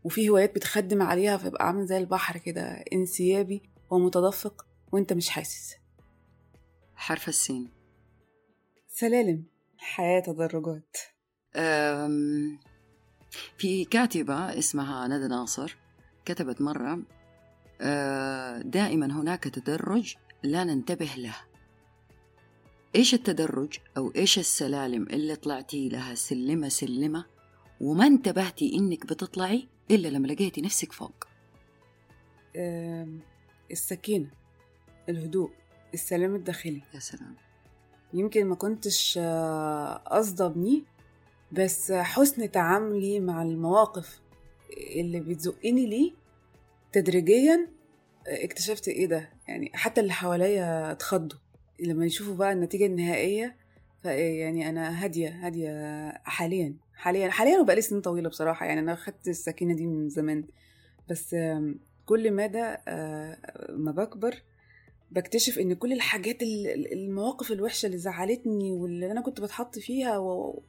وفي 0.05 0.29
هوايات 0.29 0.55
بتخدم 0.55 1.03
عليها 1.03 1.37
فيبقى 1.37 1.67
عامل 1.67 1.87
زي 1.87 1.99
البحر 1.99 2.39
كده 2.39 2.63
انسيابي 2.93 3.63
ومتدفق 3.91 4.67
وأنت 4.93 5.13
مش 5.13 5.29
حاسس. 5.29 5.75
حرف 6.95 7.29
السين. 7.29 7.69
سلالم 8.89 9.45
حياة 9.79 10.21
تدرجات. 10.21 10.97
في 13.59 13.85
كاتبة 13.91 14.59
اسمها 14.59 15.09
ندى 15.09 15.29
ناصر 15.29 15.77
كتبت 16.25 16.61
مرة 16.61 17.03
دائما 18.65 19.07
هناك 19.07 19.45
تدرج 19.45 20.15
لا 20.43 20.65
ننتبه 20.65 21.11
له. 21.17 21.35
إيش 22.97 23.15
التدرج 23.15 23.79
أو 23.97 24.13
إيش 24.17 24.39
السلالم 24.39 25.03
اللي 25.03 25.37
طلعتي 25.37 25.89
لها 25.89 26.15
سلمة 26.15 26.69
سلمة 26.69 27.25
وما 27.81 28.07
انتبهتي 28.07 28.75
إنك 28.75 29.07
بتطلعي 29.07 29.69
إلا 29.91 30.09
لما 30.09 30.27
لقيتي 30.27 30.61
نفسك 30.61 30.93
فوق؟ 30.93 31.25
آم، 32.57 33.21
السكينة 33.71 34.31
الهدوء 35.09 35.51
السلام 35.95 36.35
الداخلي. 36.35 36.83
يا 36.95 36.99
سلام. 36.99 37.37
يمكن 38.13 38.47
ما 38.47 38.55
كنتش 38.55 39.19
آه، 39.23 39.95
قصده 39.95 40.47
ابنيه 40.47 40.83
بس 41.53 41.93
حسن 41.93 42.51
تعاملي 42.51 43.21
مع 43.21 43.43
المواقف 43.43 44.21
اللي 44.97 45.21
بتزقني 45.21 45.87
ليه 45.87 46.13
تدريجيا 46.95 47.69
آه، 48.29 48.45
اكتشفت 48.45 48.89
إيه 48.89 49.07
ده؟ 49.07 49.31
يعني 49.49 49.71
حتى 49.75 50.01
اللي 50.01 50.13
حواليا 50.13 50.93
اتخضوا. 50.93 51.39
لما 51.81 52.07
يشوفوا 52.07 52.35
بقى 52.35 52.53
النتيجة 52.53 52.87
النهائية 52.87 53.57
فيعني 54.03 54.69
أنا 54.69 55.05
هادية 55.05 55.29
هادية 55.29 56.11
حاليا 56.25 56.75
حاليا 56.95 57.31
حاليا 57.31 57.59
وبقالي 57.61 57.81
سنين 57.81 58.01
طويلة 58.01 58.29
بصراحة. 58.29 58.67
يعني 58.67 58.81
أنا 58.81 58.95
خدت 58.95 59.29
السكينة 59.29 59.75
دي 59.75 59.87
من 59.87 60.09
زمان. 60.09 60.45
بس 61.11 61.37
كل 62.07 62.33
مدى 62.33 62.63
آه، 62.89 63.39
ما 63.71 63.93
بكبر 63.93 64.43
بكتشف 65.11 65.59
إن 65.59 65.75
كل 65.75 65.93
الحاجات 65.93 66.43
ال- 66.43 66.67
ال- 66.67 66.93
المواقف 66.93 67.53
الوحشة 67.53 67.87
اللي 67.87 67.99
زعلتني 67.99 68.73
واللي 68.73 69.13
أنا 69.13 69.21
كنت 69.21 69.41
بتحط 69.41 69.79
فيها 69.79 70.19
و... 70.19 70.63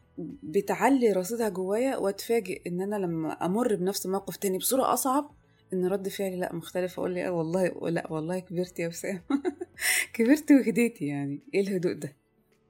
بتعلي 0.43 1.11
رصيدها 1.11 1.49
جوايا 1.49 1.97
وأتفاجئ 1.97 2.61
إن 2.67 2.82
أنا 2.82 2.95
لما 2.95 3.32
أمر 3.45 3.76
بنفس 3.76 4.05
الموقف 4.05 4.36
تاني 4.38 4.57
بصورة 4.57 4.93
أصعب 4.93 5.32
إن 5.74 5.88
رد 5.88 6.09
فعلي 6.09 6.36
لأ 6.36 6.55
مختلف. 6.55 6.99
أقول 6.99 7.13
لي 7.13 7.28
آه 7.28 7.32
والله 7.32 7.89
لأ 7.89 8.11
والله 8.11 8.39
كبرت 8.39 8.80
يا 8.80 8.88
وسام 8.88 9.22
كبرت 10.13 10.51
وهديتي 10.51 11.07
يعني. 11.07 11.39
إيه 11.53 11.61
الهدوء 11.61 11.93
ده؟ 11.93 12.16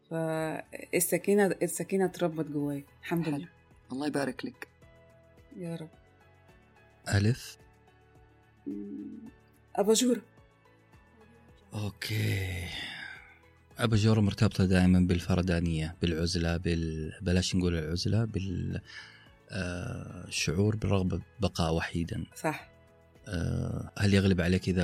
فالسكينة 0.09 1.45
السكينة 1.61 2.05
اتربت 2.05 2.45
جوايا. 2.45 2.83
الحمد. 3.01 3.29
لله. 3.29 3.47
الله 3.91 4.07
يبارك 4.07 4.45
لك. 4.45 4.67
يا 5.57 5.75
رب. 5.75 5.89
ألف. 7.15 7.57
أباجورة. 9.75 10.21
أوكي. 11.73 12.67
أباجورة 13.79 14.19
مرتبطة 14.19 14.65
دائما 14.65 14.99
بالفردانية 14.99 15.95
بالعزلة 16.01 16.57
بال... 16.57 17.13
بلاش 17.21 17.55
نقول 17.55 17.75
العزلة 17.75 18.25
آه، 23.27 23.91
الشعور 23.97 24.03
بالرغبة 24.03 24.43
ببقاء 24.43 24.83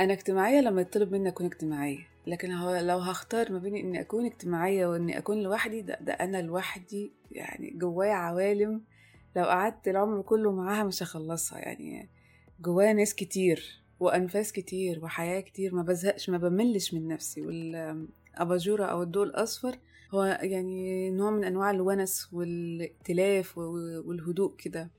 أنا 0.00 0.12
اجتماعية 0.12 0.60
لما 0.60 0.80
يطلب 0.80 1.12
مني 1.12 1.28
أكون 1.28 1.46
اجتماعية 1.46 2.06
لكن 2.26 2.52
هو 2.52 2.76
لو 2.76 2.98
هختار 2.98 3.52
ما 3.52 3.58
بين 3.58 3.76
إني 3.76 4.00
أكون 4.00 4.26
اجتماعية 4.26 4.86
وإني 4.86 5.18
أكون 5.18 5.42
لوحدي 5.42 5.82
ده, 5.82 5.98
ده 6.00 6.12
أنا 6.12 6.42
لوحدي 6.42 7.12
يعني 7.30 7.70
جوايا 7.70 8.12
عوالم 8.12 8.82
لو 9.36 9.44
قعدت 9.44 9.88
العمر 9.88 10.22
كله 10.22 10.52
معاها 10.52 10.84
مش 10.84 11.02
هخلصها 11.02 11.58
يعني 11.58 12.08
جوايا 12.60 12.92
ناس 12.92 13.14
كتير 13.14 13.82
وأنفاس 14.00 14.52
كتير 14.52 15.04
وحياة 15.04 15.40
كتير 15.40 15.74
ما 15.74 15.82
بزهقش 15.82 16.30
ما 16.30 16.38
بملش 16.38 16.94
من 16.94 17.08
نفسي 17.08 17.42
والأباجورة 17.42 18.84
أو 18.84 19.02
الضوء 19.02 19.24
الأصفر 19.24 19.78
هو 20.14 20.24
يعني 20.24 21.10
نوع 21.10 21.30
من 21.30 21.44
أنواع 21.44 21.70
الونس 21.70 22.28
والائتلاف 22.32 23.58
والهدوء 23.58 24.56
كده. 24.56 24.90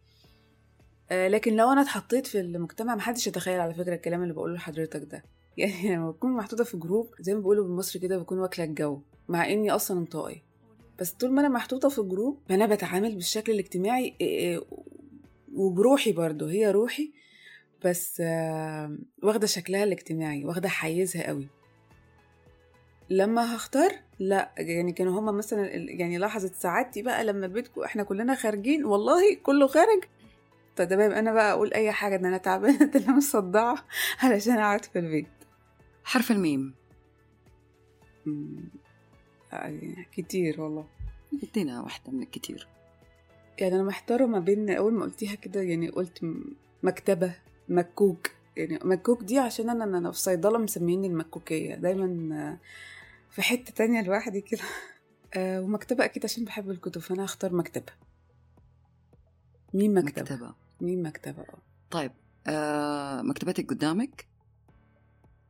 لكن 1.14 1.56
لو 1.56 1.72
أنا 1.72 1.82
اتحطيت 1.82 2.28
في 2.28 2.40
المجتمع 2.40 2.96
محدش 2.96 3.28
يتخيل 3.28 3.60
على 3.60 3.74
فكرة 3.74 3.96
الكلام 3.96 4.24
اللي 4.24 4.34
بقوله 4.34 4.54
لحضرتك 4.54 5.02
ده. 5.12 5.24
يعني 5.58 5.96
لما 5.96 6.12
بكون 6.12 6.32
محطوطة 6.32 6.64
في 6.64 6.78
group 6.78 7.10
زي 7.20 7.34
ما 7.34 7.40
بيقولوا 7.40 7.64
بالمصري 7.64 8.02
كده 8.02 8.18
بكون 8.18 8.40
واكلة 8.40 8.66
الجو 8.66 9.02
مع 9.30 9.50
إني 9.50 9.72
أصلا 9.72 10.00
انطوائي 10.00 10.44
بس 11.00 11.12
طول 11.12 11.32
ما 11.32 11.42
أنا 11.42 11.50
محطوطة 11.50 11.90
في 11.90 12.02
group 12.02 12.40
فانا 12.50 12.66
بتعامل 12.66 13.16
بالشكل 13.16 13.52
الاجتماعي 13.52 14.14
آه، 14.22 14.56
آه، 14.56 14.84
وبروحي 15.54 16.12
برضو 16.12 16.48
هي 16.48 16.72
روحي 16.72 17.14
بس 17.86 18.22
واخدة 19.24 19.48
شكلها 19.48 19.84
الاجتماعي 19.84 20.46
واخدة 20.46 20.70
حيزها 20.70 21.28
قوي. 21.28 21.48
لما 23.10 23.56
هختار 23.56 23.92
لا 24.20 24.52
يعني 24.58 24.92
كانوا 24.92 25.20
هما 25.20 25.32
مثلا 25.32 25.68
يعني 25.74 26.18
لحظة 26.18 26.52
سعادتي 26.54 27.02
بقى 27.02 27.24
لما 27.24 27.48
بيتكم 27.48 27.82
إحنا 27.82 28.04
كلنا 28.04 28.36
خارجين 28.36 28.86
والله 28.86 29.36
كله 29.44 29.68
خارج. 29.68 30.04
فتمام 30.76 31.12
أنا 31.12 31.34
بقى 31.34 31.52
أقول 31.52 31.74
أي 31.74 31.92
حاجة 31.92 32.16
إن 32.16 32.26
أنا 32.26 32.38
تعبانة 32.38 32.82
إن 32.96 33.02
أنا 33.04 33.18
مصدعة 33.18 33.86
علشان 34.20 34.54
أقعد 34.58 34.86
في 34.86 35.00
البيت. 35.00 35.28
حرف 36.04 36.32
الميم. 36.32 36.74
يعني 39.52 40.08
كتير 40.12 40.62
والله. 40.62 40.88
ادينا 41.44 41.82
واحدة 41.82 42.12
من 42.12 42.22
الكتير. 42.22 42.68
يعني 43.60 43.76
أنا 43.76 43.84
محتارة 43.84 44.26
ما 44.26 44.40
بين 44.40 44.70
أول 44.70 44.94
ما 44.94 45.04
قلتيها 45.04 45.36
كده 45.36 45.62
يعني 45.62 45.90
قلت 45.90 46.20
مكتبة 46.84 47.36
مكوك. 47.70 48.28
يعني 48.58 48.80
مكوك 48.84 49.24
دي 49.24 49.40
عشان 49.40 49.70
أنا 49.70 49.84
أنا 49.84 50.12
في 50.12 50.18
صيدلة 50.18 50.58
مسميني 50.58 51.08
المكوكية. 51.08 51.76
دايما 51.76 52.58
في 53.30 53.42
حتة 53.42 53.72
تانية 53.74 54.02
لوحدي 54.02 54.42
كده. 54.42 54.62
آه، 55.36 55.62
ومكتبة 55.62 56.06
أكيد 56.06 56.26
عشان 56.26 56.46
بحب 56.46 56.70
الكتب 56.70 57.02
فأنا 57.02 57.26
هختار 57.26 57.54
مكتبة. 57.54 57.94
مين 59.74 59.94
مكتبة؟ 59.94 60.22
مكتبة. 60.22 60.54
مين 60.84 61.04
مكتبة؟ 61.04 61.42
آه. 61.42 61.58
طيب 61.92 62.12
آه 62.48 63.22
مكتبتك 63.22 63.70
قدامك؟ 63.70 64.28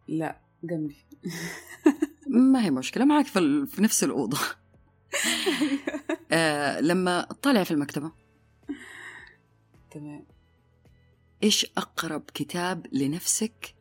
لا 0.08 0.40
جنبي. 0.64 0.96
ما 2.52 2.66
هي 2.66 2.72
مشكلة 2.72 3.06
معك 3.06 3.26
في, 3.26 3.66
في 3.66 3.82
نفس 3.82 4.04
الأوضة. 4.04 4.38
آه 6.32 6.80
لما 6.80 7.22
تطلع 7.22 7.64
في 7.64 7.72
المكتبة. 7.72 8.12
تمام. 9.92 10.26
إيش 11.44 11.66
أقرب 11.78 12.24
كتاب 12.34 12.88
لنفسك 12.92 13.76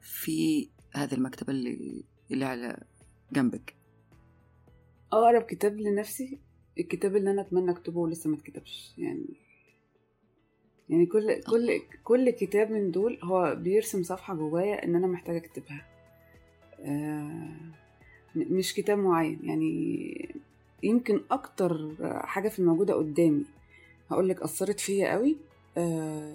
في 0.00 0.68
هذه 0.94 1.14
المكتبة 1.14 1.52
اللي 1.52 2.04
اللي 2.30 2.44
على 2.44 2.84
جنبك؟ 3.32 3.76
أقرب 5.12 5.42
كتاب 5.42 5.80
لنفسي؟ 5.80 6.38
الكتاب 6.78 7.16
اللي 7.16 7.30
أنا 7.30 7.42
أتمنى 7.42 7.70
أكتبه 7.70 8.00
ولسه 8.00 8.30
ما 8.30 8.36
اتكتبش 8.36 8.94
يعني 8.98 9.26
يعني 10.88 11.06
كل 11.06 11.42
كل 11.42 11.80
كل 12.04 12.30
كتاب 12.30 12.70
من 12.70 12.90
دول 12.90 13.18
هو 13.22 13.54
بيرسم 13.54 14.02
صفحة 14.02 14.34
جوايا 14.34 14.84
إن 14.84 14.96
أنا 14.96 15.06
محتاجة 15.06 15.38
أكتبها. 15.38 15.86
آه 16.80 17.48
مش 18.36 18.74
كتاب 18.74 18.98
معين. 18.98 19.38
يعني 19.42 20.34
يمكن 20.82 21.20
أكتر 21.30 21.94
حاجة 22.24 22.48
في 22.48 22.58
الموجودة 22.58 22.94
قدامي. 22.94 23.44
هقولك 24.10 24.42
أثرت 24.42 24.80
فيا 24.80 25.12
قوي 25.12 25.36
آه 25.76 26.34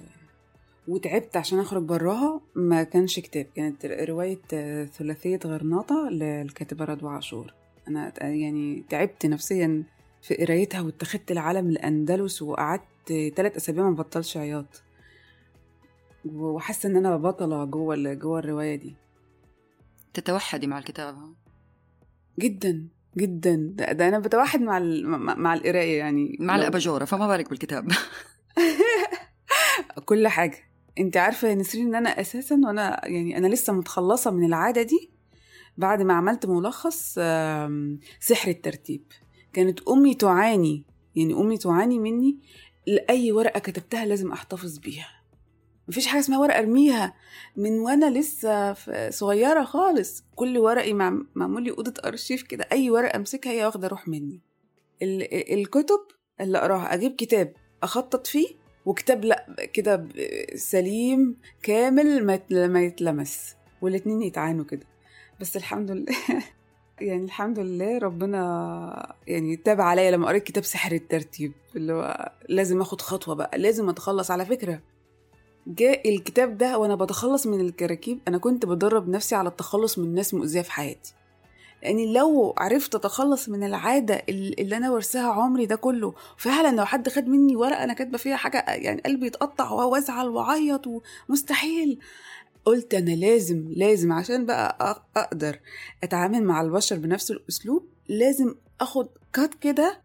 وتعبت 0.88 1.38
عشان 1.38 1.60
أخرج 1.60 1.84
براها. 1.84 2.41
ما 2.56 2.84
كانش 2.84 3.20
كتاب 3.20 3.45
كانت 3.56 3.86
رواية 3.86 4.39
ثلاثية 4.86 5.39
غرناطة 5.45 6.10
للكاتبة 6.10 6.86
رضوى 6.86 7.10
عاشور. 7.10 7.54
أنا 7.88 8.24
يعني 8.24 8.84
تعبت 8.89 9.26
نفسيا. 9.26 9.84
في 10.22 10.36
قرايتها 10.36 10.82
واتخذت 10.82 11.32
العالم 11.32 11.70
الاندلس 11.70 12.41
وقعدت 12.41 13.34
ثلاث 13.36 13.55
أسابيع 13.55 13.84
ما 13.84 13.95
بطلش 13.95 14.38
عياط. 14.38 14.84
وحاسة 16.26 16.89
إن 16.89 16.95
أنا 16.95 17.18
بطلة 17.18 17.65
جوه 17.65 18.13
جوه 18.13 18.39
الرواية 18.39 18.76
دي. 18.76 18.95
تتوحدي 20.13 20.68
مع 20.68 20.78
الكتاب 20.78 21.18
جدا 22.39 22.88
جدا. 23.18 23.72
ده, 23.74 23.91
ده 23.91 24.07
أنا 24.07 24.20
بتوحد 24.20 24.61
مع 24.61 24.80
مع 25.36 25.53
القراية 25.53 25.97
يعني. 25.97 26.38
مع 26.39 26.55
الأباجورة 26.55 27.05
فما 27.05 27.28
بالك 27.28 27.49
بالكتاب 27.49 27.91
كل 30.05 30.28
حاجة. 30.28 30.57
أنت 30.99 31.18
عارفة 31.18 31.47
يا 31.47 31.55
نسرين 31.55 31.88
إن 31.88 31.95
أنا 31.95 32.22
أساسا 32.22 32.55
وأنا 32.65 33.07
يعني 33.07 33.38
أنا 33.38 33.47
لسه 33.47 33.74
متخلصة 33.74 34.32
من 34.32 34.45
العادة 34.45 34.82
دي 34.82 35.09
بعد 35.78 36.01
ما 36.01 36.13
عملت 36.13 36.45
ملخص 36.45 37.13
سحر 38.20 38.51
الترتيب. 38.51 39.03
كانت 39.58 39.88
أمي 39.88 40.14
تعاني 40.16 40.84
يعني 41.16 41.34
أمي 41.34 41.58
تعاني 41.58 41.99
مني 41.99 42.38
لأي 42.88 43.32
ورقة 43.32 43.60
كتبتها 43.60 44.05
لازم 44.05 44.32
أحتفظ 44.32 44.78
بيها. 44.78 45.10
مفيش 45.88 46.08
حاجة 46.08 46.20
اسمها 46.20 46.39
ورقة 46.39 46.60
أرميها 46.60 47.14
من 47.55 47.80
وأنا 47.80 48.20
لسه 48.20 48.76
صغيرة 49.10 49.64
خالص. 49.64 50.24
كل 50.36 50.58
ورقي 50.58 50.93
معمول 51.36 51.64
لي 51.64 51.72
أوضة 51.72 51.93
أرشيف 52.05 52.43
كده 52.43 52.68
أي 52.72 52.89
ورقة 52.89 53.16
أمسكها 53.18 53.51
هي 53.51 53.66
واخدة 53.66 53.88
روح 53.88 54.08
مني. 54.08 54.41
الكتب 55.51 55.99
اللي 56.41 56.58
أقراها 56.58 56.93
أجيب 56.93 57.16
كتاب 57.16 57.53
أخطط 57.84 58.28
فيه 58.28 58.47
وكتاب 58.86 59.26
لأ 59.26 59.66
كده 59.74 60.08
سليم 60.55 61.38
كامل 61.64 62.26
ما 62.51 62.84
يتلمس 62.84 63.55
والاتنين 63.82 64.22
يتعانوا 64.22 64.66
كده. 64.66 64.86
بس 65.39 65.58
الحمد 65.58 65.91
لله 65.91 66.16
يعني 67.02 67.26
الحمد 67.26 67.60
لله 67.60 67.98
ربنا 67.98 69.16
يعني 69.28 69.56
تاب 69.56 69.82
عليا 69.82 70.12
لما 70.12 70.28
قريت 70.28 70.43
كتاب 70.43 70.64
سحر 70.64 70.91
الترتيب 70.91 71.52
اللي 71.76 71.93
هو 71.93 72.32
لازم 72.50 72.82
آخد 72.82 73.02
خطوة 73.02 73.36
بقى 73.36 73.58
لازم 73.58 73.89
أتخلص. 73.89 74.32
على 74.32 74.45
فكرة 74.45 74.80
جاء 75.68 76.10
الكتاب 76.10 76.58
ده 76.58 76.78
وأنا 76.78 76.95
بتخلص 76.95 77.48
من 77.48 77.62
الكراكيب 77.62 78.20
أنا 78.28 78.38
كنت 78.38 78.66
بدرب 78.66 79.10
نفسي 79.10 79.36
على 79.36 79.50
التخلص 79.50 79.98
من 80.00 80.14
ناس 80.16 80.34
مؤذية 80.34 80.62
في 80.62 80.72
حياتي. 80.72 81.14
يعني 81.82 82.14
لو 82.14 82.54
عرفت 82.58 82.95
أتخلص 82.95 83.50
من 83.50 83.64
العادة 83.64 84.22
اللي 84.30 84.78
أنا 84.78 84.91
ورثاها 84.91 85.32
عمري 85.32 85.66
ده 85.66 85.76
كله 85.76 86.14
فعلا 86.38 86.76
لو 86.76 86.86
حد 86.86 87.10
خد 87.10 87.28
مني 87.28 87.56
ورقة 87.56 87.84
أنا 87.84 87.93
كاتبة 87.93 88.18
فيها 88.18 88.36
حاجة 88.36 88.66
يعني 88.68 89.02
قلبي 89.02 89.28
يتقطع 89.28 89.72
وأزعل 89.72 90.28
وأعيط 90.28 90.82
ومستحيل. 91.30 92.00
قلت 92.68 92.93
أنا 92.93 93.11
لازم 93.11 93.68
لازم 93.76 94.11
عشان 94.11 94.45
بقى 94.45 94.78
أقدر 95.15 95.59
أتعامل 96.03 96.43
مع 96.43 96.61
البشر 96.61 96.95
بنفس 96.97 97.32
الأسلوب 97.32 97.86
لازم 98.09 98.55
آخد 98.82 99.07
كات 99.34 99.53
كده 99.53 100.01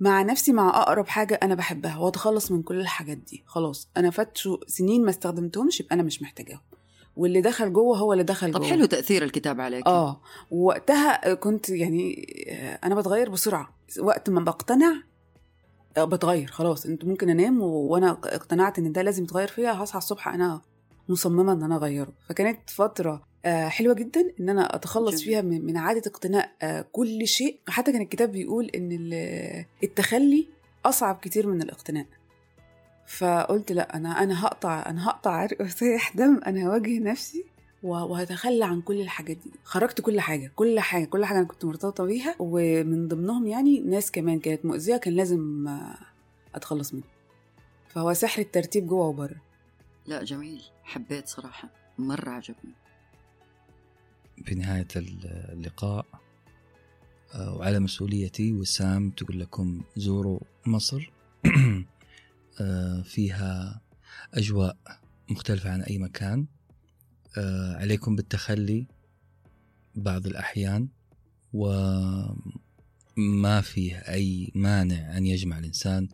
مع 0.00 0.22
نفسي 0.22 0.52
مع 0.52 0.82
أقرب 0.82 1.06
حاجة 1.06 1.40
أنا 1.42 1.54
بحبها 1.54 1.98
وأتخلص 1.98 2.50
من 2.50 2.62
كل 2.62 2.80
الحاجات 2.80 3.16
دي. 3.16 3.42
خلاص 3.46 3.88
أنا 3.96 4.10
فات 4.10 4.38
سنين 4.66 5.04
ما 5.04 5.10
استخدمتهمش 5.10 5.80
يبقى 5.80 5.94
أنا 5.94 6.02
مش 6.02 6.22
محتاجاهم. 6.22 6.60
واللي 7.16 7.40
دخل 7.40 7.72
جوه 7.72 7.98
هو 7.98 8.12
اللي 8.12 8.24
دخل 8.24 8.52
طب 8.52 8.60
جوه. 8.60 8.68
طب 8.68 8.74
حلو 8.74 8.84
تأثير 8.84 9.24
الكتاب 9.24 9.60
عليك. 9.60 9.86
آه 9.86 10.20
وقتها 10.50 11.34
كنت 11.34 11.68
يعني 11.70 12.26
أنا 12.84 12.94
بتغير 12.94 13.30
بسرعة. 13.30 13.74
وقت 14.00 14.30
ما 14.30 14.40
بقتنع 14.40 14.94
آه، 15.96 16.04
بتغير 16.04 16.50
خلاص. 16.50 16.86
أنت 16.86 17.04
ممكن 17.04 17.30
أنام 17.30 17.60
وأنا 17.62 18.10
اقتنعت 18.10 18.78
إن 18.78 18.92
ده 18.92 19.02
لازم 19.02 19.24
يتغير 19.24 19.48
فيها 19.48 19.84
هصحى 19.84 19.98
الصبح 19.98 20.28
أنا 20.28 20.60
مصممة 21.08 21.52
إن 21.52 21.62
أنا 21.62 21.76
أغيره. 21.76 22.12
فكانت 22.28 22.70
فترة 22.70 23.22
آه، 23.44 23.68
حلوة 23.68 23.94
جدا 23.94 24.32
إن 24.40 24.48
أنا 24.48 24.74
أتخلص 24.76 25.22
فيها 25.22 25.40
من 25.42 25.76
عادة 25.76 26.02
اقتناء 26.06 26.50
آه، 26.62 26.84
كل 26.92 27.26
شيء. 27.26 27.60
حتى 27.68 27.92
كان 27.92 28.02
الكتاب 28.02 28.32
بيقول 28.32 28.66
إن 28.66 28.88
التخلي 29.82 30.48
أصعب 30.84 31.18
كتير 31.22 31.46
من 31.46 31.62
الاقتناء. 31.62 32.06
فقلت 33.06 33.72
لأ 33.72 33.96
أنا 33.96 34.22
أنا 34.22 34.44
هقطع 34.46 34.84
أنا 34.86 35.08
هقطع 35.08 35.30
عرق 35.30 35.60
وسيح 35.62 36.16
دم 36.16 36.40
أنا 36.46 36.66
هواجه 36.66 36.98
نفسي 36.98 37.44
وهتخلى 37.82 38.64
عن 38.64 38.80
كل 38.80 39.00
الحاجات 39.00 39.36
دي. 39.36 39.50
خرجت 39.64 40.00
كل 40.00 40.20
حاجة 40.20 40.52
كل 40.56 40.80
حاجة 40.80 41.04
كل 41.04 41.24
حاجة 41.24 41.38
أنا 41.38 41.46
كنت 41.46 41.64
مرتبطة 41.64 42.04
بيها. 42.04 42.34
ومن 42.38 43.08
ضمنهم 43.08 43.46
يعني 43.46 43.80
ناس 43.80 44.10
كمان 44.10 44.38
كانت 44.40 44.64
مؤذية 44.64 44.96
كان 44.96 45.14
لازم 45.14 45.68
أتخلص 46.54 46.94
منها 46.94 47.08
فهو 47.88 48.12
سحر 48.14 48.42
الترتيب 48.42 48.86
جوه 48.86 49.06
وبره. 49.06 49.36
لأ 50.06 50.24
جميل. 50.24 50.62
حبيت 50.84 51.28
صراحة 51.28 51.70
مرة 51.98 52.30
عجبني. 52.30 52.74
في 54.44 54.54
نهايه 54.54 54.88
اللقاء 54.96 56.06
آه، 57.34 57.54
وعلى 57.54 57.78
مسؤوليتي 57.78 58.52
وسام 58.52 59.10
تقول 59.10 59.40
لكم 59.40 59.82
زوروا 59.96 60.40
مصر. 60.66 61.12
آه، 62.60 63.02
فيها 63.02 63.80
أجواء 64.34 64.76
مختلفة 65.30 65.70
عن 65.70 65.82
أي 65.82 65.98
مكان. 65.98 66.46
آه، 67.38 67.76
عليكم 67.76 68.16
بالتخلي 68.16 68.86
بعض 69.94 70.26
الأحيان 70.26 70.88
وما 71.52 72.40
فيه 73.62 73.96
أي 73.96 74.52
مانع 74.54 75.16
أن 75.16 75.26
يجمع 75.26 75.58
الإنسان 75.58 76.08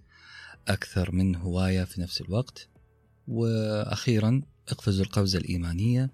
أكثر 0.68 1.12
من 1.12 1.36
هواية 1.36 1.84
في 1.84 2.00
نفس 2.00 2.20
الوقت. 2.20 2.68
وأخيرا 3.28 4.42
اقفزوا 4.68 5.04
القفزة 5.04 5.38
الإيمانية 5.38 6.11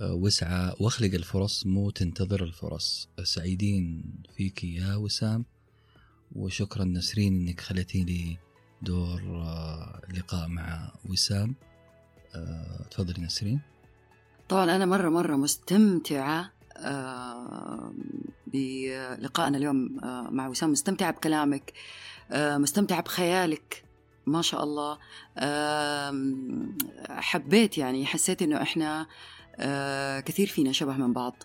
آه، 0.00 0.12
واسعى 0.12 0.74
واخلق 0.80 1.14
الفرص 1.14 1.66
مو 1.66 1.90
تنتظر 1.90 2.44
الفرص. 2.44 3.08
سعيدين 3.22 4.04
فيك 4.36 4.64
يا 4.64 4.96
وسام 4.96 5.44
وشكرا 6.32 6.84
نسرين 6.84 7.48
إنك 7.48 7.60
خليتي 7.60 8.04
لي 8.04 8.36
دور 8.82 9.22
آه، 9.22 10.00
لقاء 10.14 10.48
مع 10.48 10.92
وسام. 11.10 11.54
آه، 12.34 12.86
تفضلي 12.90 13.22
نسرين. 13.22 13.60
طبعا 14.48 14.76
أنا 14.76 14.86
مرة 14.86 15.08
مرة 15.08 15.36
مستمتعة 15.36 16.52
آه، 16.76 17.92
بلقائنا 18.46 19.58
اليوم 19.58 20.00
مع 20.30 20.48
وسام. 20.48 20.70
مستمتعة 20.72 21.10
بكلامك 21.10 21.72
مستمتعة 22.34 23.02
بخيالك. 23.02 23.84
ما 24.26 24.42
شاء 24.42 24.64
الله 24.64 24.98
حبيت 27.08 27.78
يعني 27.78 28.06
حسيت 28.06 28.42
إنه 28.42 28.62
إحنا 28.62 29.06
آه، 29.56 30.20
كثير 30.20 30.46
فينا 30.46 30.72
شبه 30.72 30.92
من 30.92 31.12
بعض. 31.12 31.36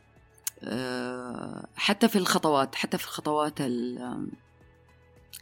آه، 0.63 1.67
حتى 1.76 2.07
في 2.07 2.15
الخطوات 2.17 2.76
حتى 2.76 2.97
في 2.97 3.07
خطوات 3.07 3.59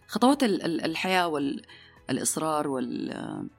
خطوات 0.08 0.44
ال- 0.44 0.62
ال- 0.66 0.86
الحياة 0.86 1.28
والإصرار 2.10 2.68
وال 2.68 3.50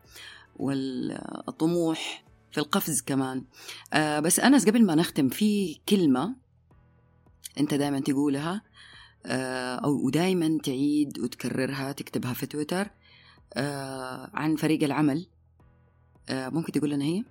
والطموح 0.57 2.25
في 2.53 2.59
القفز 2.59 3.01
كمان. 3.03 3.45
آه 3.93 4.21
بس 4.21 4.41
أنس 4.41 4.67
قبل 4.69 4.87
ما 4.87 4.95
نختم 4.95 5.29
في 5.29 5.75
كلمة 5.89 6.35
أنت 7.61 7.75
دائما 7.75 8.01
تقولها 8.01 8.63
أو 9.85 10.07
ودائما 10.07 10.59
تعيد 10.65 11.19
وتكررها 11.19 11.93
تكتبها 11.93 12.35
في 12.35 12.47
تويتر. 12.47 12.91
عن 14.35 14.57
فريق 14.57 14.83
العمل. 14.85 15.27
آه 16.29 16.49
ممكن 16.49 16.73
تقول 16.73 16.91
لنا 16.91 17.05
هي؟ 17.05 17.25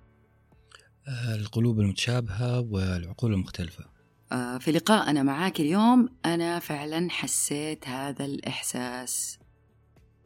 آه، 1.08 1.34
القلوب 1.34 1.80
المتشابهة 1.80 2.60
والعقول 2.60 3.32
المختلفة. 3.32 3.84
آه 4.32 4.58
في 4.58 4.72
لقائنا 4.72 5.22
معاك 5.22 5.60
اليوم 5.60 6.08
أنا 6.24 6.58
فعلا 6.58 7.10
حسيت 7.10 7.88
هذا 7.88 8.24
الإحساس. 8.24 9.38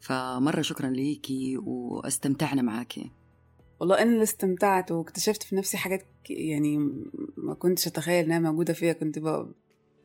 فمرة 0.00 0.62
شكرا 0.62 0.90
ليكي 0.90 1.56
واستمتعنا 1.56 2.62
معاكي 2.62 3.10
والله 3.80 4.02
أنا 4.02 4.12
اللي 4.12 4.22
استمتعت 4.22 4.92
واكتشفت 4.92 5.42
في 5.42 5.56
نفسي 5.56 5.76
حاجات 5.76 6.06
يعني 6.30 6.78
ما 7.36 7.54
كنتش 7.54 7.86
أتخيل 7.86 8.24
إنها 8.24 8.38
موجودة 8.38 8.72
فيها 8.72 8.92
كنت 8.92 9.18
ب... 9.18 9.52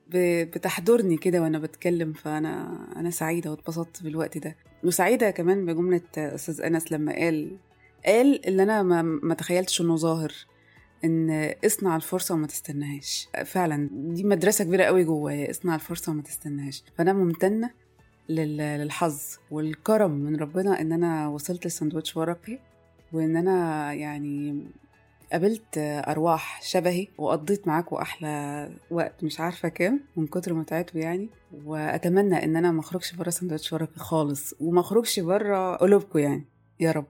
بتحضرني 0.10 1.18
كده 1.18 1.42
وأنا 1.42 1.60
بتكلم 1.60 2.14
فأنا 2.14 2.78
أنا 2.96 3.10
سعيدة 3.10 3.52
واتبسطت 3.52 4.04
بالوقت 4.04 4.38
ده. 4.38 4.56
وسعيدة 4.84 5.32
كمان 5.32 5.66
بجملة 5.66 6.02
أستاذ 6.18 6.62
أنس 6.62 6.92
لما 6.92 7.14
قال 7.16 7.58
قال 8.06 8.48
اللي 8.48 8.64
أنا 8.64 8.84
ما, 8.84 9.02
ما 9.02 9.34
تخيلتش 9.34 9.82
إنه 9.82 9.96
ظاهر 9.96 10.32
إن 11.06 11.54
اصنع 11.66 11.96
الفرصة 11.96 12.36
وما 12.36 12.48
تستناهاش. 12.48 13.28
فعلا 13.46 13.90
دي 13.92 14.24
مدرسة 14.24 14.64
كبيرة 14.66 14.84
قوي 14.84 15.04
جوايا 15.04 15.50
اصنع 15.50 15.76
الفرصة 15.76 16.12
وما 16.12 16.22
تستناهاش. 16.22 16.84
فأنا 16.98 17.14
ممتنة 17.14 17.70
لل... 18.30 18.58
للحظ 18.58 19.22
والكرم 19.52 20.12
من 20.12 20.36
ربنا 20.36 20.82
إن 20.82 20.92
أنا 20.92 21.28
وصلت 21.28 21.66
لساندوتش 21.68 22.18
ورقي 22.18 22.60
وإن 23.14 23.38
أنا 23.38 23.94
يعني 23.94 24.66
قابلت 25.34 25.78
أرواح 25.78 26.62
شبهي 26.64 27.08
وقضيت 27.18 27.68
معاكم 27.68 27.96
أحلى 27.96 28.70
وقت 28.92 29.24
مش 29.24 29.40
عارفة 29.40 29.70
كام 29.70 30.02
من 30.16 30.28
كتر 30.28 30.54
متعته 30.54 30.98
يعني. 31.00 31.30
وأتمنى 31.66 32.44
إن 32.44 32.56
أنا 32.56 32.72
ما 32.72 32.80
أخرجش 32.80 33.14
بره 33.14 33.30
سندوتش 33.30 33.74
ورقي 33.74 34.00
خالص 34.00 34.54
وما 34.60 34.82
أخرجش 34.82 35.20
بره 35.20 35.76
قلوبكم 35.76 36.20
يعني. 36.20 36.46
يا 36.80 36.92
رب. 36.92 37.06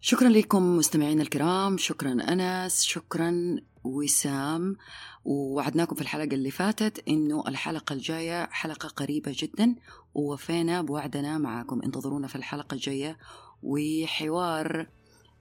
شكرا 0.00 0.28
لكم 0.28 0.76
مستمعينا 0.76 1.22
الكرام 1.22 1.78
شكرا 1.78 2.12
أنس 2.12 2.82
شكرا 2.82 3.56
وسام. 3.84 4.76
ووعدناكم 5.24 5.96
في 5.96 6.02
الحلقة 6.02 6.34
اللي 6.34 6.50
فاتت 6.50 7.08
إنه 7.08 7.44
الحلقة 7.48 7.92
الجاية 7.92 8.48
حلقة 8.50 8.88
قريبة 8.88 9.34
جدا 9.38 9.74
ووفينا 10.14 10.82
بوعدنا 10.82 11.38
معاكم. 11.38 11.82
انتظرونا 11.82 12.28
في 12.28 12.36
الحلقة 12.36 12.74
الجاية. 12.74 13.18
وحوار 13.62 14.86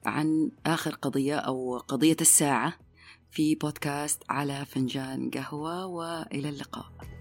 عن 0.05 0.51
آخر 0.65 0.91
قضية 0.91 1.35
أو 1.35 1.77
قضية 1.77 2.17
الساعة 2.21 2.73
في 3.31 3.55
بودكاست 3.55 4.23
على 4.29 4.65
فنجان 4.65 5.29
قهوة 5.29 5.85
وإلى 5.85 6.49
اللقاء. 6.49 7.20